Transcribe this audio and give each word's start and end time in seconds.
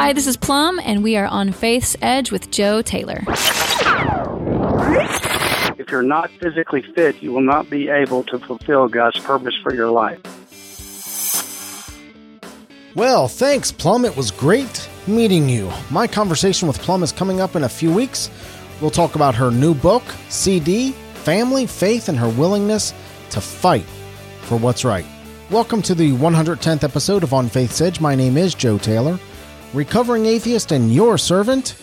Hi, 0.00 0.12
this 0.12 0.28
is 0.28 0.36
Plum, 0.36 0.78
and 0.84 1.02
we 1.02 1.16
are 1.16 1.26
on 1.26 1.50
Faith's 1.50 1.96
Edge 2.00 2.30
with 2.30 2.52
Joe 2.52 2.82
Taylor. 2.82 3.20
If 5.76 5.90
you're 5.90 6.04
not 6.04 6.30
physically 6.40 6.82
fit, 6.82 7.20
you 7.20 7.32
will 7.32 7.40
not 7.40 7.68
be 7.68 7.88
able 7.88 8.22
to 8.22 8.38
fulfill 8.38 8.86
God's 8.86 9.18
purpose 9.18 9.56
for 9.60 9.74
your 9.74 9.90
life. 9.90 10.20
Well, 12.94 13.26
thanks, 13.26 13.72
Plum. 13.72 14.04
It 14.04 14.16
was 14.16 14.30
great 14.30 14.88
meeting 15.08 15.48
you. 15.48 15.68
My 15.90 16.06
conversation 16.06 16.68
with 16.68 16.78
Plum 16.78 17.02
is 17.02 17.10
coming 17.10 17.40
up 17.40 17.56
in 17.56 17.64
a 17.64 17.68
few 17.68 17.92
weeks. 17.92 18.30
We'll 18.80 18.92
talk 18.92 19.16
about 19.16 19.34
her 19.34 19.50
new 19.50 19.74
book, 19.74 20.04
CD, 20.28 20.92
family, 21.24 21.66
faith, 21.66 22.08
and 22.08 22.16
her 22.16 22.28
willingness 22.28 22.94
to 23.30 23.40
fight 23.40 23.84
for 24.42 24.56
what's 24.60 24.84
right. 24.84 25.06
Welcome 25.50 25.82
to 25.82 25.96
the 25.96 26.12
110th 26.12 26.84
episode 26.84 27.24
of 27.24 27.34
On 27.34 27.48
Faith's 27.48 27.80
Edge. 27.80 28.00
My 28.00 28.14
name 28.14 28.36
is 28.36 28.54
Joe 28.54 28.78
Taylor, 28.78 29.18
recovering 29.74 30.26
atheist 30.26 30.72
and 30.72 30.92
your 30.92 31.18
servant 31.18 31.76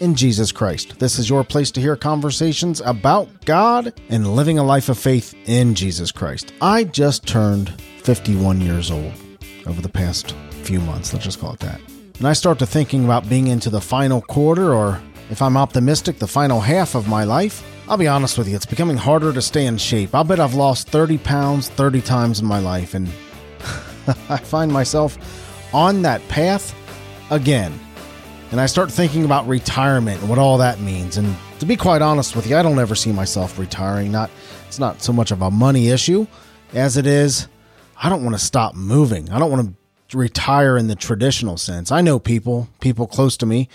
in 0.00 0.14
Jesus 0.14 0.50
Christ. 0.50 0.98
This 0.98 1.18
is 1.18 1.30
your 1.30 1.44
place 1.44 1.70
to 1.72 1.80
hear 1.80 1.94
conversations 1.94 2.80
about 2.80 3.28
God 3.44 3.92
and 4.08 4.34
living 4.34 4.58
a 4.58 4.64
life 4.64 4.88
of 4.88 4.98
faith 4.98 5.34
in 5.46 5.74
Jesus 5.74 6.10
Christ. 6.10 6.52
I 6.60 6.84
just 6.84 7.26
turned 7.26 7.80
51 8.02 8.60
years 8.60 8.90
old 8.90 9.12
over 9.66 9.80
the 9.80 9.88
past 9.88 10.32
few 10.62 10.80
months, 10.80 11.12
let's 11.12 11.24
just 11.24 11.38
call 11.38 11.52
it 11.52 11.60
that. 11.60 11.80
And 12.18 12.26
I 12.26 12.32
start 12.32 12.58
to 12.58 12.66
thinking 12.66 13.04
about 13.04 13.28
being 13.28 13.46
into 13.46 13.70
the 13.70 13.80
final 13.80 14.20
quarter, 14.20 14.74
or 14.74 15.00
if 15.30 15.40
I'm 15.40 15.56
optimistic, 15.56 16.18
the 16.18 16.26
final 16.26 16.60
half 16.60 16.94
of 16.94 17.08
my 17.08 17.24
life. 17.24 17.64
I'll 17.88 17.96
be 17.96 18.08
honest 18.08 18.38
with 18.38 18.48
you, 18.48 18.56
it's 18.56 18.66
becoming 18.66 18.96
harder 18.96 19.32
to 19.32 19.42
stay 19.42 19.66
in 19.66 19.78
shape. 19.78 20.14
I'll 20.14 20.24
bet 20.24 20.40
I've 20.40 20.54
lost 20.54 20.88
30 20.88 21.18
pounds 21.18 21.68
30 21.68 22.00
times 22.00 22.40
in 22.40 22.46
my 22.46 22.58
life, 22.58 22.94
and 22.94 23.08
I 24.28 24.38
find 24.38 24.72
myself 24.72 25.16
on 25.72 26.02
that 26.02 26.26
path 26.28 26.74
again. 27.32 27.78
And 28.50 28.60
I 28.60 28.66
start 28.66 28.90
thinking 28.92 29.24
about 29.24 29.48
retirement 29.48 30.20
and 30.20 30.28
what 30.28 30.38
all 30.38 30.58
that 30.58 30.78
means. 30.80 31.16
And 31.16 31.34
to 31.58 31.66
be 31.66 31.76
quite 31.76 32.02
honest 32.02 32.36
with 32.36 32.46
you, 32.46 32.56
I 32.56 32.62
don't 32.62 32.78
ever 32.78 32.94
see 32.94 33.10
myself 33.10 33.58
retiring. 33.58 34.12
Not 34.12 34.30
it's 34.68 34.78
not 34.78 35.02
so 35.02 35.12
much 35.12 35.30
of 35.30 35.42
a 35.42 35.50
money 35.50 35.88
issue 35.88 36.26
as 36.74 36.96
it 36.96 37.06
is 37.06 37.48
I 38.02 38.08
don't 38.08 38.24
want 38.24 38.34
to 38.34 38.44
stop 38.44 38.74
moving. 38.74 39.30
I 39.30 39.38
don't 39.38 39.50
want 39.50 39.76
to 40.08 40.18
retire 40.18 40.76
in 40.76 40.88
the 40.88 40.96
traditional 40.96 41.56
sense. 41.56 41.92
I 41.92 42.00
know 42.00 42.18
people, 42.18 42.68
people 42.80 43.06
close 43.06 43.36
to 43.38 43.46
me 43.46 43.68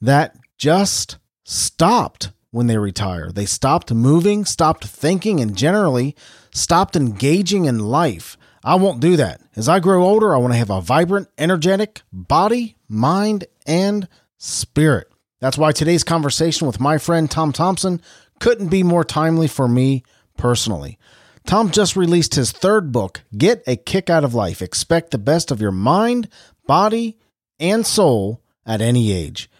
that 0.00 0.34
just 0.56 1.18
stopped 1.44 2.32
when 2.50 2.66
they 2.66 2.78
retire. 2.78 3.30
They 3.30 3.44
stopped 3.44 3.92
moving, 3.92 4.46
stopped 4.46 4.86
thinking, 4.86 5.40
and 5.40 5.54
generally 5.54 6.16
stopped 6.50 6.96
engaging 6.96 7.66
in 7.66 7.78
life. 7.78 8.38
I 8.64 8.76
won't 8.76 9.00
do 9.00 9.16
that. 9.16 9.42
As 9.54 9.68
I 9.68 9.80
grow 9.80 10.02
older, 10.02 10.34
I 10.34 10.38
want 10.38 10.54
to 10.54 10.58
have 10.58 10.70
a 10.70 10.80
vibrant, 10.80 11.28
energetic 11.36 12.00
body, 12.10 12.77
mind, 12.88 13.46
and 13.66 14.08
spirit. 14.38 15.10
That's 15.40 15.58
why 15.58 15.72
today's 15.72 16.04
conversation 16.04 16.66
with 16.66 16.80
my 16.80 16.98
friend 16.98 17.30
Tom 17.30 17.52
Thompson 17.52 18.00
couldn't 18.40 18.68
be 18.68 18.82
more 18.82 19.04
timely 19.04 19.48
for 19.48 19.68
me 19.68 20.02
personally. 20.36 20.98
Tom 21.46 21.70
just 21.70 21.96
released 21.96 22.34
his 22.34 22.52
third 22.52 22.92
book, 22.92 23.22
Get 23.36 23.62
a 23.66 23.76
Kick 23.76 24.10
Out 24.10 24.24
of 24.24 24.34
Life. 24.34 24.60
Expect 24.60 25.10
the 25.10 25.18
best 25.18 25.50
of 25.50 25.60
your 25.60 25.72
mind, 25.72 26.28
body, 26.66 27.16
and 27.58 27.86
soul 27.86 28.42
at 28.66 28.80
any 28.80 29.12
age. 29.12 29.50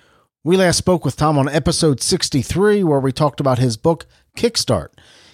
We 0.45 0.57
last 0.57 0.77
spoke 0.77 1.05
with 1.05 1.17
Tom 1.17 1.39
on 1.39 1.49
episode 1.49 2.01
63, 2.01 2.85
where 2.85 3.01
we 3.01 3.13
talked 3.13 3.41
about 3.41 3.59
his 3.59 3.77
book, 3.77 4.07
Kickstart. 4.37 4.89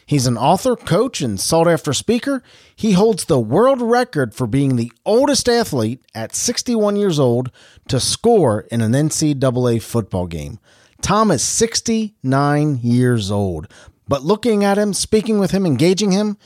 He's 0.07 0.27
an 0.27 0.37
author, 0.37 0.77
coach, 0.77 1.21
and 1.21 1.41
sought 1.41 1.67
after 1.67 1.93
speaker. 1.93 2.43
He 2.77 2.93
holds 2.93 3.25
the 3.25 3.41
world 3.41 3.81
record 3.81 4.35
for 4.35 4.47
being 4.47 4.77
the 4.77 4.93
oldest 5.05 5.49
athlete 5.49 6.05
at 6.15 6.35
61 6.35 6.97
years 6.97 7.19
old 7.19 7.51
to 7.89 7.99
score 7.99 8.61
in 8.71 8.81
an 8.81 8.93
NCAA 8.93 9.83
football 9.83 10.27
game. 10.27 10.59
Tom 11.01 11.31
is 11.31 11.43
69 11.43 12.81
years 12.83 13.31
old, 13.31 13.69
but 14.09 14.23
looking 14.23 14.65
at 14.65 14.79
him, 14.79 14.93
speaking 14.93 15.39
with 15.39 15.51
him, 15.51 15.67
engaging 15.67 16.13
him, 16.13 16.37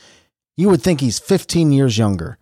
you 0.55 0.69
would 0.69 0.81
think 0.81 1.01
he's 1.01 1.19
15 1.19 1.71
years 1.71 1.97
younger. 1.97 2.37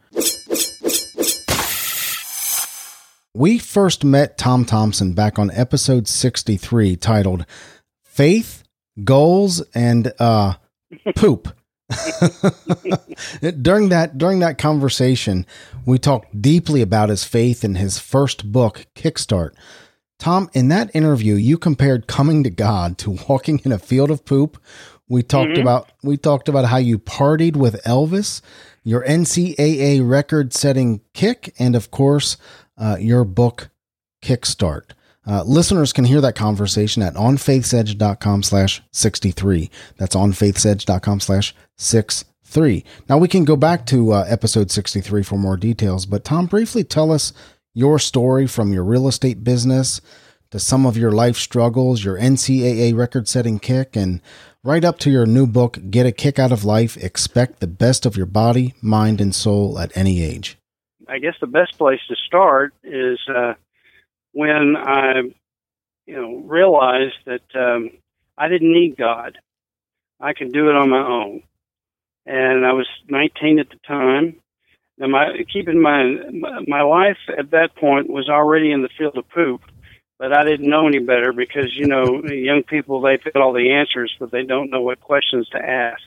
We 3.33 3.59
first 3.59 4.03
met 4.03 4.39
Tom 4.39 4.65
Thompson 4.65 5.13
back 5.13 5.37
on 5.37 5.51
episode 5.51 6.07
63 6.07 6.95
titled 6.95 7.45
Faith, 8.03 8.63
Goals, 9.03 9.61
and 9.75 10.11
uh, 10.17 10.55
Poop. 11.15 11.49
during 13.61 13.89
that 13.89 14.17
during 14.17 14.39
that 14.39 14.57
conversation, 14.57 15.45
we 15.85 15.97
talked 15.97 16.41
deeply 16.41 16.81
about 16.81 17.09
his 17.09 17.23
faith 17.23 17.63
in 17.63 17.75
his 17.75 17.97
first 17.97 18.51
book, 18.51 18.85
Kickstart. 18.93 19.51
Tom, 20.19 20.49
in 20.53 20.67
that 20.69 20.93
interview, 20.93 21.35
you 21.35 21.57
compared 21.57 22.07
coming 22.07 22.43
to 22.43 22.49
God 22.49 22.97
to 22.99 23.17
walking 23.29 23.59
in 23.63 23.71
a 23.71 23.79
field 23.79 24.11
of 24.11 24.25
poop. 24.25 24.57
We 25.07 25.23
talked 25.23 25.51
mm-hmm. 25.51 25.61
about 25.61 25.91
we 26.03 26.17
talked 26.17 26.49
about 26.49 26.65
how 26.65 26.77
you 26.77 26.99
partied 26.99 27.55
with 27.55 27.81
Elvis, 27.83 28.41
your 28.83 29.05
NCAA 29.05 30.07
record-setting 30.07 31.01
kick, 31.13 31.53
and 31.57 31.75
of 31.75 31.91
course, 31.91 32.35
uh, 32.77 32.97
your 32.99 33.23
book 33.23 33.69
Kickstart. 34.21 34.91
Uh, 35.27 35.43
listeners 35.43 35.91
can 35.91 36.05
hear 36.05 36.21
that 36.21 36.35
conversation 36.35 37.03
at 37.03 37.15
onfaithsedge.com 37.15 38.43
slash 38.43 38.81
63. 38.91 39.69
That's 39.97 40.15
onfaithsedge.com 40.15 41.19
slash 41.19 41.53
63. 41.75 42.85
Now 43.09 43.17
we 43.17 43.27
can 43.27 43.43
go 43.43 43.57
back 43.57 43.85
to 43.87 44.13
uh, 44.13 44.25
episode 44.27 44.71
63 44.71 45.23
for 45.23 45.37
more 45.37 45.57
details, 45.57 46.05
but 46.05 46.23
Tom, 46.23 46.45
briefly 46.45 46.83
tell 46.83 47.11
us 47.11 47.33
your 47.73 47.99
story 47.99 48.47
from 48.47 48.71
your 48.71 48.85
real 48.85 49.07
estate 49.07 49.43
business 49.43 49.99
to 50.49 50.59
some 50.59 50.85
of 50.85 50.95
your 50.95 51.11
life 51.11 51.35
struggles, 51.35 52.05
your 52.05 52.17
NCAA 52.17 52.95
record 52.95 53.27
setting 53.27 53.59
kick, 53.59 53.97
and 53.97 54.21
right 54.63 54.85
up 54.85 54.97
to 54.99 55.11
your 55.11 55.25
new 55.25 55.45
book, 55.45 55.77
Get 55.89 56.05
a 56.05 56.13
Kick 56.13 56.39
Out 56.39 56.53
of 56.53 56.63
Life 56.63 56.95
Expect 56.97 57.59
the 57.59 57.67
Best 57.67 58.05
of 58.05 58.15
Your 58.15 58.25
Body, 58.25 58.73
Mind, 58.81 59.19
and 59.19 59.35
Soul 59.35 59.77
at 59.77 59.95
Any 59.95 60.23
Age. 60.23 60.57
I 61.09 61.19
guess 61.19 61.35
the 61.39 61.47
best 61.47 61.77
place 61.77 61.99
to 62.07 62.15
start 62.15 62.73
is 62.83 63.19
uh, 63.29 63.53
when 64.37 64.75
I, 64.77 65.21
you 66.05 66.15
know, 66.15 66.35
realized 66.45 67.15
that 67.25 67.41
um, 67.55 67.89
I 68.37 68.47
didn't 68.49 68.71
need 68.71 68.95
God. 68.95 69.39
I 70.21 70.33
could 70.33 70.53
do 70.53 70.69
it 70.69 70.75
on 70.75 70.91
my 70.91 71.01
own. 71.01 71.41
And 72.27 72.63
I 72.63 72.73
was 72.73 72.85
19 73.09 73.57
at 73.57 73.69
the 73.69 73.79
time. 73.87 74.35
Now, 74.99 75.07
my, 75.07 75.43
keep 75.51 75.67
in 75.67 75.81
mind, 75.81 76.45
my 76.67 76.83
life 76.83 77.17
at 77.35 77.49
that 77.49 77.75
point 77.77 78.11
was 78.11 78.29
already 78.29 78.71
in 78.71 78.83
the 78.83 78.89
field 78.95 79.17
of 79.17 79.27
poop, 79.29 79.61
but 80.19 80.31
I 80.31 80.43
didn't 80.43 80.69
know 80.69 80.87
any 80.87 80.99
better 80.99 81.33
because, 81.33 81.75
you 81.75 81.87
know, 81.87 82.23
young 82.25 82.61
people, 82.61 83.01
they 83.01 83.17
fit 83.17 83.37
all 83.37 83.53
the 83.53 83.71
answers, 83.71 84.15
but 84.19 84.29
they 84.29 84.43
don't 84.43 84.69
know 84.69 84.81
what 84.81 85.01
questions 85.01 85.49
to 85.49 85.57
ask. 85.57 86.03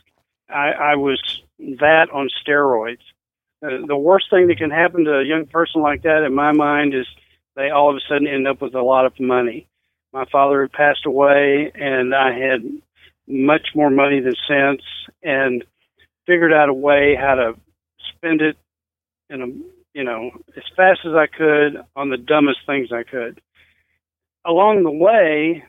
I, 0.49 0.71
I 0.71 0.95
was 0.95 1.21
that 1.59 2.11
on 2.13 2.29
steroids. 2.47 3.03
Uh, 3.61 3.85
the 3.89 3.97
worst 3.97 4.31
thing 4.31 4.47
that 4.47 4.59
can 4.59 4.71
happen 4.71 5.05
to 5.05 5.19
a 5.19 5.25
young 5.25 5.47
person 5.47 5.83
like 5.83 6.03
that, 6.03 6.23
in 6.23 6.33
my 6.33 6.53
mind, 6.53 6.95
is 6.95 7.07
they 7.57 7.71
all 7.71 7.91
of 7.91 7.97
a 7.97 8.01
sudden 8.09 8.27
end 8.27 8.47
up 8.47 8.61
with 8.61 8.75
a 8.75 8.83
lot 8.83 9.07
of 9.07 9.19
money. 9.19 9.67
My 10.13 10.25
father 10.31 10.63
had 10.63 10.73
passed 10.73 11.07
away, 11.07 11.71
and 11.75 12.15
I 12.15 12.33
had 12.37 12.63
much 13.27 13.69
more 13.75 13.91
money 13.91 14.21
than 14.21 14.35
sense, 14.49 14.83
and 15.23 15.65
figured 16.27 16.53
out 16.53 16.69
a 16.69 16.75
way 16.75 17.17
how 17.21 17.35
to 17.35 17.55
spend 18.17 18.41
it 18.41 18.57
in 19.29 19.43
a 19.43 19.47
you 19.95 20.05
know 20.05 20.31
as 20.57 20.65
fast 20.77 21.01
as 21.05 21.13
I 21.15 21.27
could 21.27 21.83
on 21.97 22.11
the 22.11 22.17
dumbest 22.17 22.61
things 22.67 22.89
I 22.93 23.03
could. 23.03 23.41
Along 24.45 24.83
the 24.83 24.91
way, 24.91 25.65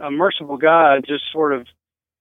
a 0.00 0.10
merciful 0.10 0.56
God 0.56 1.04
just 1.06 1.24
sort 1.32 1.52
of 1.52 1.66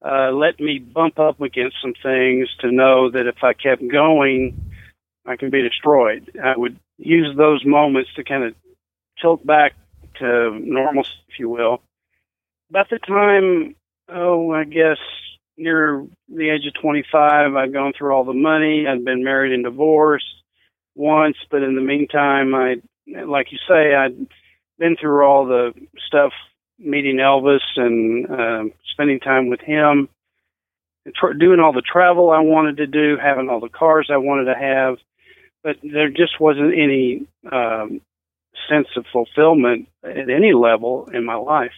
uh, 0.03 0.31
let 0.31 0.59
me 0.59 0.79
bump 0.79 1.19
up 1.19 1.39
against 1.41 1.77
some 1.81 1.93
things 2.01 2.49
to 2.59 2.71
know 2.71 3.11
that 3.11 3.27
if 3.27 3.43
I 3.43 3.53
kept 3.53 3.87
going, 3.87 4.71
I 5.25 5.35
can 5.35 5.51
be 5.51 5.61
destroyed. 5.61 6.31
I 6.43 6.57
would 6.57 6.79
use 6.97 7.35
those 7.37 7.63
moments 7.65 8.09
to 8.15 8.23
kind 8.23 8.43
of 8.43 8.55
tilt 9.19 9.45
back 9.45 9.73
to 10.19 10.59
normal, 10.59 11.03
if 11.27 11.39
you 11.39 11.49
will. 11.49 11.81
About 12.69 12.89
the 12.89 12.99
time, 12.99 13.75
oh, 14.09 14.51
I 14.51 14.63
guess 14.63 14.97
near 15.57 16.05
the 16.29 16.49
age 16.49 16.65
of 16.65 16.81
25, 16.81 17.55
I'd 17.55 17.73
gone 17.73 17.93
through 17.97 18.13
all 18.13 18.23
the 18.23 18.33
money. 18.33 18.85
I'd 18.87 19.05
been 19.05 19.23
married 19.23 19.53
and 19.53 19.63
divorced 19.63 20.25
once, 20.95 21.37
but 21.49 21.63
in 21.63 21.75
the 21.75 21.81
meantime, 21.81 22.55
I, 22.55 22.75
like 23.25 23.51
you 23.51 23.57
say, 23.67 23.93
I'd 23.93 24.27
been 24.79 24.95
through 24.95 25.25
all 25.25 25.45
the 25.45 25.73
stuff, 26.07 26.31
meeting 26.79 27.17
Elvis 27.17 27.59
and 27.75 28.29
uh, 28.29 28.63
spending 28.93 29.19
time 29.19 29.49
with 29.49 29.61
him, 29.61 30.09
doing 31.39 31.59
all 31.59 31.73
the 31.73 31.81
travel 31.81 32.31
I 32.31 32.39
wanted 32.39 32.77
to 32.77 32.87
do, 32.87 33.17
having 33.21 33.49
all 33.49 33.59
the 33.59 33.69
cars 33.69 34.09
I 34.11 34.17
wanted 34.17 34.45
to 34.45 34.55
have 34.55 34.97
but 35.63 35.77
there 35.83 36.09
just 36.09 36.39
wasn't 36.39 36.73
any 36.73 37.25
um, 37.51 38.01
sense 38.69 38.87
of 38.95 39.05
fulfillment 39.11 39.87
at 40.03 40.29
any 40.29 40.53
level 40.53 41.09
in 41.13 41.25
my 41.25 41.35
life. 41.35 41.73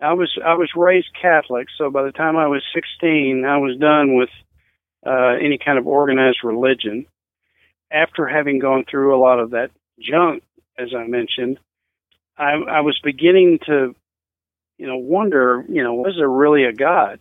I 0.00 0.12
was 0.12 0.30
I 0.44 0.54
was 0.54 0.70
raised 0.76 1.08
Catholic, 1.20 1.68
so 1.78 1.90
by 1.90 2.02
the 2.02 2.12
time 2.12 2.36
I 2.36 2.48
was 2.48 2.62
16, 2.74 3.44
I 3.46 3.56
was 3.58 3.78
done 3.78 4.14
with 4.14 4.28
uh, 5.06 5.36
any 5.40 5.58
kind 5.58 5.78
of 5.78 5.86
organized 5.86 6.38
religion. 6.44 7.06
After 7.90 8.26
having 8.26 8.58
gone 8.58 8.84
through 8.90 9.16
a 9.16 9.22
lot 9.22 9.38
of 9.38 9.50
that 9.50 9.70
junk, 10.00 10.42
as 10.76 10.88
I 10.94 11.06
mentioned, 11.06 11.58
I, 12.36 12.54
I 12.68 12.80
was 12.80 12.98
beginning 13.02 13.60
to, 13.66 13.94
you 14.76 14.86
know, 14.86 14.96
wonder, 14.96 15.64
you 15.68 15.82
know, 15.82 15.94
was 15.94 16.14
there 16.18 16.28
really 16.28 16.64
a 16.64 16.72
God, 16.72 17.20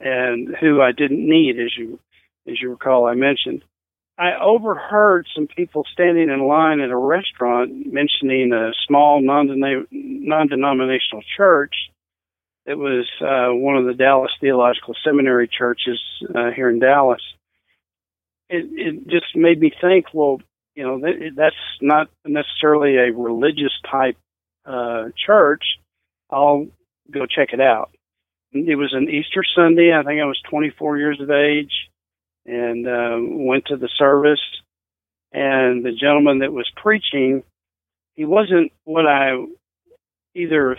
and 0.00 0.56
who 0.56 0.80
I 0.80 0.92
didn't 0.92 1.28
need, 1.28 1.60
as 1.60 1.76
you, 1.76 2.00
as 2.48 2.60
you 2.60 2.70
recall, 2.70 3.06
I 3.06 3.14
mentioned. 3.14 3.62
I 4.18 4.32
overheard 4.40 5.26
some 5.34 5.46
people 5.46 5.84
standing 5.92 6.28
in 6.28 6.46
line 6.46 6.80
at 6.80 6.90
a 6.90 6.96
restaurant 6.96 7.92
mentioning 7.92 8.52
a 8.52 8.72
small 8.86 9.22
non-denominational 9.22 11.22
church 11.36 11.74
it 12.68 12.76
was 12.76 13.08
uh, 13.22 13.48
one 13.54 13.78
of 13.78 13.86
the 13.86 13.94
Dallas 13.94 14.30
Theological 14.42 14.94
Seminary 15.02 15.48
churches 15.48 15.98
uh, 16.34 16.50
here 16.54 16.68
in 16.68 16.78
Dallas. 16.78 17.22
It, 18.50 18.66
it 18.70 19.08
just 19.08 19.34
made 19.34 19.58
me 19.58 19.72
think, 19.80 20.08
well, 20.12 20.42
you 20.74 20.84
know, 20.84 21.00
that, 21.00 21.32
that's 21.34 21.56
not 21.80 22.10
necessarily 22.26 22.96
a 22.96 23.10
religious 23.10 23.72
type 23.90 24.18
uh, 24.66 25.04
church. 25.16 25.64
I'll 26.30 26.66
go 27.10 27.24
check 27.24 27.54
it 27.54 27.60
out. 27.60 27.90
It 28.52 28.76
was 28.76 28.92
an 28.92 29.08
Easter 29.08 29.42
Sunday. 29.56 29.94
I 29.94 30.02
think 30.02 30.20
I 30.20 30.26
was 30.26 30.40
24 30.50 30.98
years 30.98 31.20
of 31.22 31.30
age, 31.30 31.72
and 32.48 32.86
uh, 32.86 33.18
went 33.20 33.66
to 33.66 33.76
the 33.76 33.88
service. 33.98 34.40
And 35.30 35.84
the 35.84 35.92
gentleman 35.92 36.38
that 36.38 36.52
was 36.52 36.70
preaching, 36.76 37.42
he 38.14 38.24
wasn't 38.24 38.72
what 38.84 39.06
I 39.06 39.32
either 40.34 40.78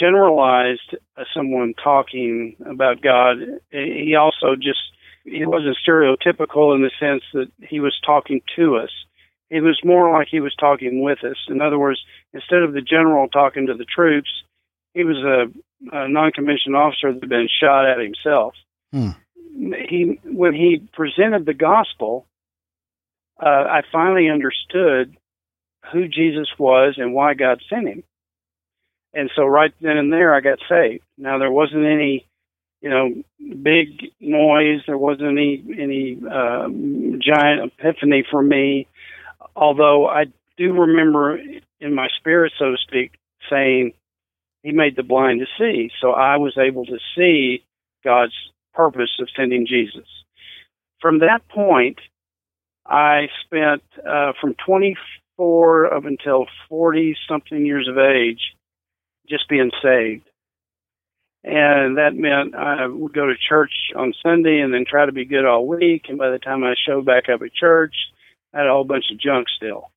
generalized 0.00 0.96
as 1.18 1.26
someone 1.34 1.74
talking 1.82 2.56
about 2.64 3.02
God. 3.02 3.36
He 3.70 4.14
also 4.18 4.56
just 4.56 4.80
he 5.24 5.44
wasn't 5.46 5.76
stereotypical 5.86 6.74
in 6.74 6.82
the 6.82 6.90
sense 6.98 7.22
that 7.34 7.48
he 7.68 7.80
was 7.80 7.94
talking 8.04 8.40
to 8.56 8.76
us. 8.76 8.90
It 9.50 9.60
was 9.60 9.78
more 9.84 10.10
like 10.12 10.28
he 10.30 10.40
was 10.40 10.54
talking 10.58 11.02
with 11.02 11.22
us. 11.22 11.36
In 11.48 11.60
other 11.60 11.78
words, 11.78 12.00
instead 12.32 12.62
of 12.62 12.72
the 12.72 12.80
general 12.80 13.28
talking 13.28 13.66
to 13.66 13.74
the 13.74 13.84
troops, 13.84 14.30
he 14.94 15.04
was 15.04 15.18
a, 15.18 15.46
a 15.96 16.08
non-commissioned 16.08 16.74
officer 16.74 17.12
that 17.12 17.22
had 17.22 17.28
been 17.28 17.48
shot 17.60 17.86
at 17.86 18.00
himself. 18.00 18.54
Hmm. 18.90 19.10
He 19.88 20.20
when 20.24 20.54
he 20.54 20.86
presented 20.92 21.46
the 21.46 21.54
gospel, 21.54 22.26
uh, 23.40 23.46
I 23.48 23.82
finally 23.90 24.28
understood 24.28 25.16
who 25.92 26.08
Jesus 26.08 26.48
was 26.58 26.94
and 26.96 27.14
why 27.14 27.34
God 27.34 27.60
sent 27.68 27.88
him. 27.88 28.02
And 29.14 29.30
so 29.36 29.44
right 29.44 29.72
then 29.80 29.96
and 29.96 30.12
there, 30.12 30.34
I 30.34 30.40
got 30.40 30.58
saved. 30.68 31.04
Now 31.18 31.38
there 31.38 31.50
wasn't 31.50 31.84
any, 31.84 32.26
you 32.80 32.88
know, 32.88 33.22
big 33.62 34.10
noise. 34.20 34.80
There 34.86 34.98
wasn't 34.98 35.30
any 35.30 35.62
any 35.78 36.18
uh, 36.24 36.68
giant 37.20 37.72
epiphany 37.72 38.24
for 38.30 38.42
me. 38.42 38.86
Although 39.54 40.08
I 40.08 40.26
do 40.56 40.72
remember 40.72 41.38
in 41.80 41.94
my 41.94 42.08
spirit, 42.18 42.52
so 42.58 42.70
to 42.70 42.76
speak, 42.78 43.12
saying, 43.50 43.92
"He 44.62 44.72
made 44.72 44.96
the 44.96 45.02
blind 45.02 45.40
to 45.40 45.46
see." 45.58 45.90
So 46.00 46.12
I 46.12 46.36
was 46.36 46.56
able 46.56 46.86
to 46.86 46.98
see 47.14 47.64
God's 48.04 48.34
purpose 48.74 49.10
of 49.20 49.28
sending 49.36 49.66
Jesus. 49.66 50.06
From 51.00 51.18
that 51.20 51.46
point, 51.48 51.98
I 52.86 53.28
spent 53.44 53.82
uh, 54.06 54.32
from 54.40 54.54
24 54.64 55.94
up 55.94 56.04
until 56.04 56.46
40 56.68 57.16
something 57.28 57.64
years 57.64 57.88
of 57.88 57.98
age 57.98 58.40
just 59.28 59.48
being 59.48 59.70
saved. 59.82 60.28
And 61.44 61.98
that 61.98 62.14
meant 62.14 62.54
I 62.54 62.86
would 62.86 63.12
go 63.12 63.26
to 63.26 63.34
church 63.36 63.72
on 63.96 64.14
Sunday 64.22 64.60
and 64.60 64.72
then 64.72 64.84
try 64.88 65.06
to 65.06 65.12
be 65.12 65.24
good 65.24 65.44
all 65.44 65.66
week. 65.66 66.04
And 66.08 66.18
by 66.18 66.30
the 66.30 66.38
time 66.38 66.62
I 66.62 66.74
showed 66.86 67.04
back 67.04 67.28
up 67.28 67.42
at 67.42 67.52
church, 67.52 67.94
I 68.54 68.58
had 68.58 68.66
a 68.68 68.72
whole 68.72 68.84
bunch 68.84 69.06
of 69.10 69.18
junk 69.18 69.48
still. 69.56 69.90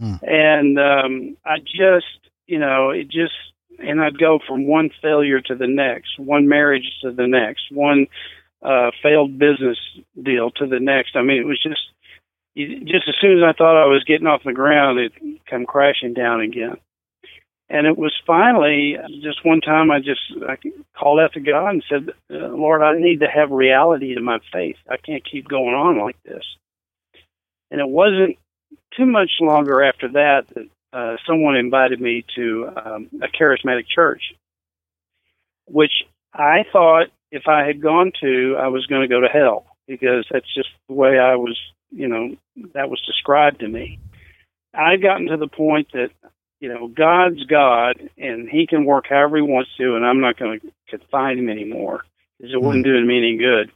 Hmm. 0.00 0.14
And 0.22 0.78
um, 0.78 1.36
I 1.44 1.58
just, 1.58 2.30
you 2.46 2.58
know, 2.58 2.90
it 2.90 3.04
just, 3.04 3.34
and 3.80 4.00
I'd 4.00 4.18
go 4.18 4.38
from 4.46 4.66
one 4.66 4.90
failure 5.02 5.40
to 5.40 5.54
the 5.54 5.66
next, 5.66 6.18
one 6.18 6.48
marriage 6.48 6.90
to 7.02 7.12
the 7.12 7.26
next, 7.26 7.64
one 7.70 8.06
uh, 8.62 8.90
failed 9.02 9.38
business 9.38 9.78
deal 10.20 10.50
to 10.52 10.66
the 10.66 10.80
next. 10.80 11.16
I 11.16 11.22
mean, 11.22 11.38
it 11.38 11.46
was 11.46 11.62
just, 11.62 11.80
just 12.56 13.08
as 13.08 13.14
soon 13.20 13.38
as 13.38 13.44
I 13.44 13.52
thought 13.52 13.82
I 13.82 13.86
was 13.86 14.04
getting 14.04 14.26
off 14.26 14.42
the 14.44 14.52
ground, 14.52 14.98
it 14.98 15.12
come 15.48 15.66
crashing 15.66 16.14
down 16.14 16.40
again. 16.40 16.76
And 17.70 17.86
it 17.86 17.96
was 17.96 18.12
finally 18.26 18.96
just 19.22 19.44
one 19.44 19.60
time 19.60 19.92
I 19.92 20.00
just 20.00 20.20
I 20.46 20.56
called 20.98 21.20
out 21.20 21.34
to 21.34 21.40
God 21.40 21.68
and 21.68 21.84
said, 21.88 22.10
uh, 22.28 22.48
Lord, 22.48 22.82
I 22.82 22.98
need 22.98 23.20
to 23.20 23.28
have 23.28 23.52
reality 23.52 24.14
to 24.16 24.20
my 24.20 24.40
faith. 24.52 24.76
I 24.90 24.96
can't 24.96 25.24
keep 25.24 25.48
going 25.48 25.74
on 25.74 26.00
like 26.00 26.20
this. 26.24 26.42
And 27.70 27.80
it 27.80 27.88
wasn't 27.88 28.38
too 28.96 29.06
much 29.06 29.30
longer 29.40 29.84
after 29.84 30.08
that 30.08 30.48
that 30.54 30.68
uh, 30.92 31.16
someone 31.26 31.56
invited 31.56 32.00
me 32.00 32.24
to 32.36 32.68
um, 32.84 33.10
a 33.22 33.28
charismatic 33.28 33.84
church, 33.92 34.22
which 35.66 35.92
I 36.34 36.64
thought 36.72 37.08
if 37.30 37.44
I 37.46 37.64
had 37.64 37.80
gone 37.80 38.12
to, 38.20 38.56
I 38.58 38.68
was 38.68 38.86
going 38.86 39.02
to 39.02 39.08
go 39.08 39.20
to 39.20 39.28
hell 39.28 39.66
because 39.86 40.26
that's 40.30 40.52
just 40.54 40.68
the 40.88 40.94
way 40.94 41.18
I 41.18 41.36
was, 41.36 41.58
you 41.90 42.08
know, 42.08 42.36
that 42.74 42.90
was 42.90 43.00
described 43.06 43.60
to 43.60 43.68
me. 43.68 43.98
I'd 44.74 45.02
gotten 45.02 45.26
to 45.28 45.36
the 45.36 45.48
point 45.48 45.88
that 45.92 46.10
you 46.60 46.68
know, 46.68 46.88
God's 46.88 47.42
God, 47.46 48.10
and 48.18 48.48
He 48.48 48.66
can 48.66 48.84
work 48.84 49.06
however 49.08 49.36
He 49.36 49.42
wants 49.42 49.70
to, 49.78 49.96
and 49.96 50.04
I'm 50.04 50.20
not 50.20 50.38
going 50.38 50.60
to 50.60 50.72
confine 50.88 51.38
Him 51.38 51.48
anymore 51.48 52.04
because 52.38 52.54
it 52.54 52.60
wouldn't 52.60 52.84
do 52.84 53.04
me 53.04 53.18
any 53.18 53.36
good. 53.38 53.72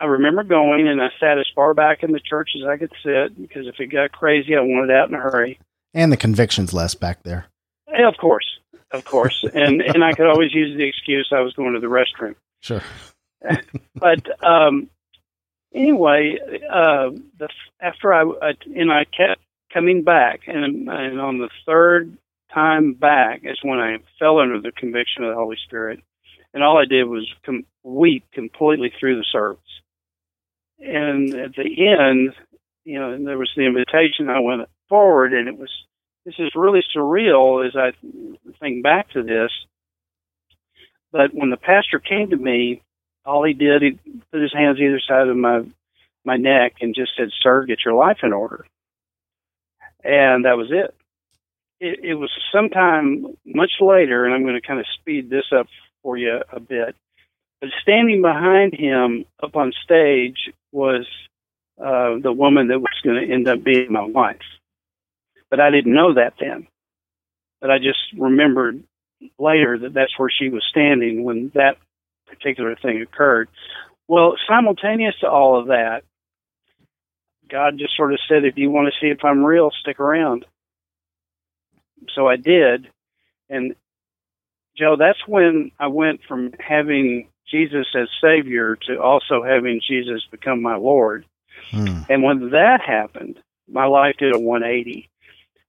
I 0.00 0.06
remember 0.06 0.44
going, 0.44 0.86
and 0.86 1.00
I 1.00 1.08
sat 1.18 1.38
as 1.38 1.46
far 1.54 1.74
back 1.74 2.02
in 2.02 2.12
the 2.12 2.20
church 2.20 2.50
as 2.56 2.68
I 2.68 2.76
could 2.76 2.92
sit 3.02 3.40
because 3.40 3.66
if 3.66 3.80
it 3.80 3.86
got 3.86 4.12
crazy, 4.12 4.56
I 4.56 4.60
wanted 4.60 4.94
out 4.94 5.08
in 5.08 5.14
a 5.14 5.20
hurry. 5.20 5.58
And 5.94 6.12
the 6.12 6.16
conviction's 6.16 6.72
less 6.72 6.94
back 6.94 7.22
there. 7.22 7.46
Yeah, 7.90 8.08
of 8.08 8.16
course, 8.18 8.46
of 8.92 9.04
course, 9.04 9.44
and 9.54 9.80
and 9.80 10.04
I 10.04 10.12
could 10.12 10.26
always 10.26 10.52
use 10.52 10.76
the 10.76 10.84
excuse 10.84 11.30
I 11.32 11.40
was 11.40 11.54
going 11.54 11.74
to 11.74 11.80
the 11.80 11.86
restroom. 11.86 12.34
Sure. 12.60 12.82
but 13.94 14.44
um, 14.44 14.90
anyway, 15.74 16.38
uh, 16.70 17.10
the 17.38 17.48
after 17.80 18.12
I, 18.12 18.22
I 18.42 18.52
and 18.74 18.92
I 18.92 19.04
kept 19.04 19.40
coming 19.72 20.02
back, 20.02 20.42
and, 20.46 20.88
and 20.88 21.20
on 21.20 21.38
the 21.38 21.50
third 21.66 22.16
time 22.52 22.94
back 22.94 23.42
is 23.44 23.58
when 23.62 23.78
I 23.78 23.98
fell 24.18 24.38
under 24.38 24.60
the 24.60 24.72
conviction 24.72 25.24
of 25.24 25.30
the 25.30 25.36
Holy 25.36 25.56
Spirit, 25.66 26.00
and 26.54 26.62
all 26.62 26.78
I 26.78 26.84
did 26.84 27.04
was 27.04 27.30
com- 27.44 27.66
weep 27.82 28.24
completely 28.32 28.92
through 28.98 29.16
the 29.16 29.26
service. 29.30 29.60
And 30.78 31.34
at 31.34 31.54
the 31.54 31.88
end, 31.88 32.34
you 32.84 32.98
know, 32.98 33.22
there 33.22 33.38
was 33.38 33.50
the 33.56 33.66
invitation. 33.66 34.30
I 34.30 34.40
went 34.40 34.62
forward, 34.88 35.32
and 35.34 35.48
it 35.48 35.58
was 35.58 35.70
this 36.24 36.34
is 36.38 36.50
really 36.54 36.82
surreal 36.94 37.66
as 37.66 37.74
I 37.76 37.92
think 38.60 38.82
back 38.82 39.10
to 39.10 39.22
this. 39.22 39.50
But 41.10 41.32
when 41.32 41.50
the 41.50 41.56
pastor 41.56 41.98
came 41.98 42.30
to 42.30 42.36
me, 42.36 42.82
all 43.24 43.44
he 43.44 43.54
did, 43.54 43.82
he 43.82 43.98
put 44.30 44.42
his 44.42 44.52
hands 44.52 44.78
either 44.78 45.00
side 45.00 45.28
of 45.28 45.36
my 45.36 45.64
my 46.24 46.36
neck 46.36 46.76
and 46.80 46.94
just 46.94 47.12
said, 47.16 47.30
"Sir, 47.42 47.64
get 47.64 47.84
your 47.84 47.94
life 47.94 48.18
in 48.22 48.32
order." 48.32 48.66
and 50.04 50.44
that 50.44 50.56
was 50.56 50.68
it. 50.70 50.94
It, 51.80 52.00
it 52.02 52.14
was 52.14 52.30
sometime 52.52 53.26
much 53.44 53.72
later, 53.80 54.24
and 54.24 54.34
I'm 54.34 54.42
going 54.42 54.60
to 54.60 54.66
kind 54.66 54.80
of 54.80 54.86
speed 54.98 55.30
this 55.30 55.46
up 55.56 55.66
for 56.02 56.16
you 56.16 56.40
a 56.50 56.60
bit. 56.60 56.96
But 57.60 57.70
standing 57.82 58.22
behind 58.22 58.74
him 58.74 59.24
up 59.42 59.56
on 59.56 59.72
stage 59.84 60.50
was 60.72 61.06
uh, 61.78 62.18
the 62.22 62.32
woman 62.32 62.68
that 62.68 62.80
was 62.80 63.00
going 63.04 63.26
to 63.26 63.32
end 63.32 63.48
up 63.48 63.62
being 63.62 63.92
my 63.92 64.04
wife. 64.04 64.40
But 65.50 65.60
I 65.60 65.70
didn't 65.70 65.94
know 65.94 66.14
that 66.14 66.34
then. 66.40 66.66
But 67.60 67.70
I 67.70 67.78
just 67.78 67.98
remembered 68.16 68.84
later 69.38 69.78
that 69.78 69.94
that's 69.94 70.16
where 70.18 70.30
she 70.30 70.48
was 70.48 70.64
standing 70.70 71.24
when 71.24 71.50
that 71.54 71.76
particular 72.26 72.76
thing 72.76 73.02
occurred. 73.02 73.48
Well, 74.06 74.36
simultaneous 74.48 75.14
to 75.20 75.28
all 75.28 75.58
of 75.58 75.68
that, 75.68 76.02
God 77.50 77.78
just 77.78 77.96
sort 77.96 78.12
of 78.12 78.20
said, 78.28 78.44
if 78.44 78.56
you 78.56 78.70
want 78.70 78.88
to 78.92 79.00
see 79.00 79.10
if 79.10 79.24
I'm 79.24 79.44
real, 79.44 79.70
stick 79.80 80.00
around. 80.00 80.44
So 82.14 82.28
I 82.28 82.36
did. 82.36 82.88
And 83.48 83.74
Joe, 84.76 84.96
that's 84.98 85.26
when 85.26 85.72
I 85.78 85.88
went 85.88 86.20
from 86.28 86.52
having 86.60 87.28
Jesus 87.50 87.86
as 87.94 88.08
Savior 88.22 88.76
to 88.86 89.00
also 89.00 89.42
having 89.42 89.80
Jesus 89.86 90.22
become 90.30 90.62
my 90.62 90.76
Lord. 90.76 91.24
Hmm. 91.70 92.02
And 92.08 92.22
when 92.22 92.50
that 92.50 92.80
happened, 92.86 93.38
my 93.70 93.86
life 93.86 94.16
did 94.18 94.34
a 94.34 94.38
180. 94.38 95.08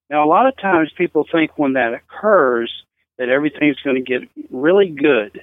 Now, 0.10 0.24
a 0.24 0.28
lot 0.28 0.48
of 0.48 0.58
times 0.58 0.92
people 0.98 1.26
think 1.32 1.52
when 1.58 1.74
that 1.74 1.94
occurs 1.94 2.72
that 3.18 3.30
everything's 3.30 3.80
going 3.84 4.04
to 4.04 4.20
get 4.20 4.30
really 4.50 4.90
good. 4.90 5.42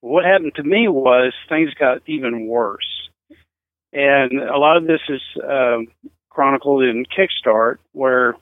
What 0.00 0.24
happened 0.24 0.54
to 0.56 0.62
me 0.62 0.88
was 0.88 1.32
things 1.48 1.72
got 1.74 2.02
even 2.06 2.46
worse. 2.46 3.08
And 3.92 4.40
a 4.40 4.58
lot 4.58 4.76
of 4.76 4.86
this 4.86 5.00
is 5.08 5.22
uh, 5.42 5.78
chronicled 6.28 6.82
in 6.82 7.04
Kickstart, 7.06 7.76
where 7.92 8.34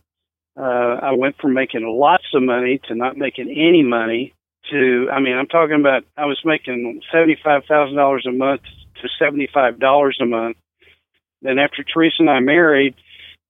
uh, 0.59 0.99
I 1.02 1.12
went 1.12 1.37
from 1.38 1.54
making 1.54 1.87
lots 1.87 2.25
of 2.35 2.42
money 2.42 2.80
to 2.88 2.95
not 2.95 3.16
making 3.16 3.50
any 3.50 3.83
money 3.83 4.35
to, 4.71 5.09
I 5.12 5.21
mean, 5.21 5.37
I'm 5.37 5.47
talking 5.47 5.80
about 5.80 6.04
I 6.16 6.26
was 6.26 6.38
making 6.45 7.00
$75,000 7.14 8.28
a 8.28 8.33
month 8.33 8.62
to 9.02 9.25
$75 9.25 10.11
a 10.21 10.26
month. 10.26 10.57
Then 11.42 11.59
after 11.59 11.85
Teresa 11.85 12.16
and 12.21 12.30
I 12.30 12.40
married, 12.40 12.95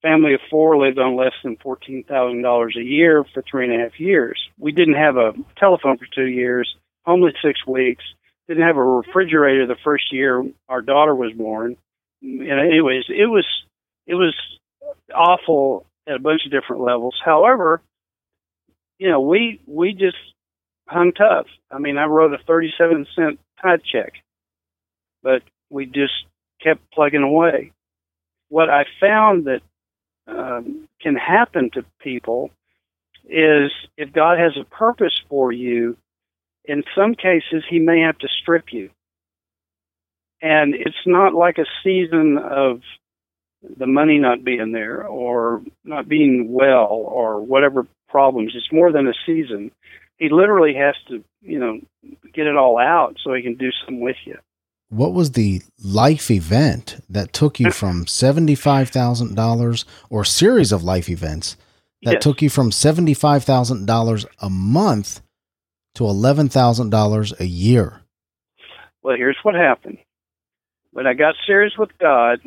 family 0.03 0.35
of 0.35 0.41
four 0.51 0.77
lived 0.77 0.99
on 0.99 1.17
less 1.17 1.33
than 1.43 1.57
fourteen 1.57 2.05
thousand 2.05 2.43
dollars 2.43 2.77
a 2.79 2.83
year 2.83 3.25
for 3.35 3.43
three 3.43 3.65
and 3.65 3.75
a 3.75 3.85
half 3.85 3.99
years. 3.99 4.41
We 4.59 4.73
didn't 4.73 4.95
have 4.95 5.17
a 5.17 5.33
telephone 5.57 5.99
for 5.99 6.07
two 6.15 6.27
years, 6.27 6.75
homeless 7.05 7.35
six 7.43 7.67
weeks, 7.67 8.05
didn't 8.49 8.67
have 8.67 8.77
a 8.77 8.83
refrigerator 8.83 9.67
the 9.67 9.77
first 9.85 10.13
year 10.13 10.45
our 10.69 10.81
daughter 10.81 11.15
was 11.15 11.33
born. 11.33 11.77
And 12.23 12.51
anyways, 12.51 13.05
it 13.09 13.27
was 13.27 13.47
it 14.07 14.15
was 14.15 14.35
awful 15.15 15.87
at 16.07 16.17
a 16.17 16.21
bunch 16.21 16.43
of 16.47 16.53
different 16.53 16.83
levels. 16.83 17.15
However, 17.25 17.83
you 18.99 19.11
know, 19.11 19.21
we 19.21 19.61
we 19.67 19.93
just 19.93 20.17
hung 20.89 21.13
tough. 21.13 21.47
I 21.71 21.79
mean, 21.79 21.99
I 21.99 22.07
wrote 22.07 22.33
a 22.33 22.43
37 22.45 23.07
cent 23.15 23.39
tithe 23.63 23.81
check, 23.91 24.15
but 25.23 25.43
we 25.71 25.87
just 25.87 26.15
kept 26.63 26.91
plugging 26.93 27.23
away. 27.23 27.73
What 28.49 28.71
I 28.71 28.85
found 28.99 29.45
that 29.45 29.61
um, 30.29 30.89
can 31.01 31.17
happen 31.17 31.71
to 31.75 31.85
people 32.01 32.51
is 33.29 33.71
if 33.97 34.13
God 34.13 34.39
has 34.39 34.53
a 34.57 34.65
purpose 34.65 35.21
for 35.29 35.53
you, 35.53 35.97
in 36.65 36.83
some 36.95 37.15
cases, 37.15 37.65
He 37.69 37.79
may 37.79 38.01
have 38.01 38.19
to 38.19 38.29
strip 38.41 38.73
you. 38.73 38.91
And 40.41 40.75
it's 40.75 41.05
not 41.07 41.35
like 41.35 41.59
a 41.59 41.67
season 41.83 42.39
of 42.39 42.81
the 43.77 43.87
money 43.87 44.19
not 44.19 44.45
being 44.45 44.73
there 44.73 45.05
or 45.05 45.63
not 45.85 46.09
being 46.09 46.53
well 46.53 46.87
or 46.87 47.41
whatever 47.41 47.87
problems. 48.09 48.53
It's 48.55 48.73
more 48.73 48.93
than 48.93 49.09
a 49.09 49.15
season. 49.27 49.73
He 50.17 50.29
literally 50.29 50.75
has 50.75 50.95
to, 51.09 51.25
you 51.43 51.59
know, 51.59 51.81
get 52.33 52.47
it 52.47 52.57
all 52.57 52.79
out 52.79 53.17
so 53.23 53.35
he 53.35 53.43
can 53.43 53.57
do 53.57 53.71
something 53.81 54.01
with 54.01 54.17
you. 54.25 54.39
What 54.91 55.13
was 55.13 55.33
the 55.33 55.61
life 55.85 56.31
event 56.31 57.05
that 57.11 57.33
took 57.33 57.61
you 57.61 57.71
from 57.71 58.07
$75,000 58.07 59.85
or 60.09 60.25
series 60.25 60.73
of 60.73 60.83
life 60.83 61.09
events 61.11 61.57
that 62.03 62.15
Yes. 62.15 62.23
took 62.23 62.41
you 62.41 62.49
from 62.49 62.71
$75,000 62.71 64.27
a 64.41 64.49
month 64.49 65.21
to 65.95 66.05
$11,000 66.05 67.33
a 67.39 67.47
year? 67.47 68.01
Well, 69.03 69.17
here's 69.17 69.39
what 69.43 69.55
happened. 69.55 69.99
When 70.93 71.07
I 71.07 71.15
got 71.15 71.35
serious 71.47 71.77
with 71.77 71.97
God, 71.99 72.41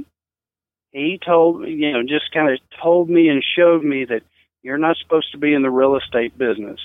He 0.93 1.19
told 1.25 1.61
me, 1.61 1.71
you 1.71 1.93
know, 1.93 2.03
just 2.03 2.33
kind 2.33 2.51
of 2.51 2.59
told 2.81 3.09
me 3.09 3.29
and 3.29 3.41
showed 3.55 3.81
me 3.83 4.03
that 4.05 4.23
you're 4.61 4.77
not 4.77 4.97
supposed 4.97 5.31
to 5.31 5.37
be 5.37 5.53
in 5.53 5.61
the 5.61 5.69
real 5.69 5.95
estate 5.95 6.37
business. 6.37 6.81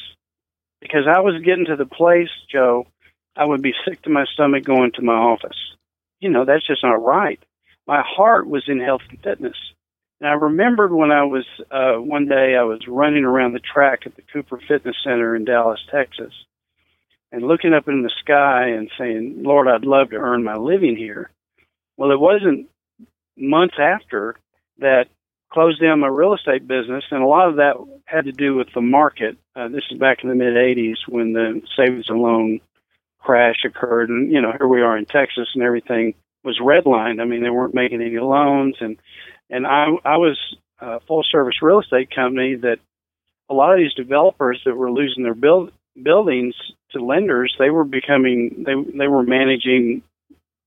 Because 0.80 1.08
I 1.08 1.18
was 1.20 1.42
getting 1.42 1.64
to 1.64 1.74
the 1.76 1.86
place, 1.86 2.28
Joe, 2.48 2.86
I 3.36 3.44
would 3.44 3.62
be 3.62 3.74
sick 3.86 4.02
to 4.02 4.10
my 4.10 4.24
stomach 4.32 4.64
going 4.64 4.92
to 4.92 5.02
my 5.02 5.14
office. 5.14 5.56
You 6.20 6.30
know, 6.30 6.44
that's 6.44 6.66
just 6.66 6.82
not 6.82 7.04
right. 7.04 7.42
My 7.86 8.02
heart 8.04 8.48
was 8.48 8.64
in 8.66 8.80
health 8.80 9.02
and 9.10 9.20
fitness. 9.22 9.56
And 10.20 10.28
I 10.30 10.32
remembered 10.32 10.92
when 10.92 11.10
I 11.10 11.24
was, 11.24 11.44
uh, 11.70 12.00
one 12.00 12.26
day 12.26 12.56
I 12.56 12.62
was 12.62 12.80
running 12.88 13.24
around 13.24 13.52
the 13.52 13.60
track 13.60 14.00
at 14.06 14.16
the 14.16 14.22
Cooper 14.32 14.58
Fitness 14.66 14.96
Center 15.04 15.36
in 15.36 15.44
Dallas, 15.44 15.80
Texas 15.90 16.32
and 17.32 17.42
looking 17.42 17.74
up 17.74 17.88
in 17.88 18.02
the 18.02 18.12
sky 18.20 18.68
and 18.68 18.90
saying, 18.98 19.42
Lord, 19.42 19.68
I'd 19.68 19.84
love 19.84 20.10
to 20.10 20.16
earn 20.16 20.44
my 20.44 20.56
living 20.56 20.96
here. 20.96 21.30
Well, 21.96 22.10
it 22.10 22.20
wasn't 22.20 22.68
months 23.36 23.76
after 23.78 24.36
that 24.78 25.06
closed 25.52 25.80
down 25.80 26.00
my 26.00 26.08
real 26.08 26.34
estate 26.34 26.66
business, 26.66 27.04
and 27.10 27.22
a 27.22 27.26
lot 27.26 27.48
of 27.48 27.56
that 27.56 27.76
had 28.04 28.24
to 28.24 28.32
do 28.32 28.54
with 28.54 28.68
the 28.74 28.80
market. 28.80 29.36
Uh, 29.54 29.68
this 29.68 29.84
is 29.90 29.98
back 29.98 30.22
in 30.22 30.28
the 30.28 30.34
mid 30.34 30.54
80s 30.54 30.96
when 31.08 31.32
the 31.32 31.62
savings 31.76 32.06
and 32.08 32.20
loan 32.20 32.60
crash 33.26 33.64
occurred, 33.64 34.08
and 34.08 34.30
you 34.30 34.40
know 34.40 34.52
here 34.56 34.68
we 34.68 34.82
are 34.82 34.96
in 34.96 35.04
Texas, 35.04 35.48
and 35.54 35.62
everything 35.64 36.14
was 36.44 36.60
redlined. 36.62 37.20
I 37.20 37.24
mean, 37.24 37.42
they 37.42 37.50
weren't 37.50 37.74
making 37.74 38.00
any 38.00 38.18
loans, 38.18 38.76
and 38.80 38.96
and 39.50 39.66
I 39.66 39.86
I 40.04 40.16
was 40.16 40.38
a 40.80 41.00
full 41.00 41.24
service 41.24 41.60
real 41.60 41.80
estate 41.80 42.14
company 42.14 42.54
that 42.54 42.78
a 43.50 43.54
lot 43.54 43.72
of 43.72 43.78
these 43.78 43.94
developers 43.94 44.62
that 44.64 44.76
were 44.76 44.92
losing 44.92 45.24
their 45.24 45.34
build, 45.34 45.72
buildings 46.00 46.54
to 46.92 47.04
lenders, 47.04 47.54
they 47.58 47.70
were 47.70 47.84
becoming 47.84 48.64
they 48.64 48.74
they 48.96 49.08
were 49.08 49.24
managing 49.24 50.02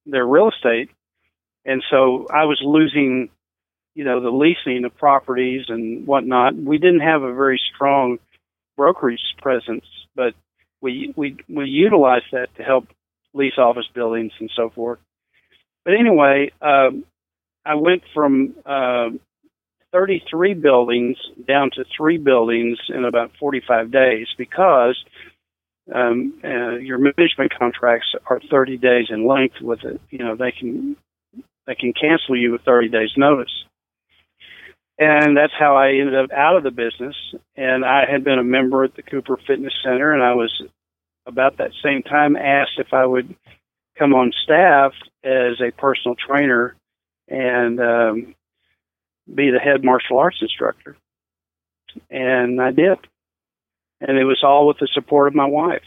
their 0.05 0.27
real 0.27 0.49
estate, 0.49 0.89
and 1.65 1.81
so 1.89 2.27
I 2.29 2.43
was 2.43 2.59
losing, 2.61 3.29
you 3.95 4.03
know, 4.03 4.19
the 4.19 4.31
leasing 4.31 4.83
of 4.83 4.97
properties 4.97 5.65
and 5.69 6.05
whatnot. 6.05 6.55
We 6.55 6.77
didn't 6.77 7.01
have 7.01 7.21
a 7.21 7.33
very 7.33 7.59
strong 7.73 8.19
brokerage 8.75 9.35
presence, 9.41 9.85
but 10.13 10.33
we 10.81 11.13
we 11.15 11.37
we 11.49 11.65
utilize 11.65 12.23
that 12.31 12.47
to 12.57 12.63
help 12.63 12.87
lease 13.33 13.57
office 13.57 13.87
buildings 13.93 14.31
and 14.39 14.49
so 14.55 14.69
forth. 14.69 14.99
But 15.85 15.93
anyway, 15.93 16.51
um, 16.61 17.05
I 17.65 17.75
went 17.75 18.03
from 18.13 18.55
uh, 18.65 19.09
33 19.91 20.53
buildings 20.55 21.17
down 21.47 21.71
to 21.75 21.83
three 21.97 22.17
buildings 22.17 22.77
in 22.89 23.05
about 23.05 23.31
45 23.39 23.91
days 23.91 24.27
because 24.37 24.97
um, 25.93 26.39
uh, 26.43 26.75
your 26.77 26.99
management 26.99 27.53
contracts 27.57 28.13
are 28.29 28.39
30 28.49 28.77
days 28.77 29.07
in 29.09 29.27
length 29.27 29.55
with 29.61 29.83
it. 29.83 29.99
You 30.09 30.19
know, 30.19 30.35
they 30.35 30.51
can 30.51 30.95
they 31.65 31.75
can 31.75 31.93
cancel 31.93 32.35
you 32.35 32.51
with 32.51 32.61
30 32.61 32.89
days 32.89 33.11
notice. 33.17 33.51
And 34.99 35.37
that's 35.37 35.53
how 35.57 35.77
I 35.77 35.91
ended 35.91 36.15
up 36.15 36.31
out 36.31 36.57
of 36.57 36.63
the 36.63 36.71
business. 36.71 37.15
And 37.55 37.85
I 37.85 38.03
had 38.09 38.25
been 38.25 38.37
a 38.37 38.43
member 38.43 38.83
at 38.83 38.95
the 38.95 39.01
Cooper 39.01 39.37
Fitness 39.47 39.73
Center, 39.81 40.11
and 40.11 40.21
I 40.21 40.33
was 40.33 40.51
about 41.25 41.57
that 41.57 41.71
same 41.81 42.03
time 42.03 42.35
asked 42.35 42.79
if 42.79 42.93
I 42.93 43.05
would 43.05 43.33
come 43.97 44.13
on 44.13 44.33
staff 44.43 44.91
as 45.23 45.61
a 45.61 45.71
personal 45.71 46.15
trainer 46.15 46.75
and 47.29 47.79
um, 47.79 48.35
be 49.33 49.51
the 49.51 49.59
head 49.59 49.85
martial 49.85 50.17
arts 50.17 50.39
instructor. 50.41 50.97
And 52.09 52.61
I 52.61 52.71
did. 52.71 52.97
And 54.01 54.17
it 54.17 54.25
was 54.25 54.41
all 54.43 54.67
with 54.67 54.79
the 54.79 54.87
support 54.93 55.27
of 55.27 55.35
my 55.35 55.45
wife. 55.45 55.83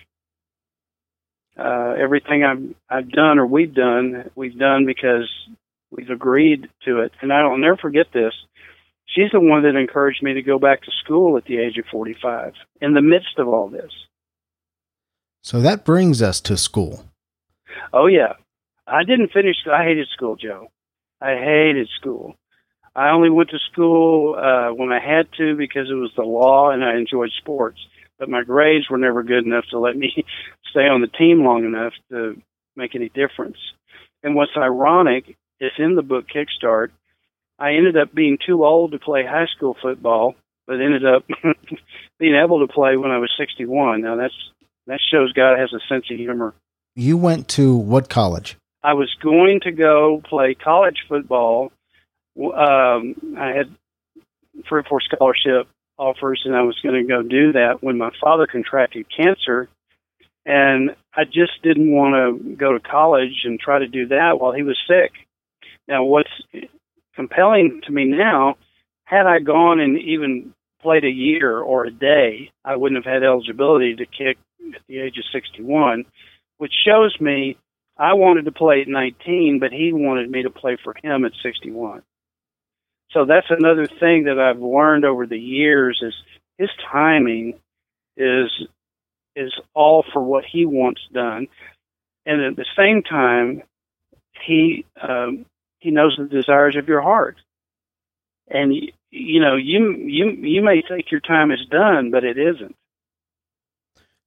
Uh, 1.59 1.95
everything 1.99 2.45
I've 2.45 2.75
I've 2.89 3.11
done 3.11 3.39
or 3.39 3.47
we've 3.47 3.75
done, 3.75 4.31
we've 4.35 4.59
done 4.59 4.87
because 4.87 5.31
we've 5.91 6.09
agreed 6.09 6.69
to 6.87 7.01
it. 7.01 7.13
And 7.21 7.31
I 7.31 7.43
will 7.47 7.59
never 7.59 7.77
forget 7.77 8.07
this. 8.13 8.33
She's 9.15 9.31
the 9.33 9.41
one 9.41 9.63
that 9.63 9.77
encouraged 9.77 10.23
me 10.23 10.35
to 10.35 10.43
go 10.43 10.59
back 10.59 10.83
to 10.83 10.91
school 11.05 11.37
at 11.37 11.45
the 11.45 11.59
age 11.59 11.77
of 11.77 11.85
45 11.91 12.55
in 12.81 12.95
the 12.95 13.03
midst 13.03 13.39
of 13.39 13.47
all 13.47 13.69
this. 13.69 13.93
So 15.43 15.61
that 15.61 15.85
brings 15.85 16.23
us 16.23 16.41
to 16.43 16.57
school. 16.57 17.05
Oh 17.93 18.07
yeah, 18.07 18.35
I 18.87 19.05
didn't 19.05 19.33
finish. 19.33 19.57
I 19.71 19.85
hated 19.85 20.09
school, 20.09 20.37
Joe. 20.37 20.69
I 21.21 21.35
hated 21.35 21.89
school. 22.01 22.37
I 22.95 23.11
only 23.11 23.31
went 23.31 23.51
to 23.51 23.59
school 23.71 24.35
uh, 24.35 24.75
when 24.75 24.93
I 24.93 25.01
had 25.01 25.27
to 25.39 25.57
because 25.57 25.89
it 25.91 25.95
was 25.95 26.13
the 26.17 26.23
law, 26.23 26.71
and 26.71 26.85
I 26.85 26.97
enjoyed 26.97 27.31
sports. 27.39 27.79
But 28.19 28.29
my 28.29 28.43
grades 28.43 28.89
were 28.89 28.99
never 28.99 29.23
good 29.23 29.45
enough 29.45 29.65
to 29.71 29.79
let 29.79 29.97
me 29.97 30.25
stay 30.71 30.87
on 30.87 31.01
the 31.01 31.07
team 31.07 31.45
long 31.45 31.65
enough 31.65 31.93
to 32.11 32.41
make 32.77 32.95
any 32.95 33.09
difference. 33.09 33.57
And 34.23 34.35
what's 34.35 34.57
ironic 34.57 35.37
is 35.61 35.73
in 35.79 35.97
the 35.97 36.03
book 36.03 36.27
Kickstart, 36.29 36.91
I 37.63 37.75
ended 37.75 37.97
up 37.97 38.13
being 38.13 38.39
too 38.45 38.65
old 38.65 38.91
to 38.91 38.99
play 38.99 39.25
high 39.25 39.47
school 39.57 39.77
football, 39.81 40.35
but 40.67 40.81
ended 40.81 41.07
up 41.07 41.25
being 42.19 42.35
able 42.35 42.67
to 42.67 42.73
play 42.73 42.97
when 42.97 43.13
I 43.13 43.19
was 43.19 43.31
61. 43.39 44.01
Now 44.01 44.17
that's 44.17 44.35
that 44.89 44.99
shows 45.13 45.33
God 45.33 45.61
has 45.61 45.73
a 45.73 45.79
sense 45.89 46.07
of 46.11 46.19
humor. 46.19 46.55
You 46.97 47.17
went 47.17 47.47
to 47.51 47.77
what 47.77 48.11
college? 48.11 48.57
I 48.83 48.95
was 48.95 49.15
going 49.23 49.61
to 49.61 49.71
go 49.71 50.21
play 50.29 50.55
college 50.55 51.05
football. 51.09 51.71
Um, 52.37 53.37
I 53.39 53.53
had 53.57 53.71
three 54.69 54.81
or 54.81 54.85
four 54.89 55.01
scholarship 55.01 55.69
offers, 55.97 56.43
and 56.45 56.57
I 56.57 56.63
was 56.63 56.77
going 56.83 57.01
to 57.01 57.09
go 57.09 57.23
do 57.23 57.53
that 57.53 57.81
when 57.81 57.97
my 57.97 58.11
father 58.21 58.49
contracted 58.49 59.07
cancer. 59.17 59.69
And 60.45 60.97
I 61.15 61.23
just 61.23 61.63
didn't 61.63 61.93
want 61.93 62.15
to 62.17 62.57
go 62.57 62.73
to 62.73 62.81
college 62.81 63.45
and 63.45 63.61
try 63.61 63.79
to 63.79 63.87
do 63.87 64.09
that 64.09 64.41
while 64.41 64.53
he 64.53 64.65
was 64.65 64.77
sick. 64.89 65.13
Now, 65.87 66.03
what's 66.03 66.31
compelling 67.15 67.81
to 67.87 67.93
me 67.93 68.05
now, 68.05 68.57
had 69.05 69.27
I 69.27 69.41
gone 69.41 69.81
and 69.81 69.99
even 69.99 70.55
played 70.81 71.05
a 71.05 71.11
year 71.11 71.59
or 71.59 71.85
a 71.85 71.91
day, 71.91 72.51
I 72.65 72.77
wouldn't 72.77 73.05
have 73.05 73.13
had 73.13 73.23
eligibility 73.23 73.95
to 73.97 74.07
kick 74.07 74.39
at 74.75 74.83
the 74.89 74.99
age 75.01 75.19
of 75.19 75.25
61, 75.33 76.05
which 76.59 76.73
shows 76.85 77.17
me 77.21 77.57
I 77.97 78.15
wanted 78.15 78.47
to 78.47 78.53
play 78.53 78.81
at 78.83 78.89
19, 78.89 79.59
but 79.61 79.73
he 79.73 79.93
wanted 79.93 80.31
me 80.31 80.43
to 80.43 80.51
play 80.51 80.77
for 80.83 80.95
him 81.03 81.25
at 81.25 81.33
61. 81.43 82.03
So 83.13 83.27
that's 83.27 83.47
another 83.51 83.87
thing 83.87 84.25
that 84.25 84.39
I've 84.39 84.61
learned 84.61 85.05
over 85.05 85.27
the 85.27 85.39
years 85.39 86.01
is 86.03 86.15
his 86.59 86.71
timing 86.91 87.55
is 88.17 88.51
is 89.35 89.53
all 89.75 90.05
for 90.13 90.23
what 90.23 90.45
he 90.45 90.67
wants 90.67 91.01
done, 91.13 91.47
and 92.27 92.43
at 92.43 92.57
the 92.57 92.67
same 92.77 93.03
time, 93.03 93.63
he 94.47 94.85
um, 95.01 95.47
he 95.83 95.91
knows 95.91 96.17
the 96.17 96.25
desires 96.25 96.77
of 96.77 96.87
your 96.87 97.03
heart. 97.03 97.37
And 98.49 98.73
you 99.11 99.41
know, 99.41 99.57
you 99.57 99.97
you 99.97 100.31
you 100.31 100.63
may 100.63 100.83
think 100.87 101.11
your 101.11 101.21
time 101.21 101.51
is 101.51 101.67
done, 101.71 102.11
but 102.11 102.25
it 102.25 102.39
isn't. 102.39 102.77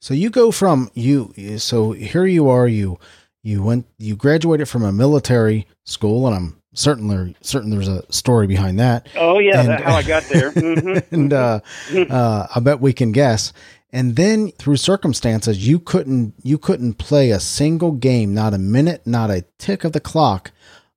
So 0.01 0.13
you 0.13 0.29
go 0.29 0.51
from 0.51 0.91
you 0.93 1.33
so 1.57 1.93
here 1.93 2.25
you 2.25 2.50
are 2.50 2.67
you 2.67 3.00
you 3.41 3.63
went 3.63 3.88
you 3.97 4.15
graduated 4.15 4.67
from 4.67 4.83
a 4.83 4.91
military 4.91 5.65
school 5.85 6.27
and 6.27 6.35
I'm 6.35 6.62
certainly, 6.74 7.35
certainly, 7.41 7.77
there's 7.77 7.88
a 7.88 8.12
story 8.12 8.47
behind 8.47 8.79
that. 8.79 9.07
Oh 9.15 9.39
yeah, 9.39 9.62
and, 9.62 9.83
how 9.83 9.95
I 9.95 10.03
got 10.03 10.24
there. 10.24 10.51
Mm-hmm. 10.65 11.15
and 11.15 11.33
uh, 11.33 11.59
uh, 12.09 12.47
I 12.53 12.59
bet 12.59 12.81
we 12.81 12.91
can 12.91 13.12
guess. 13.12 13.53
And 13.91 14.15
then 14.15 14.51
through 14.51 14.75
circumstances, 14.75 15.65
you 15.65 15.79
couldn't 15.79 16.33
you 16.43 16.57
couldn't 16.57 16.95
play 16.95 17.31
a 17.31 17.39
single 17.39 17.93
game, 17.93 18.33
not 18.33 18.53
a 18.53 18.57
minute, 18.57 19.07
not 19.07 19.29
a 19.29 19.45
tick 19.57 19.83
of 19.85 19.93
the 19.93 20.00
clock 20.01 20.51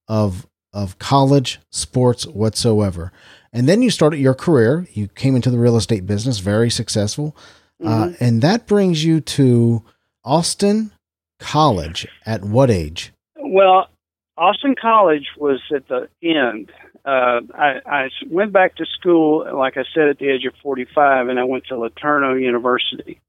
of 0.09 0.47
of 0.73 0.99
college 0.99 1.61
sports 1.71 2.27
whatsoever. 2.27 3.11
And 3.53 3.67
then 3.69 3.81
you 3.81 3.91
started 3.91 4.19
your 4.19 4.35
career. 4.35 4.87
You 4.93 5.09
came 5.09 5.35
into 5.35 5.51
the 5.51 5.59
real 5.59 5.77
estate 5.77 6.07
business, 6.07 6.39
very 6.39 6.71
successful, 6.71 7.35
uh, 7.83 7.87
mm-hmm. 7.87 8.13
uh, 8.13 8.17
and 8.21 8.43
that 8.43 8.67
brings 8.67 9.05
you 9.05 9.21
to 9.21 9.83
Austin 10.25 10.93
College. 11.39 12.07
At 12.27 12.45
what 12.45 12.71
age? 12.71 13.13
Well, 13.37 13.89
Austin 14.37 14.75
College 14.81 15.27
was 15.37 15.61
at 15.75 15.89
the 15.89 16.09
end. 16.23 16.71
Uh, 17.05 17.41
I, 17.55 17.81
I 17.87 18.09
went 18.29 18.53
back 18.53 18.77
to 18.77 18.85
school, 18.85 19.47
like 19.57 19.77
I 19.77 19.85
said, 19.95 20.09
at 20.09 20.19
the 20.19 20.29
age 20.29 20.45
of 20.45 20.53
45, 20.63 21.29
and 21.29 21.41
I 21.41 21.45
went 21.45 21.65
to 21.69 21.75
LeTourneau 21.75 22.41
University 22.41 23.21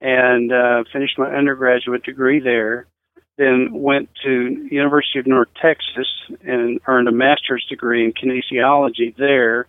and 0.00 0.52
uh, 0.52 0.84
finished 0.92 1.18
my 1.18 1.34
undergraduate 1.34 2.04
degree 2.04 2.40
there. 2.40 2.86
Then 3.38 3.68
went 3.72 4.08
to 4.24 4.68
University 4.70 5.18
of 5.18 5.26
North 5.26 5.48
Texas 5.60 6.08
and 6.42 6.80
earned 6.86 7.08
a 7.08 7.12
master's 7.12 7.64
degree 7.68 8.04
in 8.04 8.12
kinesiology 8.12 9.14
there. 9.16 9.68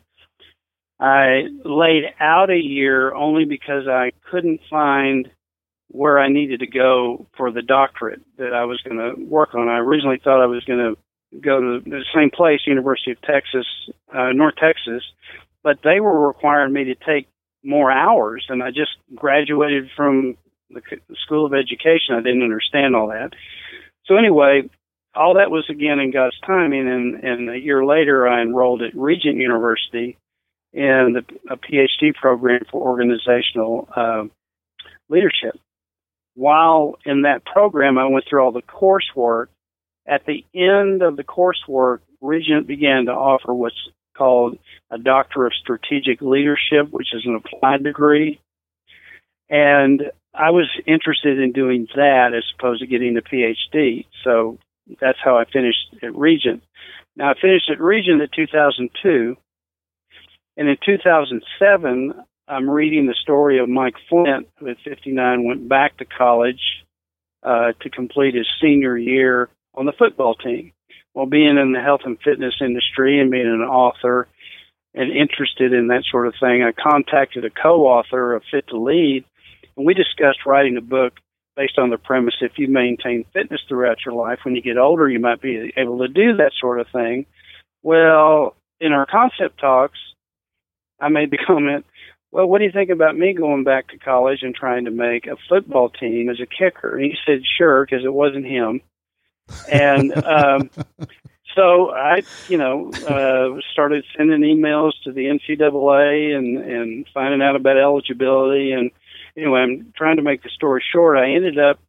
I 0.99 1.47
laid 1.63 2.05
out 2.19 2.49
a 2.49 2.57
year 2.57 3.13
only 3.13 3.45
because 3.45 3.87
I 3.87 4.11
couldn't 4.31 4.61
find 4.69 5.29
where 5.89 6.19
I 6.19 6.29
needed 6.29 6.61
to 6.61 6.67
go 6.67 7.27
for 7.35 7.51
the 7.51 7.61
doctorate 7.61 8.21
that 8.37 8.53
I 8.53 8.65
was 8.65 8.81
going 8.81 8.97
to 8.97 9.23
work 9.25 9.53
on. 9.53 9.67
I 9.67 9.77
originally 9.77 10.19
thought 10.23 10.41
I 10.41 10.47
was 10.47 10.63
going 10.65 10.79
to 10.79 11.39
go 11.39 11.59
to 11.59 11.89
the 11.89 12.03
same 12.15 12.29
place, 12.29 12.61
University 12.65 13.11
of 13.11 13.21
Texas, 13.21 13.65
uh, 14.13 14.31
North 14.33 14.55
Texas, 14.55 15.03
but 15.63 15.79
they 15.83 15.99
were 15.99 16.27
requiring 16.27 16.73
me 16.73 16.85
to 16.85 16.95
take 16.95 17.27
more 17.63 17.91
hours, 17.91 18.45
and 18.49 18.63
I 18.63 18.69
just 18.69 18.91
graduated 19.13 19.89
from 19.95 20.37
the 20.69 20.81
School 21.23 21.45
of 21.45 21.53
Education. 21.53 22.15
I 22.15 22.21
didn't 22.21 22.43
understand 22.43 22.95
all 22.95 23.07
that. 23.07 23.31
So 24.05 24.15
anyway, 24.15 24.69
all 25.15 25.35
that 25.35 25.51
was 25.51 25.65
again 25.69 25.99
in 25.99 26.11
God's 26.11 26.39
timing, 26.45 26.87
and, 26.87 27.23
and 27.23 27.49
a 27.49 27.59
year 27.59 27.85
later, 27.85 28.27
I 28.27 28.41
enrolled 28.41 28.81
at 28.81 28.95
Regent 28.95 29.37
University 29.37 30.17
in 30.73 31.15
the, 31.15 31.23
a 31.49 31.57
PhD 31.57 32.13
program 32.13 32.61
for 32.71 32.81
organizational 32.81 33.87
uh, 33.95 34.23
leadership 35.09 35.59
while 36.37 36.99
in 37.03 37.23
that 37.23 37.43
program, 37.45 37.97
I 37.97 38.05
went 38.05 38.25
through 38.29 38.43
all 38.43 38.51
the 38.51 38.61
coursework. 38.61 39.47
At 40.07 40.25
the 40.27 40.45
end 40.53 41.01
of 41.01 41.17
the 41.17 41.23
coursework, 41.23 42.01
Regent 42.21 42.67
began 42.67 43.05
to 43.05 43.11
offer 43.11 43.53
what's 43.53 43.89
called 44.15 44.59
a 44.91 44.99
Doctor 44.99 45.47
of 45.47 45.53
Strategic 45.59 46.21
Leadership, 46.21 46.91
which 46.91 47.07
is 47.13 47.25
an 47.25 47.35
applied 47.35 47.83
degree. 47.83 48.39
And 49.49 50.03
I 50.37 50.51
was 50.51 50.69
interested 50.85 51.39
in 51.39 51.51
doing 51.51 51.87
that 51.95 52.33
as 52.35 52.43
opposed 52.57 52.81
to 52.81 52.87
getting 52.87 53.17
a 53.17 53.21
PhD. 53.21 54.05
So 54.23 54.59
that's 55.01 55.17
how 55.23 55.37
I 55.37 55.45
finished 55.45 55.95
at 56.03 56.15
Regent. 56.15 56.63
Now, 57.15 57.31
I 57.31 57.33
finished 57.39 57.69
at 57.71 57.81
Regent 57.81 58.21
in 58.21 58.29
2002. 58.35 59.35
And 60.57 60.69
in 60.69 60.77
2007, 60.85 62.13
I'm 62.47 62.69
reading 62.69 63.07
the 63.07 63.15
story 63.21 63.59
of 63.59 63.67
Mike 63.67 63.95
Flynt, 64.09 64.47
who 64.57 64.69
at 64.69 64.77
59 64.83 65.47
went 65.47 65.67
back 65.67 65.97
to 65.97 66.05
college 66.05 66.61
uh, 67.43 67.73
to 67.81 67.89
complete 67.89 68.35
his 68.35 68.47
senior 68.61 68.97
year 68.97 69.49
on 69.73 69.85
the 69.85 69.91
football 69.91 70.35
team. 70.35 70.71
Well, 71.13 71.25
being 71.25 71.57
in 71.57 71.73
the 71.73 71.81
health 71.81 72.01
and 72.05 72.17
fitness 72.23 72.55
industry 72.61 73.19
and 73.19 73.31
being 73.31 73.47
an 73.47 73.61
author 73.61 74.27
and 74.93 75.11
interested 75.11 75.73
in 75.73 75.87
that 75.87 76.03
sort 76.09 76.27
of 76.27 76.35
thing, 76.39 76.63
I 76.63 76.71
contacted 76.71 77.43
a 77.43 77.49
co-author 77.49 78.33
of 78.33 78.43
Fit 78.49 78.67
to 78.69 78.77
Lead, 78.77 79.25
and 79.77 79.85
we 79.85 79.93
discussed 79.93 80.45
writing 80.45 80.75
a 80.75 80.81
book 80.81 81.13
based 81.55 81.77
on 81.79 81.89
the 81.89 81.97
premise 81.97 82.35
if 82.41 82.53
you 82.57 82.67
maintain 82.67 83.25
fitness 83.33 83.61
throughout 83.67 83.97
your 84.05 84.13
life, 84.13 84.39
when 84.43 84.55
you 84.55 84.61
get 84.61 84.77
older, 84.77 85.09
you 85.09 85.19
might 85.19 85.41
be 85.41 85.73
able 85.75 85.99
to 85.99 86.07
do 86.07 86.37
that 86.37 86.51
sort 86.59 86.79
of 86.79 86.87
thing. 86.93 87.25
Well, 87.81 88.55
in 88.79 88.91
our 88.91 89.05
concept 89.05 89.59
talks, 89.59 89.97
I 90.99 91.09
made 91.09 91.31
the 91.31 91.37
comment, 91.47 91.85
well, 92.31 92.45
what 92.45 92.59
do 92.59 92.65
you 92.65 92.71
think 92.71 92.89
about 92.89 93.17
me 93.17 93.33
going 93.33 93.63
back 93.63 93.87
to 93.89 93.97
college 93.97 94.39
and 94.41 94.53
trying 94.53 94.85
to 94.85 94.91
make 94.91 95.25
a 95.25 95.37
football 95.49 95.89
team 95.89 96.29
as 96.29 96.39
a 96.39 96.45
kicker? 96.45 96.95
And 96.95 97.05
he 97.05 97.17
said, 97.25 97.41
sure, 97.57 97.85
because 97.85 98.05
it 98.05 98.13
wasn't 98.13 98.45
him. 98.45 98.81
And 99.71 100.13
um, 100.25 100.69
so 101.55 101.91
I, 101.91 102.21
you 102.49 102.57
know, 102.57 102.91
uh, 103.07 103.59
started 103.71 104.03
sending 104.15 104.41
emails 104.41 104.91
to 105.05 105.11
the 105.11 105.25
NCAA 105.25 106.37
and, 106.37 106.57
and 106.57 107.07
finding 107.13 107.41
out 107.41 107.55
about 107.55 107.77
eligibility. 107.77 108.73
And 108.73 108.91
anyway, 109.37 109.61
I'm 109.61 109.93
trying 109.95 110.17
to 110.17 110.23
make 110.23 110.43
the 110.43 110.49
story 110.49 110.83
short. 110.91 111.17
I 111.17 111.31
ended 111.31 111.59
up, 111.59 111.79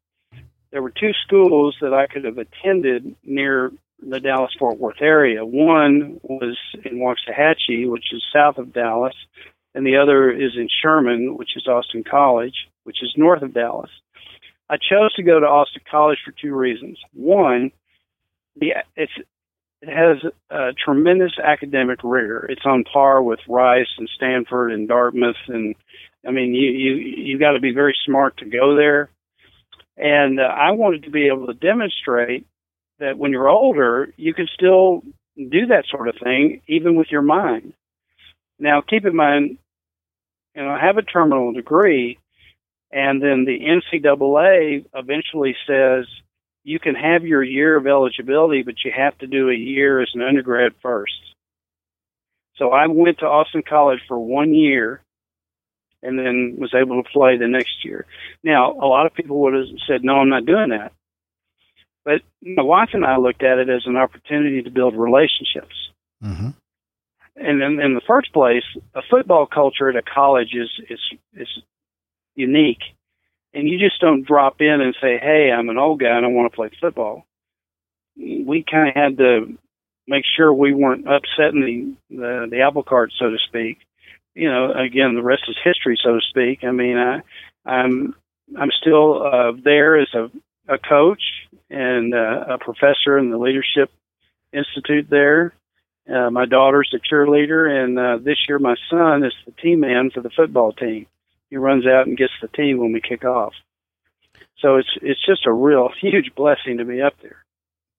there 0.70 0.82
were 0.82 0.90
two 0.90 1.12
schools 1.24 1.76
that 1.80 1.94
I 1.94 2.06
could 2.06 2.24
have 2.24 2.38
attended 2.38 3.16
near 3.24 3.72
the 4.00 4.20
Dallas 4.20 4.54
Fort 4.58 4.78
Worth 4.78 5.00
area. 5.00 5.44
One 5.44 6.20
was 6.22 6.56
in 6.84 6.98
Waxahachie, 6.98 7.90
which 7.90 8.12
is 8.12 8.22
south 8.32 8.58
of 8.58 8.72
Dallas 8.72 9.14
and 9.74 9.87
the 9.87 9.96
other 9.96 10.30
is 10.30 10.56
in 10.56 10.68
Sherman, 10.82 11.37
which 11.37 11.56
is 11.56 11.68
Austin 11.68 12.02
College, 12.02 12.66
which 12.84 13.02
is 13.02 13.14
north 13.16 13.42
of 13.42 13.54
Dallas. 13.54 13.90
I 14.68 14.76
chose 14.76 15.14
to 15.14 15.22
go 15.22 15.38
to 15.38 15.46
Austin 15.46 15.82
College 15.88 16.18
for 16.24 16.32
two 16.32 16.54
reasons. 16.54 16.98
One, 17.12 17.70
the 18.56 18.74
it's 18.96 19.12
it 19.80 19.88
has 19.88 20.32
a 20.50 20.72
tremendous 20.72 21.32
academic 21.42 22.00
rigor. 22.02 22.46
It's 22.48 22.64
on 22.64 22.84
par 22.84 23.22
with 23.22 23.38
Rice 23.48 23.88
and 23.96 24.08
Stanford 24.16 24.72
and 24.72 24.88
Dartmouth, 24.88 25.36
and 25.46 25.74
I 26.26 26.32
mean, 26.32 26.54
you 26.54 26.70
you 26.70 26.94
you 26.94 27.38
got 27.38 27.52
to 27.52 27.60
be 27.60 27.72
very 27.72 27.96
smart 28.04 28.38
to 28.38 28.44
go 28.44 28.74
there. 28.76 29.10
And 29.96 30.40
uh, 30.40 30.44
I 30.44 30.72
wanted 30.72 31.04
to 31.04 31.10
be 31.10 31.26
able 31.26 31.46
to 31.46 31.54
demonstrate 31.54 32.46
that 32.98 33.18
when 33.18 33.32
you're 33.32 33.48
older, 33.48 34.12
you 34.16 34.34
can 34.34 34.48
still 34.52 35.02
do 35.36 35.66
that 35.66 35.84
sort 35.90 36.08
of 36.08 36.16
thing, 36.22 36.62
even 36.66 36.96
with 36.96 37.08
your 37.10 37.22
mind. 37.22 37.72
Now, 38.58 38.80
keep 38.80 39.04
in 39.04 39.14
mind, 39.14 39.58
you 40.54 40.62
know, 40.62 40.70
I 40.70 40.84
have 40.84 40.98
a 40.98 41.02
terminal 41.02 41.52
degree, 41.52 42.18
and 42.90 43.22
then 43.22 43.44
the 43.44 43.60
NCAA 43.60 44.86
eventually 44.94 45.54
says 45.66 46.06
you 46.68 46.78
can 46.78 46.94
have 46.94 47.24
your 47.24 47.42
year 47.42 47.76
of 47.76 47.87
eligibility, 47.87 48.62
but 48.62 48.74
you 48.85 48.92
have 48.94 49.16
to 49.18 49.26
do 49.26 49.48
a 49.48 49.54
year 49.54 50.02
as 50.02 50.11
an 50.14 50.22
undergrad 50.22 50.72
first. 50.83 51.12
So 52.57 52.70
I 52.70 52.87
went 52.88 53.18
to 53.20 53.26
Austin 53.26 53.62
College 53.66 54.00
for 54.07 54.18
one 54.18 54.52
year 54.52 55.00
and 56.02 56.18
then 56.18 56.57
was 56.59 56.74
able 56.74 57.02
to 57.02 57.09
play 57.09 57.38
the 57.38 57.48
next 57.48 57.85
year. 57.85 58.07
Now, 58.44 58.72
a 58.72 58.87
lot 58.87 59.07
of 59.07 59.14
people 59.14 59.40
would 59.40 59.54
have 59.54 59.66
said, 59.88 60.04
no, 60.04 60.16
I'm 60.16 60.28
not 60.28 60.46
doing 60.46 60.70
that. 60.70 60.92
But 62.04 62.20
my 62.42 62.62
wife 62.62 62.90
and 62.92 63.04
I 63.04 63.16
looked 63.16 63.42
at 63.42 63.59
it 63.59 63.68
as 63.68 63.83
an 63.87 63.96
opportunity 63.96 64.62
to 64.62 64.70
build 64.70 64.94
relationships. 64.94 65.74
Mm-hmm 66.22 66.50
and 67.40 67.62
in, 67.62 67.81
in 67.81 67.94
the 67.94 68.00
first 68.07 68.33
place, 68.33 68.64
a 68.94 69.00
football 69.09 69.46
culture 69.46 69.88
at 69.88 69.96
a 69.96 70.02
college 70.02 70.54
is 70.54 70.70
is 70.90 71.00
is 71.35 71.48
unique, 72.35 72.83
and 73.54 73.68
you 73.68 73.78
just 73.78 74.00
don't 74.00 74.26
drop 74.26 74.61
in 74.61 74.80
and 74.80 74.94
say, 75.00 75.18
"Hey, 75.18 75.50
I'm 75.50 75.68
an 75.68 75.78
old 75.78 76.00
guy 76.00 76.16
and 76.16 76.24
I 76.24 76.28
want 76.28 76.50
to 76.50 76.56
play 76.56 76.70
football." 76.80 77.26
We 78.16 78.64
kind 78.68 78.88
of 78.88 78.94
had 78.94 79.18
to 79.18 79.58
make 80.06 80.24
sure 80.37 80.52
we 80.52 80.74
weren't 80.74 81.06
upsetting 81.08 81.96
the, 82.11 82.16
the 82.16 82.46
the 82.50 82.61
apple 82.62 82.82
cart, 82.82 83.12
so 83.18 83.30
to 83.30 83.38
speak. 83.46 83.78
You 84.34 84.50
know, 84.50 84.72
again, 84.72 85.14
the 85.14 85.22
rest 85.22 85.42
is 85.48 85.56
history, 85.62 85.98
so 86.02 86.14
to 86.14 86.20
speak. 86.28 86.64
I 86.64 86.70
mean, 86.70 86.96
I 86.98 87.20
I'm 87.64 88.14
I'm 88.58 88.70
still 88.80 89.22
uh, 89.22 89.52
there 89.62 90.00
as 90.00 90.08
a 90.14 90.30
a 90.68 90.78
coach 90.78 91.22
and 91.70 92.14
uh, 92.14 92.44
a 92.48 92.58
professor 92.58 93.18
in 93.18 93.30
the 93.30 93.38
leadership 93.38 93.90
institute 94.52 95.08
there 95.11 95.54
uh, 96.08 96.30
my 96.30 96.46
daughter's 96.46 96.94
a 96.94 96.98
cheerleader, 96.98 97.68
and 97.68 97.98
uh, 97.98 98.18
this 98.22 98.38
year 98.48 98.58
my 98.58 98.76
son 98.90 99.24
is 99.24 99.32
the 99.44 99.52
team 99.52 99.80
man 99.80 100.11
for 100.11 100.20
the 100.20 100.30
football 100.30 100.72
team. 100.72 101.06
He 101.50 101.56
runs 101.56 101.87
out 101.87 102.06
and 102.06 102.16
gets 102.16 102.32
the 102.40 102.48
team 102.48 102.78
when 102.78 102.92
we 102.92 103.00
kick 103.00 103.24
off. 103.24 103.54
So 104.58 104.76
it's 104.76 104.88
it's 105.02 105.24
just 105.24 105.46
a 105.46 105.52
real 105.52 105.90
huge 106.00 106.34
blessing 106.34 106.78
to 106.78 106.84
be 106.84 107.00
up 107.00 107.14
there. 107.22 107.44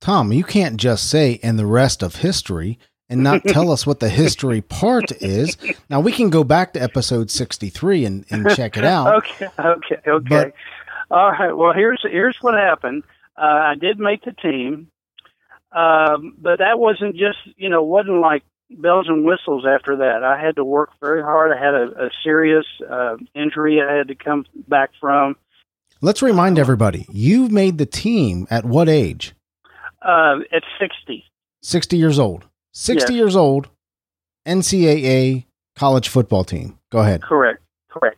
Tom, 0.02 0.32
you 0.32 0.44
can't 0.44 0.78
just 0.78 1.10
say 1.10 1.40
"and 1.44 1.58
the 1.58 1.66
rest 1.66 2.04
of 2.04 2.18
history" 2.18 2.80
and 3.10 3.24
not 3.24 3.44
tell 3.44 3.72
us 3.72 3.88
what 3.88 4.00
the 4.00 4.10
history 4.24 4.62
part 4.62 5.12
is. 5.22 5.58
Now 5.90 6.00
we 6.00 6.12
can 6.12 6.30
go 6.30 6.44
back 6.44 6.74
to 6.74 6.82
episode 6.82 7.32
sixty-three 7.32 8.06
and, 8.06 8.26
and 8.30 8.50
check 8.56 8.78
it 8.78 8.86
out. 8.86 9.16
okay, 9.18 9.48
okay, 9.60 10.02
okay. 10.08 10.28
But, 10.30 10.54
All 11.12 11.32
right. 11.32 11.54
Well, 11.54 11.74
here's 11.74 12.02
here's 12.04 12.38
what 12.42 12.54
happened. 12.54 13.04
Uh, 13.38 13.72
I 13.72 13.76
did 13.76 14.00
make 14.00 14.24
the 14.24 14.34
team. 14.34 14.92
Um, 15.72 16.36
but 16.40 16.60
that 16.60 16.80
wasn't 16.80 17.16
just, 17.16 17.38
you 17.56 17.70
know, 17.70 17.84
wasn't 17.84 18.22
like 18.22 18.44
bells 18.72 19.08
and 19.08 19.26
whistles 19.26 19.66
after 19.68 19.96
that. 19.98 20.24
I 20.24 20.40
had 20.40 20.56
to 20.58 20.64
work 20.64 20.92
very 21.02 21.22
hard. 21.22 21.52
I 21.52 21.60
had 21.64 21.74
a, 21.74 22.06
a 22.06 22.10
serious 22.24 22.66
uh, 22.90 23.18
injury 23.36 23.82
I 23.82 23.94
had 23.96 24.08
to 24.10 24.16
come 24.16 24.46
back 24.68 24.92
from. 25.00 25.36
Let's 26.02 26.22
remind 26.22 26.58
everybody, 26.58 27.06
you've 27.12 27.52
made 27.52 27.78
the 27.78 27.86
team 27.86 28.48
at 28.50 28.64
what 28.66 28.88
age? 28.88 29.34
Uh, 30.02 30.38
at 30.54 30.64
60. 30.80 31.26
60 31.62 31.98
years 31.98 32.18
old. 32.20 32.46
60 32.74 33.12
Yes. 33.14 33.18
years 33.18 33.36
old, 33.36 33.68
NCAA 34.48 35.46
college 35.76 36.08
football 36.08 36.44
team. 36.44 36.78
Go 36.92 37.00
ahead. 37.00 37.22
Correct, 37.22 37.62
correct. 37.90 38.18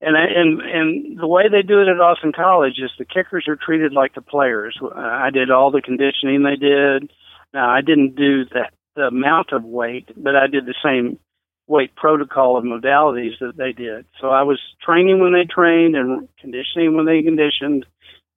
And 0.00 0.16
I- 0.16 0.24
and 0.34 0.60
and 0.62 1.18
the 1.18 1.26
way 1.26 1.48
they 1.48 1.62
do 1.62 1.80
it 1.82 1.88
at 1.88 2.00
Austin 2.00 2.32
College 2.32 2.78
is 2.78 2.90
the 2.98 3.04
kickers 3.04 3.46
are 3.48 3.56
treated 3.56 3.92
like 3.92 4.14
the 4.14 4.22
players. 4.22 4.78
I 4.94 5.30
did 5.30 5.50
all 5.50 5.70
the 5.70 5.82
conditioning 5.82 6.42
they 6.42 6.56
did. 6.56 7.10
Now 7.52 7.68
I 7.68 7.80
didn't 7.82 8.14
do 8.16 8.44
the 8.46 8.66
the 8.96 9.02
amount 9.02 9.52
of 9.52 9.64
weight, 9.64 10.08
but 10.16 10.36
I 10.36 10.46
did 10.46 10.66
the 10.66 10.74
same 10.84 11.18
weight 11.66 11.94
protocol 11.94 12.58
and 12.58 12.66
modalities 12.66 13.38
that 13.40 13.56
they 13.56 13.72
did. 13.72 14.04
So 14.20 14.28
I 14.28 14.42
was 14.42 14.58
training 14.82 15.20
when 15.20 15.32
they 15.32 15.44
trained 15.44 15.94
and 15.94 16.28
conditioning 16.40 16.96
when 16.96 17.06
they 17.06 17.22
conditioned, 17.22 17.86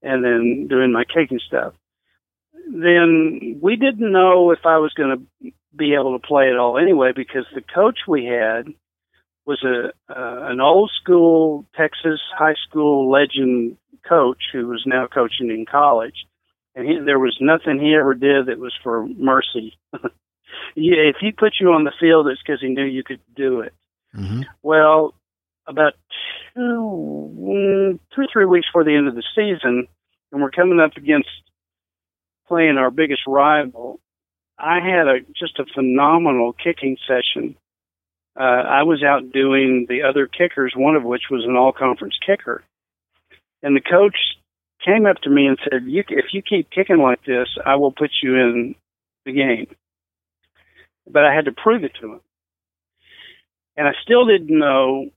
and 0.04 0.24
then 0.24 0.68
doing 0.70 0.92
my 0.92 1.04
kicking 1.06 1.40
stuff. 1.48 1.74
Then 2.68 3.60
we 3.62 3.76
didn't 3.76 4.12
know 4.12 4.52
if 4.52 4.60
I 4.66 4.78
was 4.78 4.94
going 4.94 5.18
to 5.42 5.52
be 5.76 5.96
able 5.96 6.18
to 6.18 6.26
play 6.26 6.50
at 6.50 6.58
all 6.58 6.78
anyway 6.78 7.12
because 7.16 7.46
the 7.56 7.62
coach 7.62 8.00
we 8.08 8.26
had 8.26 8.68
was 9.46 9.64
a 9.64 9.88
uh, 10.10 10.52
an 10.52 10.62
old 10.62 10.92
school 11.02 11.66
Texas 11.76 12.22
high 12.38 12.56
school 12.68 13.12
legend 13.12 13.78
coach 14.08 14.44
who 14.52 14.68
was 14.68 14.84
now 14.86 15.08
coaching 15.08 15.50
in 15.50 15.66
college, 15.70 16.26
and 16.76 16.88
he, 16.88 17.00
there 17.04 17.20
was 17.20 17.38
nothing 17.42 17.80
he 17.80 17.96
ever 17.96 18.14
did 18.14 18.46
that 18.48 18.60
was 18.60 18.74
for 18.84 19.08
mercy. 19.08 19.78
yeah, 20.76 21.10
if 21.10 21.18
he 21.20 21.32
put 21.32 21.54
you 21.60 21.74
on 21.74 21.84
the 21.84 21.94
field, 22.00 22.28
it's 22.28 22.42
because 22.42 22.62
he 22.62 22.70
knew 22.70 22.86
you 22.86 23.04
could 23.04 23.22
do 23.36 23.62
it. 23.62 23.74
hmm 24.14 24.42
Well, 24.62 25.14
about 25.68 25.94
two, 26.54 26.60
mm, 26.60 28.00
two 28.16 28.22
or 28.22 28.28
three 28.32 28.46
weeks 28.46 28.68
before 28.68 28.84
the 28.84 28.96
end 28.96 29.08
of 29.08 29.16
the 29.16 29.24
season, 29.36 29.88
and 30.32 30.42
we're 30.42 30.52
coming 30.52 30.80
up 30.80 30.98
against 30.98 31.30
playing 32.48 32.78
our 32.78 32.92
biggest 32.92 33.22
rival. 33.28 34.00
I 34.58 34.80
had 34.80 35.08
a 35.08 35.20
just 35.36 35.60
a 35.60 35.66
phenomenal 35.74 36.54
kicking 36.54 36.98
session. 37.08 37.56
Uh, 38.40 38.44
I 38.44 38.84
was 38.84 39.04
out 39.04 39.32
doing 39.32 39.86
the 39.88 40.04
other 40.04 40.28
kickers, 40.28 40.74
one 40.76 40.96
of 40.96 41.04
which 41.04 41.24
was 41.30 41.46
an 41.46 41.56
all-conference 41.56 42.18
kicker, 42.26 42.64
and 43.62 43.76
the 43.76 43.82
coach 43.82 44.18
came 44.84 45.06
up 45.06 45.18
to 45.22 45.30
me 45.30 45.48
and 45.48 45.58
said, 45.64 45.84
you, 45.86 46.04
"If 46.10 46.34
you 46.34 46.42
keep 46.42 46.70
kicking 46.70 46.98
like 46.98 47.24
this, 47.24 47.48
I 47.66 47.76
will 47.76 47.92
put 47.92 48.12
you 48.22 48.36
in 48.36 48.76
the 49.26 49.32
game." 49.32 49.68
But 51.10 51.26
I 51.26 51.34
had 51.34 51.46
to 51.46 51.52
prove 51.52 51.84
it 51.84 51.94
to 52.02 52.14
him 52.14 52.22
and 53.78 53.88
I 53.88 53.92
still 54.04 54.26
didn't 54.26 54.58
know 54.58 55.10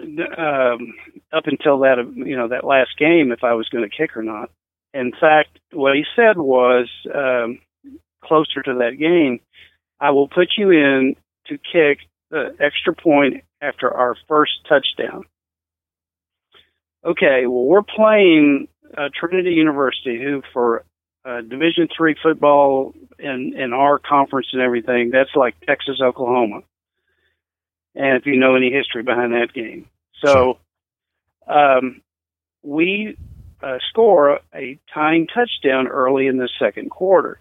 um, 0.00 0.94
up 1.32 1.44
until 1.46 1.80
that 1.80 1.96
you 2.16 2.36
know 2.36 2.48
that 2.48 2.64
last 2.64 2.90
game 2.98 3.30
if 3.30 3.44
I 3.44 3.54
was 3.54 3.68
going 3.68 3.88
to 3.88 3.96
kick 3.96 4.16
or 4.16 4.22
not. 4.22 4.50
In 4.94 5.12
fact, 5.18 5.58
what 5.72 5.94
he 5.94 6.04
said 6.16 6.36
was 6.36 6.88
um, 7.14 7.60
closer 8.22 8.62
to 8.64 8.74
that 8.74 8.98
game, 8.98 9.40
I 10.00 10.10
will 10.10 10.28
put 10.28 10.48
you 10.56 10.70
in 10.70 11.16
to 11.46 11.58
kick 11.58 11.98
the 12.30 12.54
extra 12.60 12.94
point 12.94 13.44
after 13.60 13.90
our 13.90 14.16
first 14.28 14.52
touchdown. 14.68 15.24
Okay, 17.04 17.46
well 17.46 17.64
we're 17.64 17.82
playing 17.82 18.68
uh, 18.96 19.08
Trinity 19.18 19.50
University, 19.50 20.20
who 20.22 20.42
for 20.52 20.84
uh, 21.24 21.40
Division 21.42 21.88
three 21.96 22.16
football 22.22 22.94
in 23.18 23.54
in 23.56 23.72
our 23.72 23.98
conference 23.98 24.48
and 24.52 24.62
everything, 24.62 25.10
that's 25.10 25.34
like 25.34 25.54
Texas, 25.66 26.00
Oklahoma 26.02 26.62
and 27.94 28.16
if 28.16 28.26
you 28.26 28.36
know 28.36 28.54
any 28.54 28.70
history 28.70 29.02
behind 29.02 29.32
that 29.32 29.52
game. 29.52 29.86
So 30.24 30.58
um, 31.46 32.00
we 32.62 33.16
uh, 33.62 33.78
score 33.90 34.40
a 34.54 34.78
tying 34.92 35.26
touchdown 35.26 35.88
early 35.88 36.26
in 36.26 36.38
the 36.38 36.48
second 36.58 36.90
quarter. 36.90 37.40